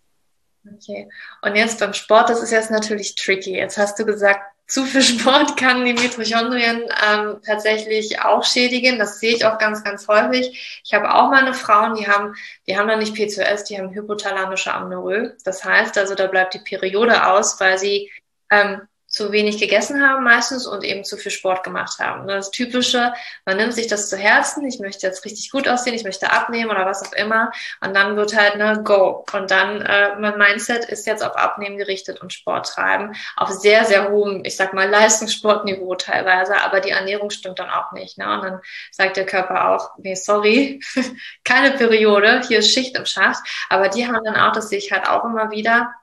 Okay. 0.75 1.09
Und 1.41 1.55
jetzt 1.55 1.79
beim 1.79 1.93
Sport, 1.93 2.29
das 2.29 2.41
ist 2.41 2.51
jetzt 2.51 2.71
natürlich 2.71 3.15
tricky. 3.15 3.55
Jetzt 3.55 3.77
hast 3.77 3.97
du 3.99 4.05
gesagt, 4.05 4.43
zu 4.71 4.85
viel 4.85 5.01
Sport 5.01 5.57
kann 5.57 5.83
die 5.83 5.91
Mitochondrien 5.91 6.83
ähm, 7.05 7.41
tatsächlich 7.45 8.21
auch 8.21 8.45
schädigen. 8.45 8.99
Das 8.99 9.19
sehe 9.19 9.35
ich 9.35 9.43
auch 9.43 9.57
ganz, 9.57 9.83
ganz 9.83 10.07
häufig. 10.07 10.81
Ich 10.85 10.93
habe 10.93 11.13
auch 11.13 11.29
meine 11.29 11.53
Frauen, 11.53 11.95
die 11.95 12.07
haben, 12.07 12.35
die 12.65 12.77
haben 12.77 12.87
dann 12.87 12.99
nicht 12.99 13.13
PCOS, 13.13 13.65
die 13.65 13.77
haben 13.77 13.93
hypothalamische 13.93 14.73
Amnorö. 14.73 15.31
Das 15.43 15.65
heißt 15.65 15.97
also, 15.97 16.15
da 16.15 16.27
bleibt 16.27 16.53
die 16.53 16.59
Periode 16.59 17.27
aus, 17.27 17.59
weil 17.59 17.77
sie 17.77 18.09
ähm, 18.49 18.83
zu 19.11 19.31
wenig 19.31 19.59
gegessen 19.59 20.01
haben 20.01 20.23
meistens 20.23 20.65
und 20.65 20.83
eben 20.83 21.03
zu 21.03 21.17
viel 21.17 21.31
Sport 21.31 21.63
gemacht 21.63 21.99
haben. 21.99 22.27
Das 22.27 22.49
Typische, 22.49 23.13
man 23.45 23.57
nimmt 23.57 23.73
sich 23.73 23.87
das 23.87 24.09
zu 24.09 24.17
Herzen, 24.17 24.65
ich 24.65 24.79
möchte 24.79 25.05
jetzt 25.05 25.25
richtig 25.25 25.51
gut 25.51 25.67
aussehen, 25.67 25.93
ich 25.93 26.05
möchte 26.05 26.31
abnehmen 26.31 26.71
oder 26.71 26.85
was 26.85 27.03
auch 27.03 27.13
immer 27.13 27.51
und 27.81 27.93
dann 27.95 28.15
wird 28.15 28.35
halt 28.35 28.55
ne 28.55 28.81
Go 28.83 29.25
und 29.33 29.51
dann 29.51 29.81
äh, 29.81 30.15
mein 30.17 30.37
Mindset 30.37 30.85
ist 30.85 31.05
jetzt 31.05 31.23
auf 31.23 31.35
Abnehmen 31.35 31.77
gerichtet 31.77 32.21
und 32.21 32.31
Sport 32.31 32.67
treiben 32.67 33.13
auf 33.35 33.49
sehr 33.49 33.83
sehr 33.85 34.09
hohem, 34.09 34.43
ich 34.45 34.55
sag 34.55 34.73
mal 34.73 34.89
Leistungssportniveau 34.89 35.95
teilweise, 35.95 36.55
aber 36.61 36.79
die 36.79 36.91
Ernährung 36.91 37.29
stimmt 37.29 37.59
dann 37.59 37.69
auch 37.69 37.91
nicht. 37.91 38.17
Ne? 38.17 38.33
Und 38.33 38.43
dann 38.43 38.61
sagt 38.91 39.17
der 39.17 39.25
Körper 39.25 39.69
auch, 39.69 39.91
nee 39.97 40.15
sorry, 40.15 40.79
keine 41.43 41.71
Periode, 41.71 42.41
hier 42.47 42.59
ist 42.59 42.73
Schicht 42.73 42.97
im 42.97 43.05
Schacht. 43.05 43.43
Aber 43.69 43.89
die 43.89 44.07
haben 44.07 44.23
dann 44.23 44.35
auch, 44.35 44.53
das 44.53 44.69
sehe 44.69 44.77
ich 44.77 44.91
halt 44.91 45.07
auch 45.07 45.25
immer 45.25 45.51
wieder 45.51 45.93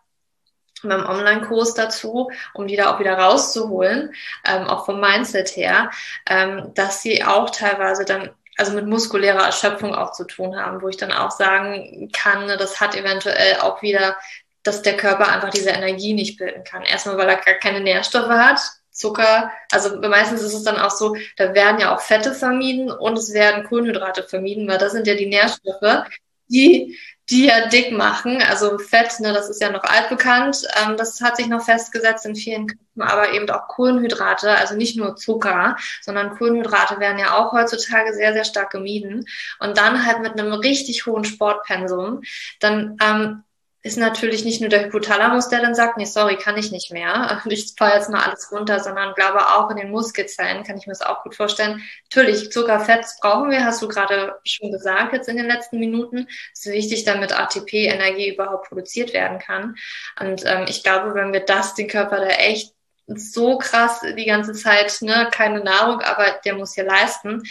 beim 0.83 1.07
Online-Kurs 1.07 1.74
dazu, 1.74 2.31
um 2.55 2.66
die 2.66 2.76
da 2.76 2.95
auch 2.95 3.01
wieder 3.01 3.18
rauszuholen, 3.18 4.14
ähm, 4.47 4.66
auch 4.66 4.85
vom 4.85 5.01
Mindset 5.01 5.57
her, 5.57 5.91
ähm, 6.29 6.72
dass 6.74 7.03
sie 7.03 7.24
auch 7.24 7.51
teilweise 7.51 8.05
dann 8.05 8.31
also 8.57 8.72
mit 8.72 8.87
muskulärer 8.87 9.45
Erschöpfung 9.45 9.95
auch 9.95 10.12
zu 10.12 10.24
tun 10.24 10.57
haben, 10.57 10.83
wo 10.83 10.89
ich 10.89 10.97
dann 10.97 11.12
auch 11.12 11.31
sagen 11.31 12.11
kann, 12.12 12.47
ne, 12.47 12.57
das 12.57 12.81
hat 12.81 12.97
eventuell 12.97 13.61
auch 13.61 13.83
wieder, 13.83 14.16
dass 14.64 14.83
der 14.83 14.97
Körper 14.97 15.29
einfach 15.29 15.51
diese 15.51 15.70
Energie 15.70 16.12
nicht 16.12 16.39
bilden 16.39 16.64
kann. 16.64 16.83
Erstmal, 16.83 17.16
weil 17.16 17.29
er 17.29 17.37
gar 17.37 17.55
keine 17.55 17.81
Nährstoffe 17.81 18.29
hat, 18.29 18.61
Zucker, 18.91 19.53
also 19.70 19.97
meistens 20.01 20.43
ist 20.43 20.55
es 20.55 20.64
dann 20.64 20.76
auch 20.76 20.91
so, 20.91 21.16
da 21.37 21.55
werden 21.55 21.79
ja 21.79 21.95
auch 21.95 22.01
Fette 22.01 22.35
vermieden 22.35 22.91
und 22.91 23.16
es 23.16 23.33
werden 23.33 23.64
Kohlenhydrate 23.64 24.24
vermieden, 24.24 24.66
weil 24.66 24.79
das 24.79 24.91
sind 24.91 25.07
ja 25.07 25.14
die 25.14 25.26
Nährstoffe, 25.26 26.05
die 26.49 26.99
die 27.31 27.47
ja 27.47 27.68
dick 27.68 27.93
machen. 27.93 28.43
Also 28.43 28.79
Fett, 28.79 29.20
ne, 29.20 29.33
das 29.33 29.49
ist 29.49 29.61
ja 29.61 29.70
noch 29.70 29.85
altbekannt. 29.85 30.66
Ähm, 30.83 30.97
das 30.97 31.20
hat 31.20 31.37
sich 31.37 31.47
noch 31.47 31.62
festgesetzt 31.62 32.24
in 32.26 32.35
vielen 32.35 32.66
Köpfen, 32.66 33.03
aber 33.03 33.33
eben 33.33 33.49
auch 33.51 33.68
Kohlenhydrate, 33.68 34.51
also 34.51 34.74
nicht 34.74 34.97
nur 34.97 35.16
Zucker, 35.16 35.76
sondern 36.01 36.37
Kohlenhydrate 36.37 36.99
werden 37.01 37.18
ja 37.18 37.35
auch 37.39 37.53
heutzutage 37.53 38.14
sehr, 38.14 38.33
sehr 38.33 38.45
stark 38.45 38.70
gemieden. 38.70 39.26
Und 39.61 39.76
dann 39.76 40.07
halt 40.07 40.20
mit 40.20 40.39
einem 40.39 40.53
richtig 40.53 41.07
hohen 41.07 41.24
Sportpensum, 41.24 42.22
dann 42.61 42.97
ähm, 43.03 43.45
ist 43.83 43.97
natürlich 43.97 44.45
nicht 44.45 44.61
nur 44.61 44.70
der 44.70 44.85
Hypothalamus, 44.85 45.49
der 45.49 45.61
dann 45.61 45.74
sagt, 45.74 45.97
nee, 45.97 46.05
sorry, 46.05 46.37
kann 46.37 46.57
ich 46.57 46.72
nicht 46.72 46.91
mehr. 46.91 47.43
Ich 47.49 47.74
fahre 47.76 47.95
jetzt 47.95 48.11
mal 48.11 48.22
alles 48.22 48.51
runter, 48.53 48.81
sondern 48.81 49.14
glaube 49.14 49.41
auch 49.41 49.70
in 49.70 49.76
den 49.76 49.91
Muskelzellen 49.91 50.64
kann 50.64 50.76
ich 50.76 50.87
mir 50.87 50.93
das 50.93 51.03
auch 51.03 51.22
gut 51.22 51.35
vorstellen. 51.35 51.83
Natürlich, 52.12 52.51
Zucker, 52.51 52.81
Fett 52.81 53.07
brauchen 53.20 53.51
wir, 53.51 53.64
hast 53.64 53.81
du 53.81 53.89
gerade 53.89 54.39
schon 54.45 54.72
gesagt 54.72 55.12
jetzt 55.12 55.29
in 55.29 55.37
den 55.37 55.47
letzten 55.47 55.79
Minuten. 55.79 56.26
Es 56.53 56.66
ist 56.66 56.72
wichtig, 56.72 57.05
damit 57.05 57.33
ATP-Energie 57.33 58.35
überhaupt 58.35 58.68
produziert 58.68 59.12
werden 59.12 59.39
kann. 59.39 59.76
Und 60.20 60.43
ähm, 60.45 60.66
ich 60.68 60.83
glaube, 60.83 61.14
wenn 61.14 61.33
wir 61.33 61.41
das 61.41 61.74
den 61.74 61.89
Körper 61.89 62.16
da 62.16 62.29
echt 62.29 62.74
so 63.07 63.59
krass 63.59 64.01
die 64.16 64.26
ganze 64.26 64.53
Zeit, 64.53 64.99
ne, 65.01 65.29
keine 65.33 65.61
Nahrung, 65.61 66.01
aber 66.01 66.39
der 66.45 66.55
muss 66.55 66.74
hier 66.74 66.85
leisten. 66.85 67.43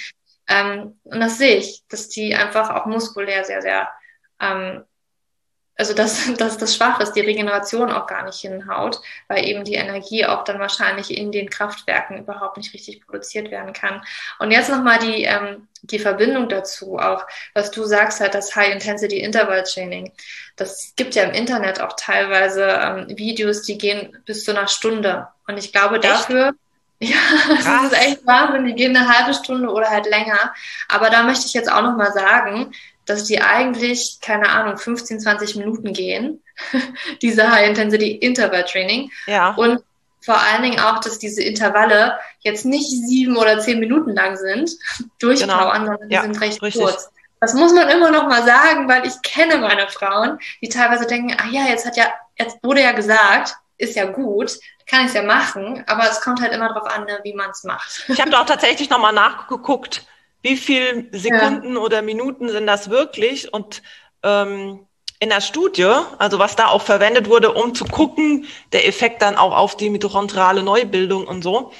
Ähm, 0.47 0.99
und 1.03 1.19
das 1.19 1.37
sehe 1.37 1.57
ich, 1.57 1.83
dass 1.89 2.09
die 2.09 2.35
einfach 2.35 2.69
auch 2.69 2.85
muskulär 2.85 3.43
sehr, 3.43 3.61
sehr 3.61 3.89
ähm, 4.39 4.83
also 5.77 5.93
dass, 5.93 6.33
dass 6.37 6.57
das 6.57 6.75
schwach 6.75 6.99
ist, 6.99 7.13
die 7.13 7.21
Regeneration 7.21 7.91
auch 7.91 8.07
gar 8.07 8.25
nicht 8.25 8.39
hinhaut, 8.39 8.99
weil 9.27 9.45
eben 9.45 9.63
die 9.63 9.75
Energie 9.75 10.25
auch 10.25 10.43
dann 10.43 10.59
wahrscheinlich 10.59 11.15
in 11.15 11.31
den 11.31 11.49
Kraftwerken 11.49 12.17
überhaupt 12.17 12.57
nicht 12.57 12.73
richtig 12.73 13.05
produziert 13.05 13.51
werden 13.51 13.73
kann. 13.73 14.01
Und 14.39 14.51
jetzt 14.51 14.69
nochmal 14.69 14.97
die, 14.99 15.23
ähm, 15.23 15.67
die 15.83 15.99
Verbindung 15.99 16.49
dazu, 16.49 16.97
auch 16.97 17.25
was 17.53 17.69
du 17.71 17.83
sagst, 17.83 18.19
halt 18.19 18.33
das 18.33 18.55
High-Intensity 18.55 19.19
Interval 19.19 19.63
Training. 19.63 20.11
Das 20.55 20.93
gibt 20.95 21.13
ja 21.13 21.23
im 21.23 21.31
Internet 21.31 21.79
auch 21.79 21.93
teilweise 21.95 22.63
ähm, 22.63 23.17
Videos, 23.17 23.61
die 23.61 23.77
gehen 23.77 24.17
bis 24.25 24.43
zu 24.43 24.51
einer 24.51 24.67
Stunde. 24.67 25.27
Und 25.47 25.57
ich 25.57 25.71
glaube, 25.71 25.99
dafür, 25.99 26.53
ja, 26.99 27.17
das 27.49 27.91
ist 27.91 28.01
echt 28.01 28.25
Wahnsinn. 28.25 28.65
Die 28.65 28.73
gehen 28.73 28.97
eine 28.97 29.07
halbe 29.07 29.35
Stunde 29.35 29.69
oder 29.69 29.89
halt 29.89 30.07
länger. 30.07 30.53
Aber 30.89 31.11
da 31.11 31.21
möchte 31.21 31.45
ich 31.45 31.53
jetzt 31.53 31.71
auch 31.71 31.83
nochmal 31.83 32.11
sagen, 32.11 32.73
dass 33.07 33.23
die 33.23 33.41
eigentlich, 33.41 34.19
keine 34.21 34.49
Ahnung, 34.49 34.77
15, 34.77 35.19
20 35.19 35.55
Minuten 35.55 35.93
gehen, 35.93 36.43
diese 37.21 37.49
High-Intensity-Interval-Training. 37.51 39.11
Ja. 39.25 39.55
Und 39.55 39.81
vor 40.21 40.39
allen 40.39 40.61
Dingen 40.61 40.79
auch, 40.79 40.99
dass 40.99 41.19
diese 41.19 41.41
Intervalle 41.41 42.19
jetzt 42.41 42.65
nicht 42.65 42.89
sieben 42.89 43.37
oder 43.37 43.59
zehn 43.59 43.79
Minuten 43.79 44.13
lang 44.13 44.35
sind, 44.35 44.71
durchpowern, 45.19 45.81
genau. 45.81 45.85
sondern 45.85 46.09
die 46.09 46.15
ja, 46.15 46.21
sind 46.21 46.39
recht 46.41 46.61
richtig. 46.61 46.83
kurz. 46.83 47.09
Das 47.39 47.53
muss 47.53 47.73
man 47.73 47.87
immer 47.89 48.11
noch 48.11 48.27
mal 48.27 48.43
sagen, 48.43 48.89
weil 48.89 49.05
ich 49.05 49.21
kenne 49.21 49.57
meine 49.59 49.87
Frauen, 49.87 50.39
die 50.61 50.69
teilweise 50.69 51.05
denken, 51.05 51.37
ah 51.39 51.47
ja, 51.49 51.67
jetzt 51.67 51.85
hat 51.85 51.95
ja, 51.95 52.11
jetzt 52.35 52.57
wurde 52.63 52.81
ja 52.81 52.93
gesagt, 52.93 53.55
ist 53.77 53.95
ja 53.95 54.05
gut, 54.05 54.57
kann 54.89 55.01
ich 55.01 55.07
es 55.07 55.13
ja 55.13 55.21
machen, 55.21 55.83
aber 55.85 56.09
es 56.09 56.21
kommt 56.21 56.41
halt 56.41 56.51
immer 56.51 56.69
darauf 56.69 56.87
an, 56.87 57.05
ne, 57.05 57.19
wie 57.23 57.33
man 57.33 57.51
es 57.51 57.63
macht. 57.63 58.05
Ich 58.07 58.19
habe 58.19 58.31
da 58.31 58.41
auch 58.41 58.45
tatsächlich 58.45 58.89
nochmal 58.89 59.13
nachgeguckt, 59.13 60.03
wie 60.41 60.57
viel 60.57 61.09
Sekunden 61.11 61.75
ja. 61.75 61.81
oder 61.81 62.01
Minuten 62.01 62.49
sind 62.49 62.67
das 62.67 62.89
wirklich? 62.89 63.53
Und 63.53 63.81
ähm, 64.23 64.87
in 65.19 65.29
der 65.29 65.41
Studie, 65.41 65.91
also 66.19 66.39
was 66.39 66.55
da 66.55 66.67
auch 66.67 66.81
verwendet 66.83 67.29
wurde, 67.29 67.53
um 67.53 67.73
zu 67.73 67.85
gucken, 67.85 68.45
der 68.71 68.87
Effekt 68.87 69.21
dann 69.21 69.35
auch 69.35 69.55
auf 69.55 69.75
die 69.75 69.89
mitochondriale 69.89 70.63
Neubildung 70.63 71.25
und 71.25 71.43
so. 71.43 71.71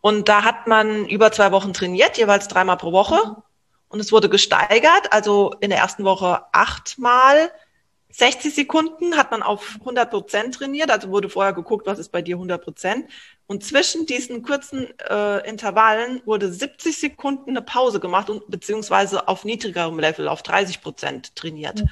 Und 0.00 0.28
da 0.28 0.44
hat 0.44 0.66
man 0.66 1.06
über 1.08 1.32
zwei 1.32 1.52
Wochen 1.52 1.72
trainiert, 1.72 2.18
jeweils 2.18 2.48
dreimal 2.48 2.76
pro 2.76 2.92
Woche. 2.92 3.36
Und 3.88 4.00
es 4.00 4.12
wurde 4.12 4.28
gesteigert, 4.28 5.12
also 5.12 5.54
in 5.60 5.70
der 5.70 5.78
ersten 5.78 6.04
Woche 6.04 6.42
achtmal 6.52 7.50
60 8.12 8.54
Sekunden 8.54 9.16
hat 9.16 9.30
man 9.30 9.42
auf 9.42 9.76
100 9.80 10.10
Prozent 10.10 10.54
trainiert, 10.54 10.90
also 10.90 11.08
wurde 11.08 11.30
vorher 11.30 11.54
geguckt, 11.54 11.86
was 11.86 11.98
ist 11.98 12.10
bei 12.10 12.20
dir 12.20 12.36
100 12.36 12.62
Prozent. 12.62 13.06
Und 13.52 13.62
zwischen 13.62 14.06
diesen 14.06 14.42
kurzen 14.42 14.88
äh, 15.10 15.46
Intervallen 15.46 16.22
wurde 16.24 16.50
70 16.50 16.96
Sekunden 16.96 17.50
eine 17.50 17.60
Pause 17.60 18.00
gemacht 18.00 18.30
und 18.30 18.50
beziehungsweise 18.50 19.28
auf 19.28 19.44
niedrigerem 19.44 19.98
Level, 19.98 20.26
auf 20.26 20.42
30 20.42 20.80
Prozent 20.80 21.36
trainiert. 21.36 21.80
Mhm. 21.80 21.90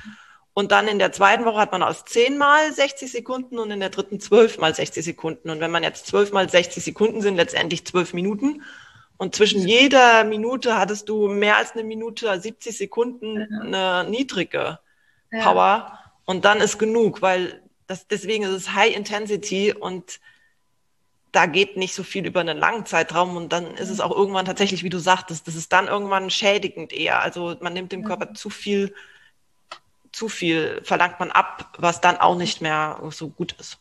Und 0.55 0.73
dann 0.73 0.89
in 0.89 0.99
der 0.99 1.13
zweiten 1.13 1.45
Woche 1.45 1.59
hat 1.59 1.71
man 1.71 1.83
aus 1.83 2.07
10 2.07 2.39
mal 2.39 2.73
60 2.73 3.13
Sekunden 3.13 3.59
und 3.59 3.71
in 3.71 3.79
der 3.79 3.91
dritten 3.91 4.21
12 4.21 4.57
mal 4.57 4.75
60 4.75 5.05
Sekunden. 5.05 5.51
Und 5.51 5.61
wenn 5.61 5.71
man 5.71 5.83
jetzt 5.83 6.07
12 6.07 6.33
mal 6.33 6.49
60 6.49 6.83
Sekunden 6.83 7.21
sind, 7.21 7.37
letztendlich 7.37 7.85
12 7.85 8.15
Minuten. 8.15 8.63
Und 9.19 9.35
zwischen 9.35 9.69
jeder 9.69 10.25
Minute 10.25 10.79
hattest 10.79 11.11
du 11.11 11.29
mehr 11.29 11.59
als 11.59 11.73
eine 11.73 11.85
Minute, 11.85 12.41
70 12.41 12.79
Sekunden 12.79 13.37
eine 13.61 14.09
niedrige 14.09 14.79
Power. 15.31 15.67
Ja. 15.67 16.13
Und 16.25 16.47
dann 16.47 16.63
ist 16.63 16.79
genug, 16.79 17.21
weil 17.21 17.61
das, 17.87 18.07
deswegen 18.07 18.45
ist 18.45 18.53
es 18.53 18.73
High 18.73 18.97
Intensity 18.97 19.75
und 19.79 20.21
da 21.33 21.47
geht 21.47 21.77
nicht 21.77 21.95
so 21.95 22.03
viel 22.03 22.27
über 22.27 22.41
einen 22.41 22.59
langen 22.59 22.87
Zeitraum 22.87 23.37
und 23.37 23.53
dann 23.53 23.75
ist 23.77 23.91
es 23.91 24.01
auch 24.01 24.11
irgendwann 24.11 24.47
tatsächlich, 24.47 24.83
wie 24.83 24.91
du 24.91 24.99
sagtest, 24.99 25.47
das 25.47 25.55
ist 25.55 25.73
dann 25.73 25.87
irgendwann 25.87 26.31
schädigend 26.31 26.93
eher. 26.93 27.21
Also 27.21 27.57
man 27.61 27.73
nimmt 27.73 27.93
dem 27.93 28.05
Körper 28.05 28.35
zu 28.35 28.51
viel, 28.51 28.95
zu 30.13 30.29
viel 30.29 30.81
verlangt 30.85 31.21
man 31.21 31.31
ab, 31.31 31.77
was 31.79 32.01
dann 32.01 32.17
auch 32.17 32.37
nicht 32.37 32.61
mehr 32.61 33.01
so 33.11 33.29
gut 33.29 33.53
ist. 33.61 33.79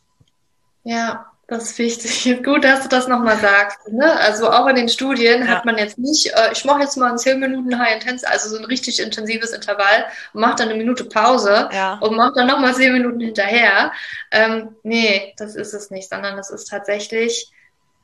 Ja, 0.84 1.30
das 1.50 1.64
ist 1.64 1.78
wichtig. 1.78 2.42
Gut, 2.44 2.64
dass 2.64 2.82
du 2.84 2.88
das 2.88 3.08
nochmal 3.08 3.36
sagst. 3.38 3.88
Ne? 3.88 4.10
Also 4.20 4.50
auch 4.50 4.66
in 4.68 4.76
den 4.76 4.88
Studien 4.88 5.42
ja. 5.42 5.48
hat 5.48 5.64
man 5.64 5.76
jetzt 5.76 5.98
nicht, 5.98 6.28
äh, 6.28 6.52
ich 6.52 6.64
mache 6.64 6.80
jetzt 6.80 6.96
mal 6.96 7.10
ein 7.10 7.18
10 7.18 7.40
Minuten 7.40 7.76
High 7.78 7.94
Intense, 7.94 8.26
also 8.26 8.48
so 8.48 8.56
ein 8.56 8.64
richtig 8.64 9.00
intensives 9.00 9.50
Intervall 9.50 10.06
und 10.32 10.40
mache 10.40 10.56
dann 10.56 10.68
eine 10.68 10.78
Minute 10.78 11.04
Pause 11.04 11.68
ja. 11.72 11.98
und 12.00 12.16
mache 12.16 12.34
dann 12.36 12.46
nochmal 12.46 12.74
10 12.74 12.92
Minuten 12.92 13.20
hinterher. 13.20 13.92
Ähm, 14.30 14.76
nee, 14.84 15.34
das 15.38 15.56
ist 15.56 15.74
es 15.74 15.90
nicht, 15.90 16.08
sondern 16.08 16.36
das 16.36 16.50
ist 16.50 16.66
tatsächlich 16.66 17.50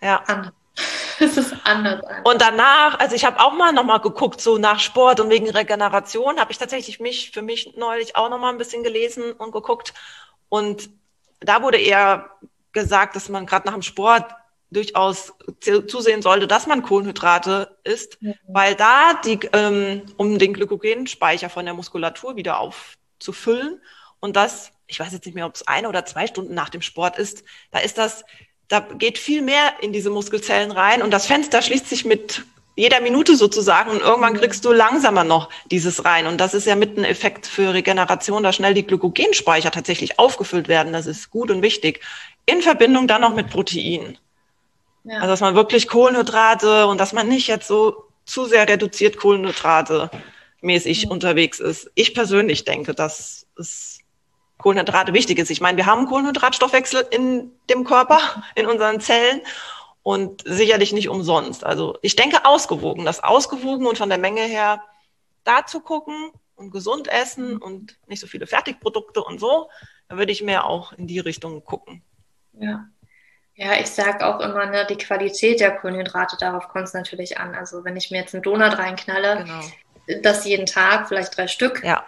ja. 0.03 0.23
anders. 0.27 0.53
Es 1.19 1.39
ist 1.39 1.55
anders. 1.65 2.03
Und 2.25 2.43
danach, 2.43 2.99
also 2.99 3.17
ich 3.17 3.25
habe 3.25 3.41
auch 3.41 3.55
mal 3.55 3.73
nochmal 3.73 4.01
geguckt, 4.01 4.39
so 4.43 4.59
nach 4.59 4.81
Sport 4.81 5.19
und 5.19 5.31
wegen 5.31 5.49
Regeneration, 5.49 6.39
habe 6.39 6.53
ich 6.53 6.59
tatsächlich 6.59 7.01
mich 7.01 7.31
für 7.31 7.41
mich 7.41 7.75
neulich 7.75 8.17
auch 8.17 8.29
nochmal 8.29 8.53
ein 8.53 8.59
bisschen 8.59 8.83
gelesen 8.83 9.33
und 9.33 9.51
geguckt. 9.51 9.95
Und 10.51 10.91
da 11.41 11.63
wurde 11.63 11.79
eher 11.79 12.29
gesagt, 12.77 13.16
dass 13.16 13.31
man 13.31 13.47
gerade 13.47 13.66
nach 13.66 13.72
dem 13.72 13.83
Sport 13.83 14.31
durchaus 14.70 15.33
zusehen 15.89 16.20
sollte, 16.20 16.47
dass 16.47 16.66
man 16.66 16.83
Kohlenhydrate 16.83 17.79
isst, 17.85 18.20
mhm. 18.20 18.35
weil 18.47 18.74
da 18.74 19.14
die, 19.24 19.41
ähm, 19.55 20.03
um 20.18 20.39
den 20.39 20.53
Glykogenspeicher 20.53 21.49
von 21.49 21.64
der 21.64 21.72
Muskulatur 21.72 22.37
wieder 22.37 22.61
aufzufüllen 22.61 23.81
und 24.20 24.37
das, 24.37 24.72
ich 24.87 25.01
weiß 25.01 25.12
jetzt 25.12 25.24
nicht 25.24 25.35
mehr, 25.35 25.47
ob 25.47 25.55
es 25.55 25.66
eine 25.66 25.89
oder 25.89 26.05
zwei 26.05 26.27
Stunden 26.27 26.53
nach 26.53 26.68
dem 26.68 26.83
Sport 26.83 27.18
ist, 27.18 27.45
da 27.70 27.79
ist 27.79 27.97
das, 27.97 28.24
da 28.68 28.81
geht 28.81 29.16
viel 29.16 29.41
mehr 29.41 29.72
in 29.81 29.95
diese 29.95 30.11
Muskelzellen 30.11 30.70
rein 30.70 31.01
und 31.01 31.12
das 31.12 31.27
Fenster 31.27 31.62
schließt 31.62 31.89
sich 31.89 32.05
mit 32.05 32.45
jeder 32.77 33.01
Minute 33.01 33.37
sozusagen 33.37 33.91
und 33.91 34.03
irgendwann 34.03 34.35
mhm. 34.35 34.39
kriegst 34.39 34.64
du 34.64 34.72
langsamer 34.72 35.24
noch 35.24 35.49
dieses 35.70 36.05
rein. 36.05 36.27
Und 36.27 36.39
das 36.39 36.55
ist 36.55 36.66
ja 36.66 36.77
mit 36.77 36.97
ein 36.97 37.05
Effekt 37.05 37.47
für 37.47 37.72
Regeneration, 37.72 38.43
dass 38.43 38.57
schnell 38.57 38.74
die 38.74 38.87
Glykogenspeicher 38.87 39.70
tatsächlich 39.70 40.18
aufgefüllt 40.18 40.68
werden. 40.68 40.93
Das 40.93 41.07
ist 41.07 41.31
gut 41.31 41.51
und 41.51 41.62
wichtig 41.62 42.01
in 42.45 42.62
Verbindung 42.62 43.09
dann 43.09 43.22
noch 43.22 43.35
mit 43.35 43.51
Protein. 43.51 44.18
Ja. 45.05 45.16
Also 45.16 45.29
dass 45.29 45.41
man 45.41 45.55
wirklich 45.55 45.89
Kohlenhydrate 45.89 46.87
und 46.87 46.99
dass 46.99 47.12
man 47.12 47.29
nicht 47.29 47.49
jetzt 47.49 47.66
so 47.66 48.05
zu 48.24 48.45
sehr 48.45 48.68
reduziert 48.68 49.16
Kohlenhydrate 49.16 50.11
mäßig 50.61 51.05
ja. 51.05 51.11
unterwegs 51.11 51.61
ist. 51.61 51.91
Ich 51.95 52.14
persönlich 52.14 52.64
denke, 52.64 52.95
dass 52.95 53.47
es 53.59 54.01
Kohlenhydrate 54.59 55.14
wichtig 55.14 55.39
ist. 55.39 55.51
Ich 55.51 55.61
meine, 55.61 55.77
wir 55.77 55.87
haben 55.87 56.07
Kohlenhydratstoffwechsel 56.07 57.07
in 57.11 57.53
dem 57.70 57.85
Körper, 57.85 58.18
in 58.55 58.66
unseren 58.66 59.01
Zellen 59.01 59.41
und 60.07 60.45
sicherlich 60.45 60.93
nicht 60.93 61.09
umsonst. 61.09 61.65
Also 61.65 61.99
ich 62.01 62.15
denke 62.15 62.45
ausgewogen, 62.45 63.05
das 63.05 63.25
ausgewogen 63.25 63.89
und 63.89 63.99
von 63.99 64.09
der 64.09 64.19
Menge 64.19 64.43
her 64.43 64.81
da 65.43 65.67
zu 65.67 65.81
gucken 65.81 66.31
und 66.55 66.71
gesund 66.71 67.09
essen 67.09 67.55
mhm. 67.55 67.63
und 67.63 67.99
nicht 68.07 68.21
so 68.21 68.29
viele 68.29 68.47
Fertigprodukte 68.47 69.21
und 69.25 69.41
so, 69.41 69.69
da 70.09 70.17
würde 70.17 70.31
ich 70.31 70.45
mehr 70.45 70.67
auch 70.67 70.93
in 70.93 71.09
die 71.09 71.19
Richtung 71.19 71.65
gucken. 71.65 72.05
Ja. 72.53 72.87
Ja, 73.57 73.81
ich 73.81 73.89
sage 73.89 74.25
auch 74.25 74.39
immer, 74.39 74.67
ne, 74.67 74.87
die 74.89 74.97
Qualität 74.97 75.59
der 75.59 75.77
Kohlenhydrate, 75.77 76.37
darauf 76.39 76.69
kommt 76.69 76.85
es 76.85 76.95
natürlich 76.95 77.39
an. 77.39 77.57
Also 77.57 77.85
wenn 77.85 77.97
ich 77.97 78.13
mir 78.13 78.21
jetzt 78.21 78.33
einen 78.33 78.45
Donut 78.45 78.79
reinknalle, 78.79 79.39
genau. 79.39 80.21
das 80.23 80.45
jeden 80.45 80.67
Tag, 80.67 81.09
vielleicht 81.09 81.37
drei 81.37 81.49
Stück. 81.49 81.83
Ja. 81.83 82.05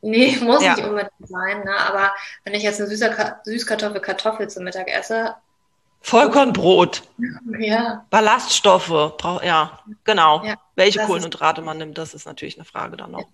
Nee, 0.00 0.36
muss 0.42 0.64
ja. 0.64 0.74
nicht 0.74 0.84
unbedingt 0.84 1.12
sein, 1.20 1.62
ne? 1.62 1.76
aber 1.86 2.12
wenn 2.42 2.54
ich 2.54 2.64
jetzt 2.64 2.80
eine 2.80 2.90
Süßer 2.90 3.42
Süßkartoffel 3.44 4.00
Kartoffel 4.00 4.50
zum 4.50 4.64
Mittag 4.64 4.88
esse. 4.88 5.36
Vollkornbrot. 6.00 7.02
Ja. 7.58 8.06
Ballaststoffe, 8.10 9.14
ja, 9.42 9.78
genau. 10.04 10.44
Ja, 10.44 10.56
Welche 10.74 11.00
Kohlenhydrate 11.00 11.60
man 11.60 11.78
nimmt, 11.78 11.98
das 11.98 12.14
ist 12.14 12.26
natürlich 12.26 12.56
eine 12.56 12.64
Frage 12.64 12.96
dann 12.96 13.10
noch. 13.10 13.26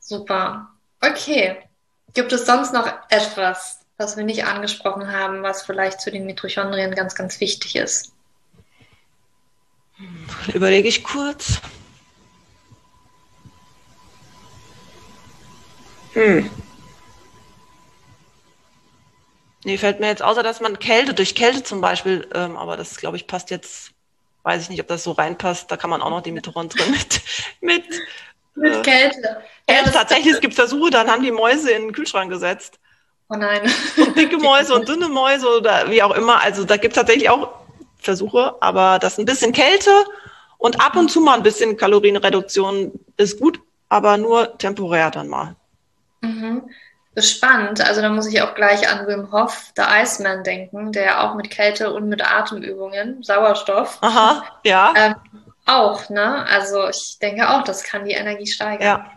Super. 0.00 0.68
Okay. 1.00 1.56
Gibt 2.14 2.32
es 2.32 2.46
sonst 2.46 2.72
noch 2.72 2.86
etwas, 3.08 3.80
was 3.96 4.16
wir 4.16 4.24
nicht 4.24 4.44
angesprochen 4.44 5.10
haben, 5.10 5.42
was 5.42 5.62
vielleicht 5.62 6.00
zu 6.00 6.10
den 6.10 6.26
Mitochondrien 6.26 6.94
ganz, 6.94 7.14
ganz 7.14 7.40
wichtig 7.40 7.76
ist? 7.76 8.12
Überlege 10.52 10.88
ich 10.88 11.02
kurz. 11.02 11.60
Hm. 16.12 16.50
Nee, 19.66 19.78
fällt 19.78 19.98
mir 19.98 20.06
jetzt 20.06 20.22
außer, 20.22 20.42
dass 20.42 20.60
man 20.60 20.78
Kälte, 20.78 21.12
durch 21.12 21.34
Kälte 21.34 21.62
zum 21.62 21.80
Beispiel, 21.80 22.28
ähm, 22.34 22.56
aber 22.56 22.76
das, 22.76 22.96
glaube 22.96 23.16
ich, 23.16 23.26
passt 23.26 23.50
jetzt, 23.50 23.90
weiß 24.44 24.62
ich 24.62 24.68
nicht, 24.70 24.80
ob 24.80 24.86
das 24.86 25.02
so 25.02 25.10
reinpasst, 25.10 25.70
da 25.70 25.76
kann 25.76 25.90
man 25.90 26.02
auch 26.02 26.10
noch 26.10 26.22
die 26.22 26.30
Mitochondrien 26.30 26.90
mit, 26.92 27.20
mit, 27.60 27.84
mit 28.54 28.74
äh, 28.74 28.82
Kälte. 28.82 29.42
Ja, 29.68 29.82
tatsächlich, 29.82 30.34
es 30.34 30.40
gibt 30.40 30.54
Versuche, 30.54 30.90
dann 30.90 31.10
haben 31.10 31.24
die 31.24 31.32
Mäuse 31.32 31.72
in 31.72 31.82
den 31.82 31.92
Kühlschrank 31.92 32.30
gesetzt 32.30 32.78
Oh 33.28 33.34
nein. 33.34 33.62
Und 33.96 34.16
dicke 34.16 34.38
Mäuse 34.38 34.72
und 34.72 34.88
dünne 34.88 35.08
Mäuse 35.08 35.48
oder 35.48 35.90
wie 35.90 36.02
auch 36.02 36.14
immer. 36.14 36.40
Also 36.42 36.64
da 36.64 36.76
gibt 36.76 36.96
es 36.96 37.00
tatsächlich 37.00 37.28
auch 37.28 37.58
Versuche, 37.98 38.54
aber 38.60 39.00
das 39.00 39.18
ein 39.18 39.24
bisschen 39.24 39.52
Kälte 39.52 39.90
und 40.58 40.80
ab 40.80 40.94
und 40.94 41.10
zu 41.10 41.20
mal 41.20 41.34
ein 41.34 41.42
bisschen 41.42 41.76
Kalorienreduktion 41.76 42.92
ist 43.16 43.40
gut, 43.40 43.60
aber 43.88 44.16
nur 44.16 44.56
temporär 44.58 45.10
dann 45.10 45.26
mal. 45.26 45.56
Mhm. 46.20 46.70
Spannend. 47.18 47.80
Also 47.80 48.02
da 48.02 48.10
muss 48.10 48.26
ich 48.26 48.42
auch 48.42 48.54
gleich 48.54 48.88
an 48.88 49.06
Wim 49.06 49.32
Hof, 49.32 49.72
der 49.76 49.88
Iceman, 50.02 50.44
denken, 50.44 50.92
der 50.92 51.24
auch 51.24 51.34
mit 51.34 51.50
Kälte 51.50 51.92
und 51.92 52.08
mit 52.08 52.22
Atemübungen, 52.22 53.22
Sauerstoff. 53.22 53.98
Aha, 54.02 54.44
ja. 54.64 54.92
Ähm, 54.96 55.14
auch, 55.64 56.08
ne? 56.10 56.46
Also 56.46 56.88
ich 56.88 57.18
denke 57.20 57.48
auch, 57.48 57.64
das 57.64 57.82
kann 57.82 58.04
die 58.04 58.12
Energie 58.12 58.46
steigern. 58.46 58.86
Ja. 58.86 59.12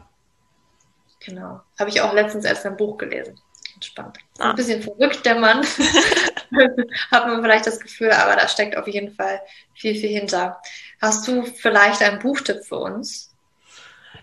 Genau. 1.26 1.62
Habe 1.78 1.90
ich 1.90 2.02
auch 2.02 2.14
letztens 2.14 2.46
erst 2.46 2.66
ein 2.66 2.78
Buch 2.78 2.98
gelesen. 2.98 3.40
Spannend. 3.82 4.18
Ah. 4.40 4.52
Ein 4.52 4.56
bisschen 4.56 4.82
verrückt, 4.82 5.26
der 5.26 5.36
Mann. 5.36 5.66
Hat 7.12 7.28
man 7.28 7.42
vielleicht 7.42 7.68
das 7.68 7.80
Gefühl, 7.80 8.12
aber 8.12 8.36
da 8.36 8.48
steckt 8.48 8.76
auf 8.76 8.88
jeden 8.88 9.14
Fall 9.14 9.42
viel, 9.74 9.96
viel 9.96 10.10
hinter. 10.10 10.62
Hast 11.02 11.28
du 11.28 11.44
vielleicht 11.44 12.02
einen 12.02 12.20
Buchtipp 12.20 12.66
für 12.66 12.78
uns? 12.78 13.29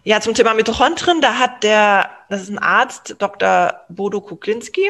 Ja, 0.07 0.21
zum 0.21 0.35
Thema 0.35 0.55
Mitochondrien, 0.55 1.21
da 1.21 1.37
hat 1.37 1.65
der, 1.65 2.09
das 2.29 2.43
ist 2.43 2.49
ein 2.51 2.61
Arzt, 2.61 3.17
Dr. 3.19 3.81
Bodo 3.89 4.21
Kuklinski, 4.21 4.89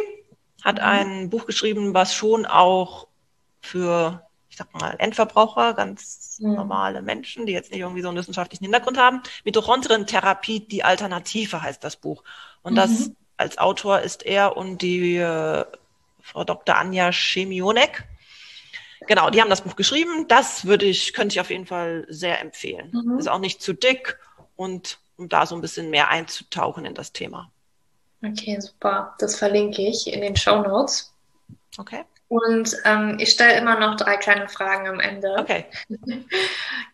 hat 0.63 0.77
Mhm. 0.77 0.83
ein 0.85 1.31
Buch 1.31 1.47
geschrieben, 1.47 1.95
was 1.95 2.15
schon 2.15 2.45
auch 2.45 3.07
für, 3.63 4.27
ich 4.51 4.59
sag 4.59 4.75
mal, 4.75 4.95
Endverbraucher, 4.99 5.73
ganz 5.73 6.37
Mhm. 6.39 6.53
normale 6.57 7.01
Menschen, 7.01 7.47
die 7.47 7.55
jetzt 7.55 7.71
nicht 7.71 7.81
irgendwie 7.81 8.03
so 8.03 8.09
einen 8.09 8.19
wissenschaftlichen 8.19 8.65
Hintergrund 8.65 8.99
haben, 8.99 9.23
Mitochondrientherapie, 9.45 10.61
die 10.61 10.85
Alternative 10.85 11.63
heißt 11.63 11.83
das 11.83 11.97
Buch. 11.97 12.23
Und 12.61 12.75
das 12.75 13.09
Mhm. 13.09 13.17
als 13.39 13.57
Autor 13.57 14.01
ist 14.01 14.23
er 14.27 14.55
und 14.59 14.83
die 14.83 15.17
äh, 15.17 15.65
Frau 16.21 16.45
Dr. 16.45 16.77
Anja 16.77 17.11
Schemionek. 17.11 18.05
Genau, 19.07 19.31
die 19.31 19.41
haben 19.41 19.49
das 19.49 19.63
Buch 19.63 19.77
geschrieben. 19.77 20.29
Das 20.29 20.67
würde 20.67 20.85
ich, 20.85 21.15
könnte 21.15 21.33
ich 21.33 21.41
auf 21.41 21.49
jeden 21.49 21.65
Fall 21.65 22.05
sehr 22.11 22.39
empfehlen. 22.43 22.91
Mhm. 22.93 23.19
Ist 23.19 23.31
auch 23.31 23.39
nicht 23.39 23.63
zu 23.63 23.73
dick 23.73 24.19
und 24.57 24.99
um 25.17 25.29
da 25.29 25.47
so 25.47 25.55
ein 25.55 25.61
bisschen 25.61 25.91
mehr 25.91 26.09
einzutauchen 26.09 26.85
in 26.85 26.95
das 26.95 27.13
Thema. 27.13 27.51
Okay, 28.25 28.59
super. 28.61 29.15
Das 29.19 29.37
verlinke 29.37 29.83
ich 29.83 30.13
in 30.13 30.21
den 30.21 30.37
Show 30.37 30.63
Notes. 30.63 31.13
Okay? 31.79 32.05
Und 32.29 32.77
ähm, 32.85 33.19
ich 33.21 33.31
stelle 33.31 33.57
immer 33.57 33.79
noch 33.79 33.97
drei 33.97 34.17
kleine 34.17 34.49
Fragen 34.49 34.89
am 34.89 35.01
Ende. 35.01 35.37
Okay. 35.39 35.67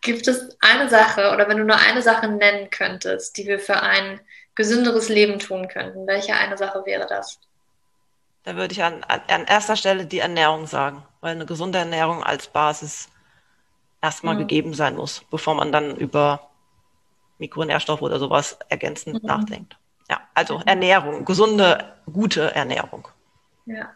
Gibt 0.01 0.27
es 0.27 0.55
eine 0.59 0.89
Sache 0.89 1.31
oder 1.33 1.47
wenn 1.47 1.57
du 1.57 1.63
nur 1.63 1.77
eine 1.77 2.01
Sache 2.01 2.27
nennen 2.27 2.69
könntest, 2.69 3.37
die 3.37 3.47
wir 3.47 3.59
für 3.59 3.81
ein 3.81 4.19
gesünderes 4.55 5.09
Leben 5.09 5.39
tun 5.39 5.67
könnten, 5.67 6.05
welche 6.05 6.35
eine 6.35 6.57
Sache 6.57 6.85
wäre 6.85 7.07
das? 7.07 7.39
Da 8.43 8.55
würde 8.55 8.73
ich 8.73 8.83
an, 8.83 9.03
an, 9.05 9.45
erster 9.45 9.75
Stelle 9.75 10.05
die 10.05 10.19
Ernährung 10.19 10.67
sagen, 10.67 11.03
weil 11.21 11.31
eine 11.31 11.45
gesunde 11.45 11.79
Ernährung 11.79 12.23
als 12.23 12.47
Basis 12.47 13.09
erstmal 14.01 14.35
Mhm. 14.35 14.39
gegeben 14.39 14.73
sein 14.73 14.95
muss, 14.95 15.23
bevor 15.31 15.55
man 15.55 15.71
dann 15.71 15.95
über 15.95 16.49
Mikronährstoffe 17.43 18.01
oder 18.01 18.19
sowas 18.19 18.57
ergänzend 18.69 19.21
Mhm. 19.21 19.27
nachdenkt. 19.27 19.77
Ja, 20.09 20.21
also 20.33 20.61
Ernährung, 20.65 21.25
gesunde, 21.25 21.93
gute 22.11 22.53
Ernährung. 22.55 23.07
Ja. 23.65 23.91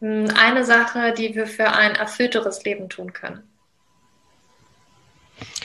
Hm, 0.00 0.28
Eine 0.36 0.64
Sache, 0.64 1.12
die 1.12 1.34
wir 1.34 1.46
für 1.46 1.68
ein 1.70 1.94
erfüllteres 1.94 2.62
Leben 2.64 2.88
tun 2.88 3.12
können. 3.12 3.42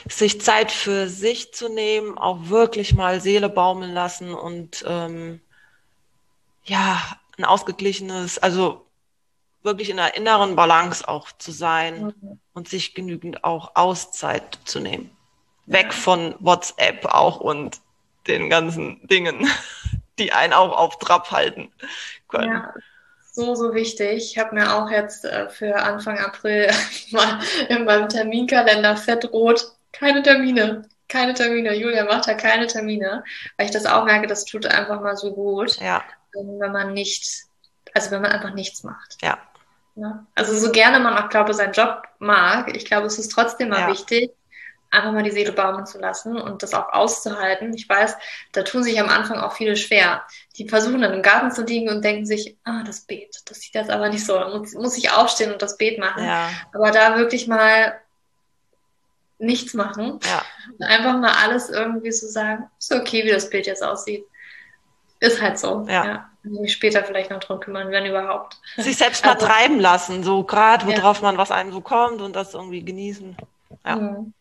sich 0.09 0.41
Zeit 0.41 0.71
für 0.71 1.07
sich 1.07 1.53
zu 1.53 1.69
nehmen, 1.69 2.17
auch 2.17 2.49
wirklich 2.49 2.95
mal 2.95 3.21
Seele 3.21 3.47
baumeln 3.49 3.93
lassen 3.93 4.33
und 4.33 4.83
ähm, 4.87 5.39
ja, 6.63 6.99
ein 7.37 7.45
ausgeglichenes, 7.45 8.39
also 8.39 8.85
wirklich 9.61 9.89
in 9.91 9.99
einer 9.99 10.15
inneren 10.15 10.55
Balance 10.55 11.07
auch 11.07 11.31
zu 11.37 11.51
sein 11.51 12.05
Mhm. 12.21 12.39
und 12.53 12.67
sich 12.67 12.95
genügend 12.95 13.43
auch 13.43 13.75
Auszeit 13.75 14.57
zu 14.65 14.79
nehmen. 14.79 15.11
Weg 15.72 15.93
von 15.93 16.36
WhatsApp 16.39 17.05
auch 17.05 17.39
und 17.39 17.80
den 18.28 18.49
ganzen 18.49 19.07
Dingen, 19.07 19.47
die 20.20 20.32
einen 20.34 20.53
auch 20.53 20.78
auf 20.78 20.97
Trab 20.99 21.32
halten 21.32 21.72
können. 22.28 22.51
Ja, 22.53 22.74
so, 23.32 23.55
so 23.55 23.74
wichtig. 23.74 24.32
Ich 24.34 24.38
habe 24.38 24.55
mir 24.55 24.74
auch 24.76 24.89
jetzt 24.89 25.26
äh, 25.26 25.49
für 25.49 25.76
Anfang 25.76 26.17
April 26.20 26.70
mal 27.11 27.39
in 27.70 27.86
meinem 27.86 28.09
Terminkalender 28.09 28.97
fettrot 28.97 29.72
keine 29.91 30.22
Termine. 30.24 30.84
Keine 31.07 31.34
Termine. 31.34 31.74
Julia 31.76 32.05
macht 32.05 32.28
da 32.28 32.36
keine 32.36 32.67
Termine, 32.67 33.24
weil 33.57 33.65
ich 33.65 33.72
das 33.72 33.86
auch 33.88 34.05
merke, 34.05 34.28
das 34.28 34.45
tut 34.45 34.65
einfach 34.67 35.01
mal 35.01 35.17
so 35.17 35.34
gut, 35.34 35.78
Ja, 35.80 36.03
wenn 36.34 36.72
man 36.72 36.93
nicht, 36.93 37.28
also 37.95 38.11
wenn 38.11 38.22
man 38.22 38.32
einfach 38.32 38.53
nichts 38.53 38.84
macht. 38.84 39.17
ja, 39.22 39.38
Ne? 39.95 40.26
Also 40.36 40.53
so 40.55 40.72
gerne 40.72 40.99
man 40.99 41.17
auch, 41.17 41.30
glaube 41.30 41.51
ich, 41.51 41.57
seinen 41.57 41.74
Job 41.74 42.03
mag, 42.20 42.74
ich 42.76 42.86
glaube, 42.86 43.07
es 43.07 43.20
ist 43.20 43.32
trotzdem 43.32 43.70
mal 43.70 43.82
Ja. 43.82 43.88
wichtig, 43.88 44.32
einfach 44.91 45.11
mal 45.11 45.23
die 45.23 45.31
Seele 45.31 45.51
baumeln 45.51 45.85
zu 45.85 45.99
lassen 45.99 46.35
und 46.39 46.63
das 46.63 46.73
auch 46.73 46.91
auszuhalten. 46.93 47.73
Ich 47.73 47.87
weiß, 47.87 48.15
da 48.53 48.63
tun 48.63 48.83
sich 48.83 48.99
am 48.99 49.09
Anfang 49.09 49.37
auch 49.39 49.53
viele 49.53 49.75
schwer. 49.75 50.23
Die 50.57 50.67
versuchen 50.67 51.01
dann 51.01 51.13
im 51.13 51.21
Garten 51.21 51.51
zu 51.51 51.63
liegen 51.63 51.89
und 51.89 52.03
denken 52.03 52.25
sich, 52.25 52.57
ah, 52.63 52.81
das 52.85 53.01
Beet, 53.01 53.41
das 53.45 53.59
sieht 53.59 53.75
jetzt 53.75 53.89
aber 53.91 54.09
nicht 54.09 54.25
so, 54.25 54.33
da 54.37 54.49
muss, 54.49 54.73
muss 54.73 54.97
ich 54.97 55.11
aufstehen 55.11 55.51
und 55.51 55.61
das 55.61 55.77
Beet 55.77 55.99
machen. 55.99 56.23
ja, 56.25 56.49
Aber 56.73 56.91
da 56.91 57.17
wirklich 57.17 57.47
mal 57.47 57.99
nichts 59.37 59.73
machen, 59.73 60.19
ja, 60.25 60.85
einfach 60.85 61.17
mal 61.17 61.31
alles 61.43 61.69
irgendwie 61.69 62.11
so 62.11 62.27
sagen, 62.27 62.69
ist 62.77 62.91
okay, 62.93 63.23
wie 63.23 63.31
das 63.31 63.49
Bild 63.49 63.67
jetzt 63.67 63.83
aussieht. 63.83 64.25
Ist 65.21 65.41
halt 65.41 65.59
so. 65.59 65.85
Ja. 65.89 66.29
Mich 66.43 66.71
später 66.73 67.03
vielleicht 67.03 67.29
noch 67.29 67.39
drum 67.41 67.59
kümmern, 67.59 67.91
wenn 67.91 68.05
überhaupt. 68.05 68.57
sich 68.77 68.97
selbst 68.97 69.23
mal 69.25 69.33
Also- 69.33 69.45
treiben 69.47 69.79
lassen, 69.79 70.23
so 70.23 70.43
gerade 70.43 70.89
Ja. 70.89 70.97
worauf 70.97 71.21
man, 71.21 71.37
was 71.37 71.51
einem 71.51 71.71
so 71.71 71.81
kommt 71.81 72.21
und 72.21 72.35
das 72.35 72.53
irgendwie 72.53 72.83
genießen. 72.83 73.35
Ja. 73.85 73.95
Mhm. 73.97 74.33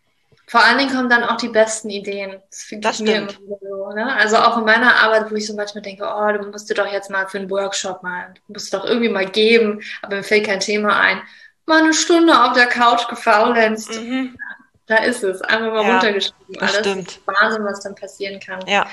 Vor 0.51 0.65
allen 0.65 0.79
Dingen 0.79 0.91
kommen 0.91 1.11
dann 1.11 1.25
auch 1.25 1.37
die 1.37 1.49
besten 1.49 1.91
Ideen. 1.91 2.43
Das 2.51 2.63
finde 2.63 2.89
ich 2.91 3.01
mir 3.01 3.17
immer 3.17 3.29
stimmt. 3.31 3.47
wieder 3.47 3.59
so. 3.61 3.93
Ne? 3.93 4.13
Also 4.17 4.37
auch 4.39 4.57
in 4.59 4.65
meiner 4.65 4.95
Arbeit, 4.97 5.31
wo 5.31 5.35
ich 5.35 5.47
so 5.47 5.55
manchmal 5.55 5.83
denke, 5.83 6.05
oh, 6.05 6.33
du 6.33 6.49
musst 6.51 6.71
dir 6.71 6.75
doch 6.75 6.91
jetzt 6.91 7.11
mal 7.11 7.29
für 7.29 7.39
einen 7.39 7.51
Workshop 7.51 8.03
mal, 8.03 8.33
du 8.47 8.53
musst 8.55 8.73
doch 8.73 8.85
irgendwie 8.85 9.11
mal 9.11 9.27
geben, 9.27 9.83
aber 10.03 10.17
mir 10.17 10.23
fällt 10.25 10.47
kein 10.47 10.61
Thema 10.61 10.99
ein. 10.99 11.21
Mal 11.67 11.83
eine 11.83 11.93
Stunde 11.93 12.33
auf 12.45 12.55
der 12.55 12.67
Couch 12.67 13.07
gefaulenzt, 13.09 13.91
Mhm. 14.01 14.39
da 14.87 14.97
ist 14.97 15.23
es. 15.23 15.43
Einfach 15.43 15.71
mal 15.71 15.85
Ja, 15.85 15.93
runtergeschrieben. 15.93 16.47
das 16.59 16.63
Alles 16.63 16.79
stimmt. 16.79 17.21
Wahnsinn, 17.27 17.65
was 17.65 17.81
dann 17.81 17.95
passieren 17.95 18.41
kann. 18.41 18.67
Ja, 18.67 18.87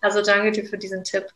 Also 0.00 0.22
danke 0.22 0.50
dir 0.52 0.64
für 0.64 0.78
diesen 0.78 1.04
Tipp. 1.04 1.26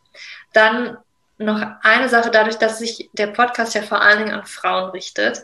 Dann 0.54 0.96
noch 1.36 1.60
eine 1.82 2.08
Sache, 2.08 2.30
dadurch, 2.30 2.56
dass 2.56 2.78
sich 2.78 3.10
der 3.12 3.26
Podcast 3.26 3.74
ja 3.74 3.82
vor 3.82 4.00
allen 4.00 4.20
Dingen 4.20 4.32
an 4.32 4.46
Frauen 4.46 4.88
richtet 4.90 5.42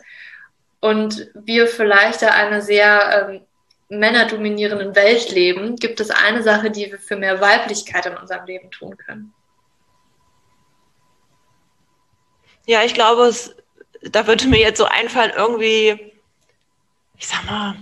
und 0.79 1.29
wir 1.35 1.67
vielleicht 1.67 2.23
da 2.23 2.29
eine 2.29 2.63
sehr 2.63 3.27
ähm, 3.29 3.41
männerdominierenden 3.89 4.95
Welt 4.95 5.31
leben, 5.31 5.75
gibt 5.75 5.99
es 5.99 6.09
eine 6.09 6.41
Sache, 6.43 6.71
die 6.71 6.91
wir 6.91 6.99
für 6.99 7.15
mehr 7.15 7.41
Weiblichkeit 7.41 8.05
in 8.05 8.17
unserem 8.17 8.45
Leben 8.45 8.71
tun 8.71 8.97
können. 8.97 9.33
ja, 12.65 12.83
ich 12.83 12.93
glaube, 12.93 13.23
es, 13.23 13.55
da 14.01 14.27
würde 14.27 14.47
mir 14.47 14.59
jetzt 14.59 14.77
so 14.77 14.85
einfallen, 14.85 15.31
irgendwie, 15.35 16.13
ich 17.17 17.27
sag 17.27 17.45
mal, 17.45 17.75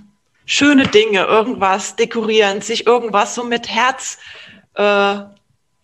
schöne 0.45 0.87
Dinge, 0.87 1.23
irgendwas 1.25 1.95
dekorieren, 1.95 2.61
sich 2.61 2.87
irgendwas 2.87 3.35
so 3.35 3.43
mit 3.43 3.69
Herz, 3.69 4.17
äh, 4.75 5.19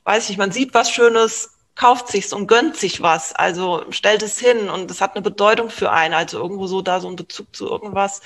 weiß 0.03 0.29
ich, 0.29 0.37
man 0.37 0.51
sieht 0.51 0.73
was 0.73 0.91
Schönes, 0.91 1.57
kauft 1.75 2.07
sich's 2.07 2.33
und 2.33 2.47
gönnt 2.47 2.75
sich 2.75 3.01
was, 3.01 3.33
also 3.35 3.85
stellt 3.91 4.23
es 4.23 4.39
hin 4.39 4.69
und 4.69 4.89
es 4.89 4.99
hat 4.99 5.15
eine 5.15 5.21
Bedeutung 5.21 5.69
für 5.69 5.91
einen, 5.91 6.15
also 6.15 6.39
irgendwo 6.39 6.65
so 6.65 6.81
da 6.81 6.99
so 6.99 7.07
ein 7.07 7.15
Bezug 7.15 7.55
zu 7.55 7.67
irgendwas, 7.67 8.21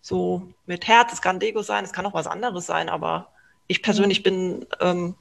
so 0.00 0.48
mit 0.66 0.86
Herz, 0.86 1.12
es 1.12 1.22
kann 1.22 1.40
Deko 1.40 1.62
sein, 1.62 1.84
es 1.84 1.92
kann 1.92 2.06
auch 2.06 2.14
was 2.14 2.26
anderes 2.26 2.66
sein, 2.66 2.88
aber 2.88 3.28
ich 3.66 3.82
persönlich 3.82 4.22
bin, 4.22 4.66
ähm, 4.80 5.14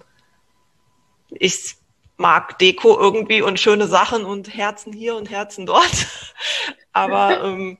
ich 1.29 1.75
mag 2.17 2.57
Deko 2.57 2.97
irgendwie 2.99 3.41
und 3.41 3.59
schöne 3.59 3.87
Sachen 3.87 4.25
und 4.25 4.53
Herzen 4.55 4.91
hier 4.91 5.15
und 5.15 5.29
Herzen 5.29 5.65
dort. 5.65 6.07
Aber 6.93 7.43
ähm, 7.43 7.77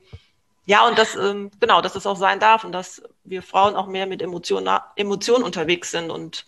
ja, 0.64 0.86
und 0.86 0.96
das, 0.96 1.16
ähm, 1.16 1.50
genau, 1.58 1.80
dass 1.80 1.94
das 1.94 2.06
auch 2.06 2.16
sein 2.16 2.38
darf 2.38 2.62
und 2.62 2.72
dass 2.72 3.02
wir 3.24 3.42
Frauen 3.42 3.74
auch 3.74 3.88
mehr 3.88 4.06
mit 4.06 4.22
Emotionen, 4.22 4.78
Emotionen 4.94 5.42
unterwegs 5.42 5.90
sind 5.90 6.10
und 6.10 6.46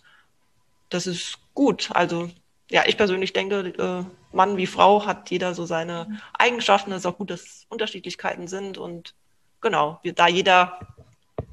das 0.89 1.07
ist 1.07 1.39
gut. 1.53 1.89
Also 1.91 2.29
ja, 2.69 2.83
ich 2.85 2.97
persönlich 2.97 3.33
denke, 3.33 3.73
äh, 3.77 4.35
Mann 4.35 4.55
wie 4.55 4.67
Frau 4.67 5.05
hat 5.05 5.29
jeder 5.29 5.53
so 5.53 5.65
seine 5.65 6.21
Eigenschaften. 6.33 6.91
Es 6.91 6.99
ist 6.99 7.05
auch 7.05 7.17
gut, 7.17 7.29
dass 7.29 7.65
Unterschiedlichkeiten 7.67 8.47
sind 8.47 8.77
und 8.77 9.13
genau, 9.61 9.99
wir, 10.03 10.13
da 10.13 10.27
jeder 10.27 10.79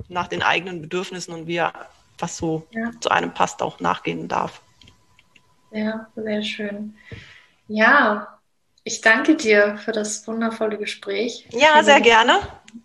nach 0.08 0.28
den 0.28 0.42
eigenen 0.42 0.80
Bedürfnissen 0.82 1.34
und 1.34 1.46
wie 1.46 1.56
er 1.56 1.72
was 2.18 2.36
so 2.36 2.66
Ja. 2.70 2.90
zu 3.00 3.10
einem 3.10 3.32
passt, 3.32 3.62
auch 3.62 3.78
nachgehen 3.80 4.26
darf. 4.28 4.60
Ja, 5.70 6.08
sehr 6.16 6.42
schön. 6.42 6.96
Ja, 7.68 8.38
ich 8.84 9.00
danke 9.02 9.36
dir 9.36 9.76
für 9.76 9.92
das 9.92 10.26
wundervolle 10.26 10.78
Gespräch. 10.78 11.46
Ja, 11.52 11.82
sehr 11.84 12.00
gerne. 12.00 12.38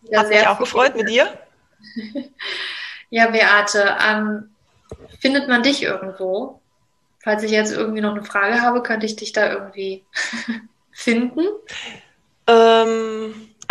Ja, 0.09 0.19
Hat 0.19 0.27
mich 0.29 0.37
sehr 0.39 0.51
auch 0.51 0.57
viel- 0.57 0.65
gefreut 0.65 0.95
mit 0.95 1.09
dir. 1.09 1.27
Ja, 3.09 3.27
Beate, 3.29 3.95
ähm, 4.03 4.55
findet 5.19 5.47
man 5.47 5.61
dich 5.63 5.83
irgendwo? 5.83 6.59
falls 7.23 7.41
ich 7.43 7.51
jetzt 7.51 7.71
irgendwie 7.71 8.01
noch 8.01 8.11
eine 8.15 8.23
Frage 8.25 8.61
habe, 8.61 8.83
könnte 8.83 9.05
ich 9.05 9.15
dich 9.15 9.31
da 9.31 9.49
irgendwie 9.49 10.03
finden? 10.91 11.45
Ähm, 12.47 13.12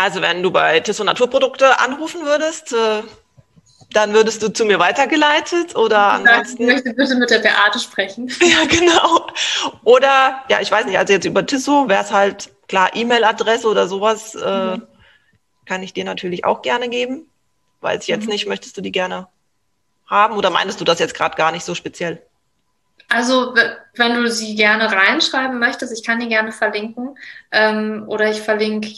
also 0.03 0.20
wenn 0.20 0.42
du 0.42 0.50
bei 0.50 0.80
Tissot 0.80 1.07
Naturprodukte 1.07 1.78
anrufen 1.78 2.24
würdest, 2.24 2.72
äh, 2.72 3.03
dann 3.92 4.12
würdest 4.14 4.42
du 4.42 4.53
zu 4.53 4.64
mir 4.64 4.78
weitergeleitet 4.80 5.76
oder 5.76 6.12
ansonsten. 6.14 6.62
Ich 6.62 6.68
möchte 6.68 6.94
bitte 6.94 7.14
mit 7.14 7.30
der 7.30 7.38
Beate 7.38 7.78
sprechen. 7.78 8.28
Ja, 8.42 8.64
genau. 8.64 9.26
Oder, 9.84 10.42
ja, 10.48 10.61
ich 10.61 10.72
weiß 10.72 10.86
nicht, 10.86 10.98
also 10.98 11.12
jetzt 11.12 11.24
über 11.24 11.46
Tissot 11.46 11.88
wäre 11.88 12.03
es 12.03 12.11
halt 12.11 12.50
klar, 12.66 12.90
E-Mail-Adresse 12.94 13.68
oder 13.68 13.86
sowas 13.86 14.34
äh, 14.34 14.76
mhm. 14.76 14.82
kann 15.66 15.82
ich 15.82 15.92
dir 15.92 16.05
natürlich 16.05 16.44
auch 16.44 16.62
gerne 16.62 16.88
geben. 16.88 17.28
Weiß 17.80 18.03
ich 18.03 18.09
jetzt 18.09 18.24
mhm. 18.24 18.30
nicht, 18.30 18.46
möchtest 18.48 18.76
du 18.76 18.80
die 18.80 18.92
gerne 18.92 19.28
haben 20.07 20.36
oder 20.36 20.50
meinst 20.50 20.80
du 20.80 20.84
das 20.84 20.98
jetzt 20.98 21.14
gerade 21.14 21.36
gar 21.36 21.53
nicht 21.53 21.64
so 21.64 21.74
speziell? 21.74 22.22
Also, 23.12 23.54
wenn 23.94 24.14
du 24.14 24.30
sie 24.30 24.54
gerne 24.54 24.90
reinschreiben 24.90 25.58
möchtest, 25.58 25.92
ich 25.92 26.02
kann 26.02 26.18
die 26.18 26.28
gerne 26.28 26.50
verlinken. 26.50 27.18
Ähm, 27.50 28.04
oder 28.08 28.30
ich 28.30 28.40
verlinke 28.40 28.88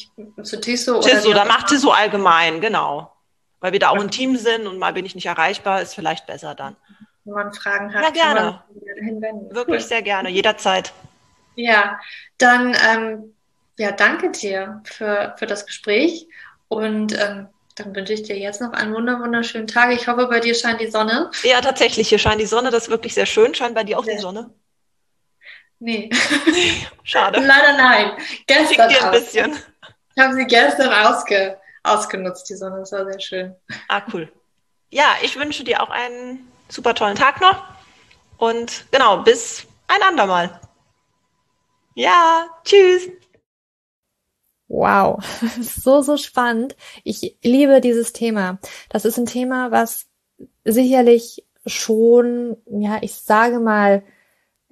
zu 0.42 0.60
Tissot. 0.60 1.02
Tissot, 1.02 1.26
oder 1.26 1.44
mach 1.44 1.64
Tissot 1.64 1.96
allgemein, 1.96 2.60
genau. 2.60 3.12
Weil 3.58 3.72
wir 3.72 3.80
da 3.80 3.88
auch 3.88 4.00
ein 4.00 4.12
Team 4.12 4.36
sind 4.36 4.68
und 4.68 4.78
mal 4.78 4.92
bin 4.92 5.04
ich 5.04 5.16
nicht 5.16 5.26
erreichbar, 5.26 5.82
ist 5.82 5.94
vielleicht 5.94 6.26
besser 6.26 6.54
dann. 6.54 6.76
Wenn 7.24 7.34
man 7.34 7.52
Fragen 7.52 7.92
hat, 7.92 8.04
ja, 8.04 8.10
gerne 8.10 8.62
hinwenden. 9.00 9.52
Wirklich 9.52 9.82
cool. 9.82 9.88
sehr 9.88 10.02
gerne, 10.02 10.28
jederzeit. 10.28 10.92
Ja, 11.56 11.98
dann 12.38 12.76
ähm, 12.88 13.34
ja, 13.78 13.90
danke 13.90 14.30
dir 14.30 14.80
für, 14.84 15.34
für 15.38 15.46
das 15.46 15.66
Gespräch 15.66 16.28
und 16.68 17.18
ähm, 17.18 17.48
dann 17.74 17.94
wünsche 17.94 18.12
ich 18.12 18.22
dir 18.22 18.38
jetzt 18.38 18.60
noch 18.60 18.72
einen 18.72 18.94
wunder 18.94 19.18
wunderschönen 19.20 19.66
Tag. 19.66 19.92
Ich 19.92 20.06
hoffe, 20.06 20.26
bei 20.26 20.40
dir 20.40 20.54
scheint 20.54 20.80
die 20.80 20.90
Sonne. 20.90 21.30
Ja, 21.42 21.60
tatsächlich, 21.60 22.08
hier 22.08 22.18
scheint 22.18 22.40
die 22.40 22.46
Sonne. 22.46 22.70
Das 22.70 22.84
ist 22.84 22.90
wirklich 22.90 23.14
sehr 23.14 23.26
schön. 23.26 23.54
Scheint 23.54 23.74
bei 23.74 23.84
dir 23.84 23.98
auch 23.98 24.06
ja. 24.06 24.14
die 24.14 24.20
Sonne? 24.20 24.50
Nee. 25.80 26.08
Schade. 27.02 27.40
Leider 27.40 27.76
nein. 27.76 28.12
Gestern 28.46 28.88
dir 28.88 29.04
ein 29.04 29.10
bisschen. 29.10 29.56
Ich 30.14 30.22
habe 30.22 30.34
sie 30.34 30.46
gestern 30.46 30.92
ausge, 30.92 31.58
ausgenutzt, 31.82 32.48
die 32.48 32.54
Sonne. 32.54 32.78
Das 32.78 32.92
war 32.92 33.04
sehr 33.04 33.20
schön. 33.20 33.56
Ah, 33.88 34.02
cool. 34.12 34.32
Ja, 34.90 35.16
ich 35.22 35.36
wünsche 35.36 35.64
dir 35.64 35.82
auch 35.82 35.90
einen 35.90 36.48
super 36.68 36.94
tollen 36.94 37.16
Tag 37.16 37.40
noch. 37.40 37.64
Und 38.38 38.84
genau, 38.92 39.18
bis 39.18 39.66
ein 39.88 40.02
andermal. 40.02 40.60
Ja, 41.94 42.46
tschüss. 42.64 43.08
Wow, 44.74 45.22
so, 45.60 46.02
so 46.02 46.16
spannend. 46.16 46.74
Ich 47.04 47.36
liebe 47.44 47.80
dieses 47.80 48.12
Thema. 48.12 48.58
Das 48.88 49.04
ist 49.04 49.18
ein 49.18 49.26
Thema, 49.26 49.70
was 49.70 50.06
sicherlich 50.64 51.46
schon, 51.64 52.56
ja, 52.66 52.98
ich 53.00 53.14
sage 53.14 53.60
mal, 53.60 54.02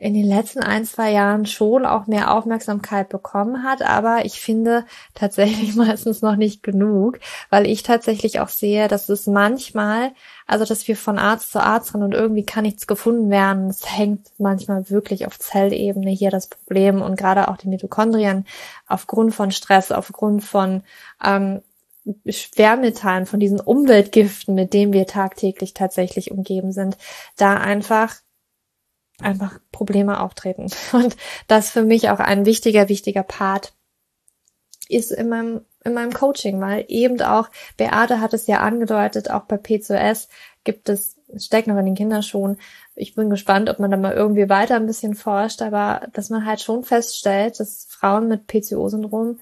in 0.02 0.14
den 0.14 0.26
letzten 0.26 0.64
ein, 0.64 0.84
zwei 0.84 1.12
Jahren 1.12 1.46
schon 1.46 1.86
auch 1.86 2.08
mehr 2.08 2.34
Aufmerksamkeit 2.34 3.08
bekommen 3.08 3.62
hat, 3.62 3.82
aber 3.82 4.24
ich 4.24 4.40
finde 4.40 4.84
tatsächlich 5.14 5.74
meistens 5.76 6.22
noch 6.22 6.34
nicht 6.34 6.64
genug, 6.64 7.20
weil 7.50 7.68
ich 7.68 7.84
tatsächlich 7.84 8.40
auch 8.40 8.48
sehe, 8.48 8.88
dass 8.88 9.08
es 9.08 9.28
manchmal, 9.28 10.10
also 10.48 10.64
dass 10.64 10.88
wir 10.88 10.96
von 10.96 11.20
Arzt 11.20 11.52
zu 11.52 11.62
Arzt 11.62 11.94
rennen 11.94 12.02
und 12.02 12.14
irgendwie 12.14 12.44
kann 12.44 12.64
nichts 12.64 12.88
gefunden 12.88 13.30
werden. 13.30 13.70
Es 13.70 13.96
hängt 13.96 14.26
manchmal 14.38 14.90
wirklich 14.90 15.24
auf 15.28 15.38
Zellebene 15.38 16.10
hier 16.10 16.32
das 16.32 16.48
Problem 16.48 17.00
und 17.00 17.16
gerade 17.16 17.46
auch 17.46 17.56
die 17.56 17.68
Mitochondrien 17.68 18.44
aufgrund 18.88 19.36
von 19.36 19.52
Stress, 19.52 19.92
aufgrund 19.92 20.42
von 20.42 20.82
ähm, 21.24 21.62
Schwermetallen, 22.28 23.26
von 23.26 23.38
diesen 23.38 23.60
Umweltgiften, 23.60 24.56
mit 24.56 24.74
denen 24.74 24.92
wir 24.92 25.06
tagtäglich 25.06 25.74
tatsächlich 25.74 26.32
umgeben 26.32 26.72
sind, 26.72 26.98
da 27.36 27.54
einfach 27.54 28.16
einfach 29.20 29.58
Probleme 29.70 30.20
auftreten. 30.20 30.66
Und 30.92 31.16
das 31.48 31.70
für 31.70 31.82
mich 31.82 32.10
auch 32.10 32.20
ein 32.20 32.46
wichtiger, 32.46 32.88
wichtiger 32.88 33.22
Part 33.22 33.72
ist 34.88 35.10
in 35.10 35.28
meinem, 35.28 35.64
in 35.84 35.94
meinem 35.94 36.12
Coaching, 36.12 36.60
weil 36.60 36.84
eben 36.88 37.20
auch, 37.22 37.48
Beate 37.76 38.20
hat 38.20 38.34
es 38.34 38.46
ja 38.46 38.60
angedeutet, 38.60 39.30
auch 39.30 39.44
bei 39.44 39.56
PCOS 39.56 40.28
gibt 40.64 40.88
es, 40.88 41.16
steckt 41.36 41.66
noch 41.66 41.78
in 41.78 41.86
den 41.86 41.94
Kinderschuhen. 41.94 42.58
Ich 42.94 43.14
bin 43.14 43.30
gespannt, 43.30 43.70
ob 43.70 43.78
man 43.78 43.90
da 43.90 43.96
mal 43.96 44.12
irgendwie 44.12 44.48
weiter 44.48 44.76
ein 44.76 44.86
bisschen 44.86 45.14
forscht, 45.14 45.62
aber 45.62 46.08
dass 46.12 46.30
man 46.30 46.44
halt 46.44 46.60
schon 46.60 46.84
feststellt, 46.84 47.58
dass 47.58 47.86
Frauen 47.88 48.28
mit 48.28 48.46
PCO-Syndrom 48.46 49.40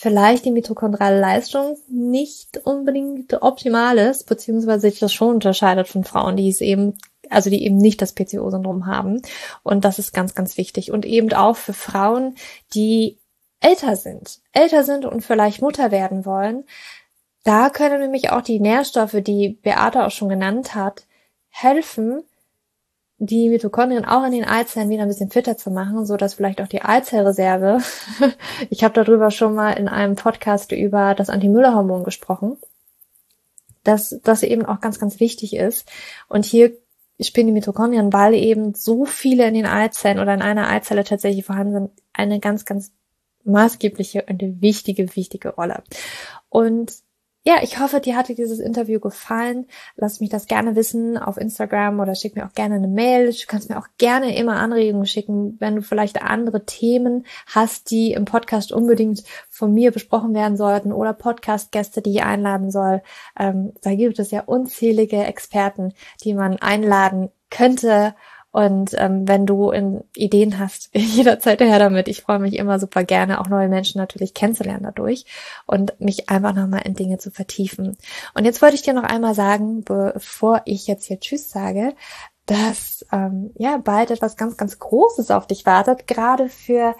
vielleicht 0.00 0.46
die 0.46 0.50
mitochondriale 0.50 1.20
Leistung 1.20 1.76
nicht 1.86 2.56
unbedingt 2.64 3.42
optimal 3.42 3.98
ist, 3.98 4.26
beziehungsweise 4.26 4.88
sich 4.88 4.98
das 4.98 5.12
schon 5.12 5.34
unterscheidet 5.34 5.88
von 5.88 6.04
Frauen, 6.04 6.38
die 6.38 6.48
es 6.48 6.62
eben 6.62 6.94
also 7.28 7.50
die 7.50 7.64
eben 7.64 7.76
nicht 7.76 8.00
das 8.02 8.14
PCO-Syndrom 8.14 8.86
haben. 8.86 9.20
Und 9.62 9.84
das 9.84 9.98
ist 10.00 10.12
ganz, 10.12 10.34
ganz 10.34 10.56
wichtig. 10.56 10.90
Und 10.90 11.04
eben 11.04 11.32
auch 11.32 11.56
für 11.56 11.74
Frauen, 11.74 12.34
die 12.74 13.18
älter 13.60 13.94
sind, 13.94 14.40
älter 14.52 14.84
sind 14.84 15.04
und 15.04 15.20
vielleicht 15.20 15.62
Mutter 15.62 15.90
werden 15.92 16.24
wollen, 16.24 16.64
da 17.44 17.68
können 17.68 18.00
nämlich 18.00 18.30
auch 18.30 18.42
die 18.42 18.58
Nährstoffe, 18.58 19.16
die 19.20 19.50
Beate 19.50 20.04
auch 20.04 20.10
schon 20.10 20.30
genannt 20.30 20.74
hat, 20.74 21.06
helfen, 21.50 22.22
die 23.22 23.50
Mitochondrien 23.50 24.06
auch 24.06 24.24
in 24.24 24.32
den 24.32 24.44
Eizellen 24.46 24.88
wieder 24.88 25.02
ein 25.02 25.08
bisschen 25.08 25.30
fitter 25.30 25.56
zu 25.56 25.70
machen, 25.70 26.06
so 26.06 26.16
dass 26.16 26.34
vielleicht 26.34 26.62
auch 26.62 26.68
die 26.68 26.80
Eizellreserve. 26.80 27.80
ich 28.70 28.82
habe 28.82 28.94
darüber 28.94 29.30
schon 29.30 29.54
mal 29.54 29.72
in 29.72 29.88
einem 29.88 30.16
Podcast 30.16 30.72
über 30.72 31.14
das 31.14 31.28
Anti-Müller-Hormon 31.28 32.02
gesprochen, 32.02 32.56
dass 33.84 34.18
das 34.24 34.42
eben 34.42 34.64
auch 34.64 34.80
ganz, 34.80 34.98
ganz 34.98 35.20
wichtig 35.20 35.54
ist. 35.54 35.86
Und 36.28 36.46
hier 36.46 36.72
spielen 37.20 37.48
die 37.48 37.52
Mitochondrien, 37.52 38.10
weil 38.10 38.32
eben 38.32 38.74
so 38.74 39.04
viele 39.04 39.46
in 39.46 39.52
den 39.52 39.66
Eizellen 39.66 40.18
oder 40.18 40.32
in 40.32 40.40
einer 40.40 40.70
Eizelle 40.70 41.04
tatsächlich 41.04 41.44
vorhanden 41.44 41.74
sind, 41.74 41.90
eine 42.14 42.40
ganz, 42.40 42.64
ganz 42.64 42.90
maßgebliche 43.44 44.24
und 44.30 44.62
wichtige, 44.62 45.14
wichtige 45.14 45.50
Rolle. 45.50 45.82
Und 46.48 46.94
ja, 47.42 47.62
ich 47.62 47.80
hoffe, 47.80 48.00
dir 48.00 48.16
hatte 48.16 48.34
dieses 48.34 48.58
Interview 48.58 49.00
gefallen. 49.00 49.66
Lass 49.96 50.20
mich 50.20 50.28
das 50.28 50.46
gerne 50.46 50.76
wissen 50.76 51.16
auf 51.16 51.38
Instagram 51.38 51.98
oder 51.98 52.14
schick 52.14 52.36
mir 52.36 52.44
auch 52.44 52.52
gerne 52.52 52.74
eine 52.74 52.88
Mail. 52.88 53.32
Du 53.32 53.46
kannst 53.46 53.70
mir 53.70 53.78
auch 53.78 53.88
gerne 53.96 54.36
immer 54.36 54.56
Anregungen 54.56 55.06
schicken, 55.06 55.56
wenn 55.58 55.76
du 55.76 55.82
vielleicht 55.82 56.20
andere 56.20 56.66
Themen 56.66 57.24
hast, 57.46 57.90
die 57.90 58.12
im 58.12 58.26
Podcast 58.26 58.72
unbedingt 58.72 59.24
von 59.48 59.72
mir 59.72 59.90
besprochen 59.90 60.34
werden 60.34 60.58
sollten 60.58 60.92
oder 60.92 61.14
Podcast-Gäste, 61.14 62.02
die 62.02 62.16
ich 62.16 62.22
einladen 62.22 62.70
soll. 62.70 63.02
Ähm, 63.38 63.72
da 63.80 63.94
gibt 63.94 64.18
es 64.18 64.30
ja 64.30 64.42
unzählige 64.42 65.24
Experten, 65.24 65.94
die 66.22 66.34
man 66.34 66.58
einladen 66.58 67.30
könnte 67.48 68.14
und 68.52 68.94
ähm, 68.98 69.28
wenn 69.28 69.46
du 69.46 69.70
in 69.70 70.02
Ideen 70.16 70.58
hast, 70.58 70.90
jederzeit 70.94 71.60
her 71.60 71.78
damit. 71.78 72.08
Ich 72.08 72.22
freue 72.22 72.40
mich 72.40 72.56
immer 72.56 72.78
super 72.78 73.04
gerne, 73.04 73.40
auch 73.40 73.48
neue 73.48 73.68
Menschen 73.68 73.98
natürlich 73.98 74.34
kennenzulernen 74.34 74.84
dadurch 74.84 75.24
und 75.66 75.98
mich 76.00 76.28
einfach 76.28 76.54
nochmal 76.54 76.82
in 76.84 76.94
Dinge 76.94 77.18
zu 77.18 77.30
vertiefen. 77.30 77.96
Und 78.34 78.44
jetzt 78.44 78.60
wollte 78.60 78.74
ich 78.74 78.82
dir 78.82 78.94
noch 78.94 79.04
einmal 79.04 79.34
sagen, 79.34 79.84
bevor 79.84 80.62
ich 80.64 80.86
jetzt 80.86 81.06
hier 81.06 81.20
Tschüss 81.20 81.50
sage, 81.50 81.94
dass 82.46 83.06
ähm, 83.12 83.52
ja 83.56 83.76
bald 83.76 84.10
etwas 84.10 84.36
ganz, 84.36 84.56
ganz 84.56 84.78
Großes 84.80 85.30
auf 85.30 85.46
dich 85.46 85.66
wartet, 85.66 86.08
gerade 86.08 86.48
für 86.48 86.96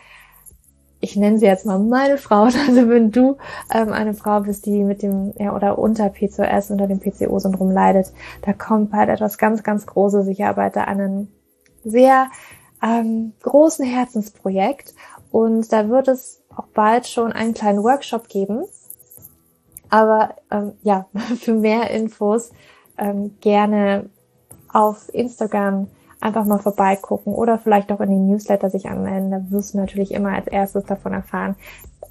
ich 1.03 1.17
nenne 1.17 1.39
sie 1.39 1.47
jetzt 1.47 1.65
mal 1.67 1.79
meine 1.79 2.19
Frau, 2.19 2.43
also 2.69 2.89
wenn 2.89 3.11
du 3.11 3.39
ähm, 3.73 3.93
eine 3.93 4.15
Frau 4.15 4.41
bist, 4.41 4.67
die 4.67 4.85
mit 4.85 5.03
dem 5.03 5.33
ja 5.39 5.57
oder 5.57 5.79
unter 5.79 6.11
PCOS, 6.11 6.71
unter 6.71 6.87
dem 6.87 7.01
PCO-Syndrom 7.01 7.71
leidet, 7.73 8.13
da 8.43 8.53
kommt 8.53 8.93
bald 8.93 9.09
etwas 9.09 9.39
ganz, 9.39 9.65
ganz 9.65 9.87
Großes. 9.87 10.29
Ich 10.29 10.45
arbeite 10.45 10.87
an 10.87 11.01
einem 11.01 11.29
sehr 11.85 12.29
ähm, 12.83 13.33
großen 13.43 13.85
Herzensprojekt 13.85 14.95
und 15.31 15.73
da 15.73 15.89
wird 15.89 16.09
es 16.09 16.43
auch 16.55 16.67
bald 16.75 17.07
schon 17.07 17.33
einen 17.33 17.55
kleinen 17.55 17.83
Workshop 17.83 18.29
geben. 18.29 18.65
Aber 19.89 20.37
ähm, 20.51 20.73
ja, 20.83 21.07
für 21.41 21.55
mehr 21.55 21.91
Infos 21.91 22.51
ähm, 22.99 23.37
gerne 23.41 24.09
auf 24.73 25.13
Instagram 25.13 25.89
einfach 26.21 26.45
mal 26.45 26.59
vorbeigucken 26.59 27.35
oder 27.35 27.59
vielleicht 27.59 27.91
auch 27.91 28.01
in 28.01 28.11
den 28.11 28.29
Newsletter 28.29 28.71
sich 28.71 28.89
anmelden. 28.89 29.31
Da 29.31 29.51
wirst 29.51 29.75
du 29.75 29.79
natürlich 29.79 30.13
immer 30.13 30.33
als 30.33 30.47
erstes 30.47 30.85
davon 30.85 31.13
erfahren. 31.13 31.57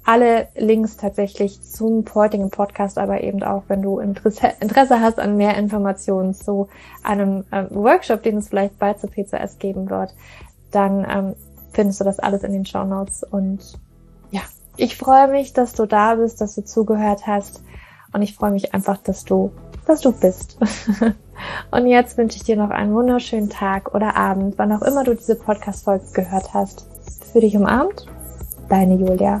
Alle 0.04 0.48
Links 0.56 0.96
tatsächlich 0.96 1.62
zum 1.62 2.04
heutigen 2.14 2.50
Podcast, 2.50 2.98
aber 2.98 3.22
eben 3.22 3.42
auch, 3.42 3.64
wenn 3.68 3.82
du 3.82 3.98
Interesse, 3.98 4.52
Interesse 4.60 5.00
hast 5.00 5.18
an 5.18 5.36
mehr 5.36 5.56
Informationen 5.56 6.34
zu 6.34 6.68
einem 7.02 7.44
ähm, 7.52 7.68
Workshop, 7.70 8.22
den 8.22 8.38
es 8.38 8.48
vielleicht 8.48 8.78
bald 8.78 8.98
zur 8.98 9.10
PCS 9.10 9.58
geben 9.58 9.90
wird, 9.90 10.14
dann 10.70 11.06
ähm, 11.08 11.34
findest 11.72 12.00
du 12.00 12.04
das 12.04 12.18
alles 12.18 12.42
in 12.42 12.52
den 12.52 12.66
Show 12.66 12.84
Notes. 12.84 13.22
Und 13.24 13.78
ja, 14.30 14.40
ich 14.76 14.96
freue 14.96 15.28
mich, 15.28 15.52
dass 15.52 15.72
du 15.72 15.86
da 15.86 16.14
bist, 16.14 16.40
dass 16.40 16.54
du 16.54 16.64
zugehört 16.64 17.26
hast. 17.26 17.62
Und 18.12 18.22
ich 18.22 18.34
freue 18.34 18.50
mich 18.50 18.74
einfach, 18.74 18.96
dass 18.98 19.24
du, 19.24 19.52
dass 19.86 20.00
du 20.00 20.12
bist. 20.12 20.58
Und 21.70 21.86
jetzt 21.86 22.18
wünsche 22.18 22.36
ich 22.36 22.44
dir 22.44 22.56
noch 22.56 22.70
einen 22.70 22.94
wunderschönen 22.94 23.50
Tag 23.50 23.94
oder 23.94 24.16
Abend, 24.16 24.58
wann 24.58 24.72
auch 24.72 24.82
immer 24.82 25.04
du 25.04 25.14
diese 25.14 25.36
Podcast-Folge 25.36 26.06
gehört 26.12 26.52
hast. 26.54 26.86
Für 27.32 27.40
dich 27.40 27.56
umarmt, 27.56 28.06
deine 28.68 28.94
Julia. 28.94 29.40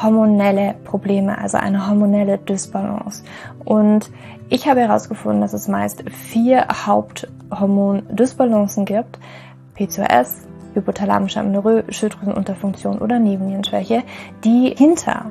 hormonelle 0.00 0.76
Probleme, 0.84 1.36
also 1.38 1.58
eine 1.58 1.88
hormonelle 1.88 2.38
Dysbalance. 2.38 3.24
Und 3.64 4.10
ich 4.48 4.68
habe 4.68 4.80
herausgefunden, 4.80 5.40
dass 5.40 5.52
es 5.52 5.66
meist 5.68 6.04
vier 6.10 6.66
Haupthormon-Dysbalancen 6.68 8.84
gibt. 8.84 9.18
PCOS, 9.74 10.42
hypothalamische 10.74 11.40
Amenorrhoe, 11.40 11.84
Schilddrüsenunterfunktion 11.88 12.98
oder 12.98 13.18
Nebennierenschwäche, 13.18 14.02
die 14.44 14.74
hinter 14.76 15.30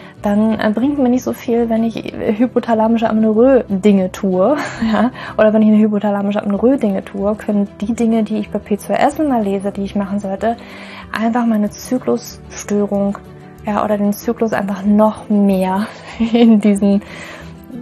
dann 0.21 0.59
äh, 0.59 0.71
bringt 0.73 0.99
mir 0.99 1.09
nicht 1.09 1.23
so 1.23 1.33
viel, 1.33 1.69
wenn 1.69 1.83
ich 1.83 1.95
hypothalamische 1.95 3.09
Amenorrhoe 3.09 3.65
Dinge 3.67 4.11
tue, 4.11 4.57
ja, 4.91 5.11
oder 5.37 5.53
wenn 5.53 5.61
ich 5.61 5.69
eine 5.69 5.79
hypothalamische 5.79 6.41
Amenorrhoe 6.41 6.77
Dinge 6.77 7.03
tue, 7.03 7.35
können 7.35 7.67
die 7.81 7.93
Dinge, 7.93 8.23
die 8.23 8.37
ich 8.37 8.49
bei 8.49 8.59
P2S 8.59 9.21
immer 9.21 9.41
lese, 9.41 9.71
die 9.71 9.83
ich 9.83 9.95
machen 9.95 10.19
sollte, 10.19 10.57
einfach 11.11 11.45
meine 11.45 11.69
Zyklusstörung, 11.69 13.17
ja, 13.65 13.83
oder 13.83 13.97
den 13.97 14.13
Zyklus 14.13 14.53
einfach 14.53 14.83
noch 14.83 15.29
mehr 15.29 15.87
in 16.33 16.61
diesen 16.61 17.01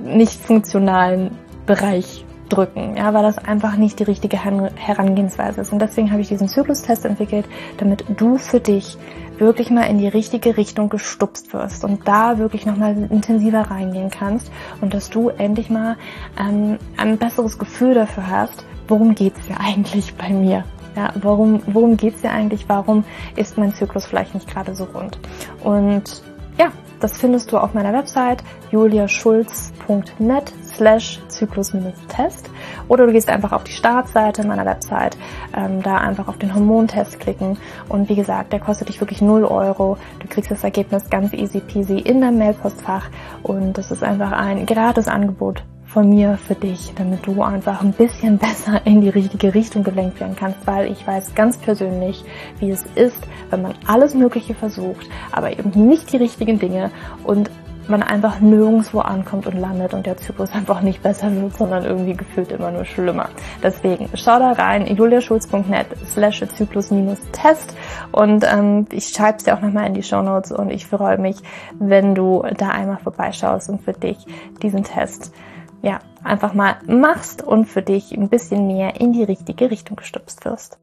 nicht 0.06 0.40
funktionalen 0.42 1.32
Bereich 1.66 2.26
drücken, 2.50 2.98
ja, 2.98 3.14
weil 3.14 3.24
das 3.24 3.38
einfach 3.38 3.76
nicht 3.78 4.00
die 4.00 4.04
richtige 4.04 4.44
Herangehensweise 4.44 5.62
ist. 5.62 5.72
Und 5.72 5.80
deswegen 5.80 6.12
habe 6.12 6.22
ich 6.22 6.28
diesen 6.28 6.48
Zyklustest 6.48 7.06
entwickelt, 7.06 7.46
damit 7.78 8.06
du 8.18 8.38
für 8.38 8.60
dich 8.60 8.98
wirklich 9.38 9.70
mal 9.70 9.84
in 9.84 9.98
die 9.98 10.08
richtige 10.08 10.58
Richtung 10.58 10.90
gestupst 10.90 11.54
wirst 11.54 11.84
und 11.84 12.08
da 12.08 12.38
wirklich 12.38 12.66
nochmal 12.66 12.98
intensiver 13.10 13.62
reingehen 13.62 14.10
kannst 14.10 14.52
und 14.82 14.94
dass 14.94 15.10
du 15.10 15.30
endlich 15.30 15.70
mal 15.70 15.96
ähm, 16.38 16.78
ein 16.98 17.18
besseres 17.18 17.58
Gefühl 17.58 17.94
dafür 17.94 18.28
hast, 18.28 18.66
worum 18.88 19.16
geht's 19.16 19.40
hier 19.48 19.60
eigentlich 19.60 20.16
bei 20.16 20.30
mir? 20.30 20.66
Ja, 20.96 21.14
warum, 21.22 21.62
worum 21.68 21.96
geht's 21.96 22.22
hier 22.22 22.32
eigentlich? 22.32 22.68
Warum 22.68 23.06
ist 23.36 23.58
mein 23.58 23.74
Zyklus 23.74 24.06
vielleicht 24.06 24.34
nicht 24.34 24.50
gerade 24.50 24.76
so 24.76 24.86
rund? 24.86 25.20
Und 25.64 26.24
ja, 26.58 26.72
das 27.00 27.18
findest 27.18 27.52
du 27.52 27.58
auf 27.58 27.74
meiner 27.74 27.94
Website 27.94 28.44
juliaschulz.net 28.72 30.54
slash 30.76 31.20
Zyklus-Test 31.28 32.50
oder 32.88 33.06
du 33.06 33.14
gehst 33.14 33.30
einfach 33.30 33.52
auf 33.52 33.64
die 33.64 33.72
Startseite 33.72 34.46
meiner 34.46 34.66
Website, 34.66 35.18
ähm, 35.56 35.82
da 35.82 35.98
einfach 35.98 36.28
auf 36.28 36.38
den 36.38 36.54
Hormontest 36.54 37.20
klicken. 37.20 37.58
Und 37.88 38.10
wie 38.10 38.16
gesagt, 38.16 38.54
der 38.54 38.60
kostet 38.60 38.90
dich 38.90 39.00
wirklich 39.00 39.22
0 39.22 39.46
Euro. 39.46 39.98
Du 40.20 40.28
kriegst 40.28 40.52
das 40.52 40.64
Ergebnis 40.64 41.10
ganz 41.10 41.34
easy 41.34 41.60
peasy 41.60 42.00
in 42.00 42.22
deinem 42.22 42.38
Mailpostfach. 42.38 43.10
Und 43.44 43.78
das 43.78 43.92
ist 43.92 44.04
einfach 44.04 44.32
ein 44.32 44.66
gratis 44.66 45.08
Angebot 45.08 45.64
von 45.90 46.08
mir 46.08 46.38
für 46.38 46.54
dich, 46.54 46.94
damit 46.96 47.26
du 47.26 47.42
einfach 47.42 47.82
ein 47.82 47.94
bisschen 47.94 48.38
besser 48.40 48.86
in 48.86 49.02
die 49.02 49.10
richtige 49.10 49.54
Richtung 49.54 49.84
gelenkt 49.84 50.20
werden 50.20 50.36
kannst, 50.36 50.66
weil 50.66 50.92
ich 50.92 51.06
weiß 51.06 51.34
ganz 51.36 51.58
persönlich, 51.58 52.24
wie 52.60 52.70
es 52.70 52.86
ist, 52.96 53.22
wenn 53.50 53.64
man 53.64 53.74
alles 53.88 54.14
Mögliche 54.14 54.54
versucht, 54.54 55.08
aber 55.32 55.52
eben 55.52 55.88
nicht 55.88 56.12
die 56.14 56.18
richtigen 56.18 56.60
Dinge. 56.60 56.92
Und 57.24 57.50
man 57.90 58.04
einfach 58.04 58.40
nirgendwo 58.40 59.00
ankommt 59.00 59.48
und 59.48 59.58
landet 59.58 59.94
und 59.94 60.06
der 60.06 60.18
Zyklus 60.18 60.52
einfach 60.52 60.82
nicht 60.82 61.02
besser 61.02 61.34
wird, 61.36 61.58
sondern 61.58 61.86
irgendwie 61.86 62.14
gefühlt 62.14 62.52
immer 62.52 62.72
nur 62.72 62.86
schlimmer. 62.86 63.30
Deswegen 63.64 64.10
schau 64.14 64.40
da 64.40 64.52
rein, 64.52 64.88
juliaschulz.net 64.88 65.88
slash 66.06 66.44
Zyklus-Test 66.56 67.76
und 68.12 68.46
ähm, 68.52 68.86
ich 68.92 69.10
schreibe 69.10 69.38
es 69.38 69.44
dir 69.44 69.56
auch 69.56 69.62
nochmal 69.62 69.88
in 69.88 69.94
die 69.94 70.04
Show 70.04 70.22
Notes 70.22 70.52
und 70.52 70.72
ich 70.72 70.86
freue 70.86 71.18
mich, 71.18 71.38
wenn 71.80 72.16
du 72.16 72.44
da 72.58 72.70
einmal 72.70 72.98
vorbeischaust 72.98 73.70
und 73.70 73.82
für 73.82 73.94
dich 73.94 74.18
diesen 74.62 74.84
Test 74.84 75.34
ja, 75.82 76.00
einfach 76.24 76.54
mal 76.54 76.78
machst 76.88 77.42
und 77.42 77.66
für 77.66 77.82
dich 77.82 78.12
ein 78.12 78.30
bisschen 78.30 78.68
mehr 78.68 79.00
in 79.00 79.14
die 79.14 79.24
richtige 79.24 79.72
Richtung 79.72 79.96
gestupst 79.96 80.46
wirst. 80.46 80.80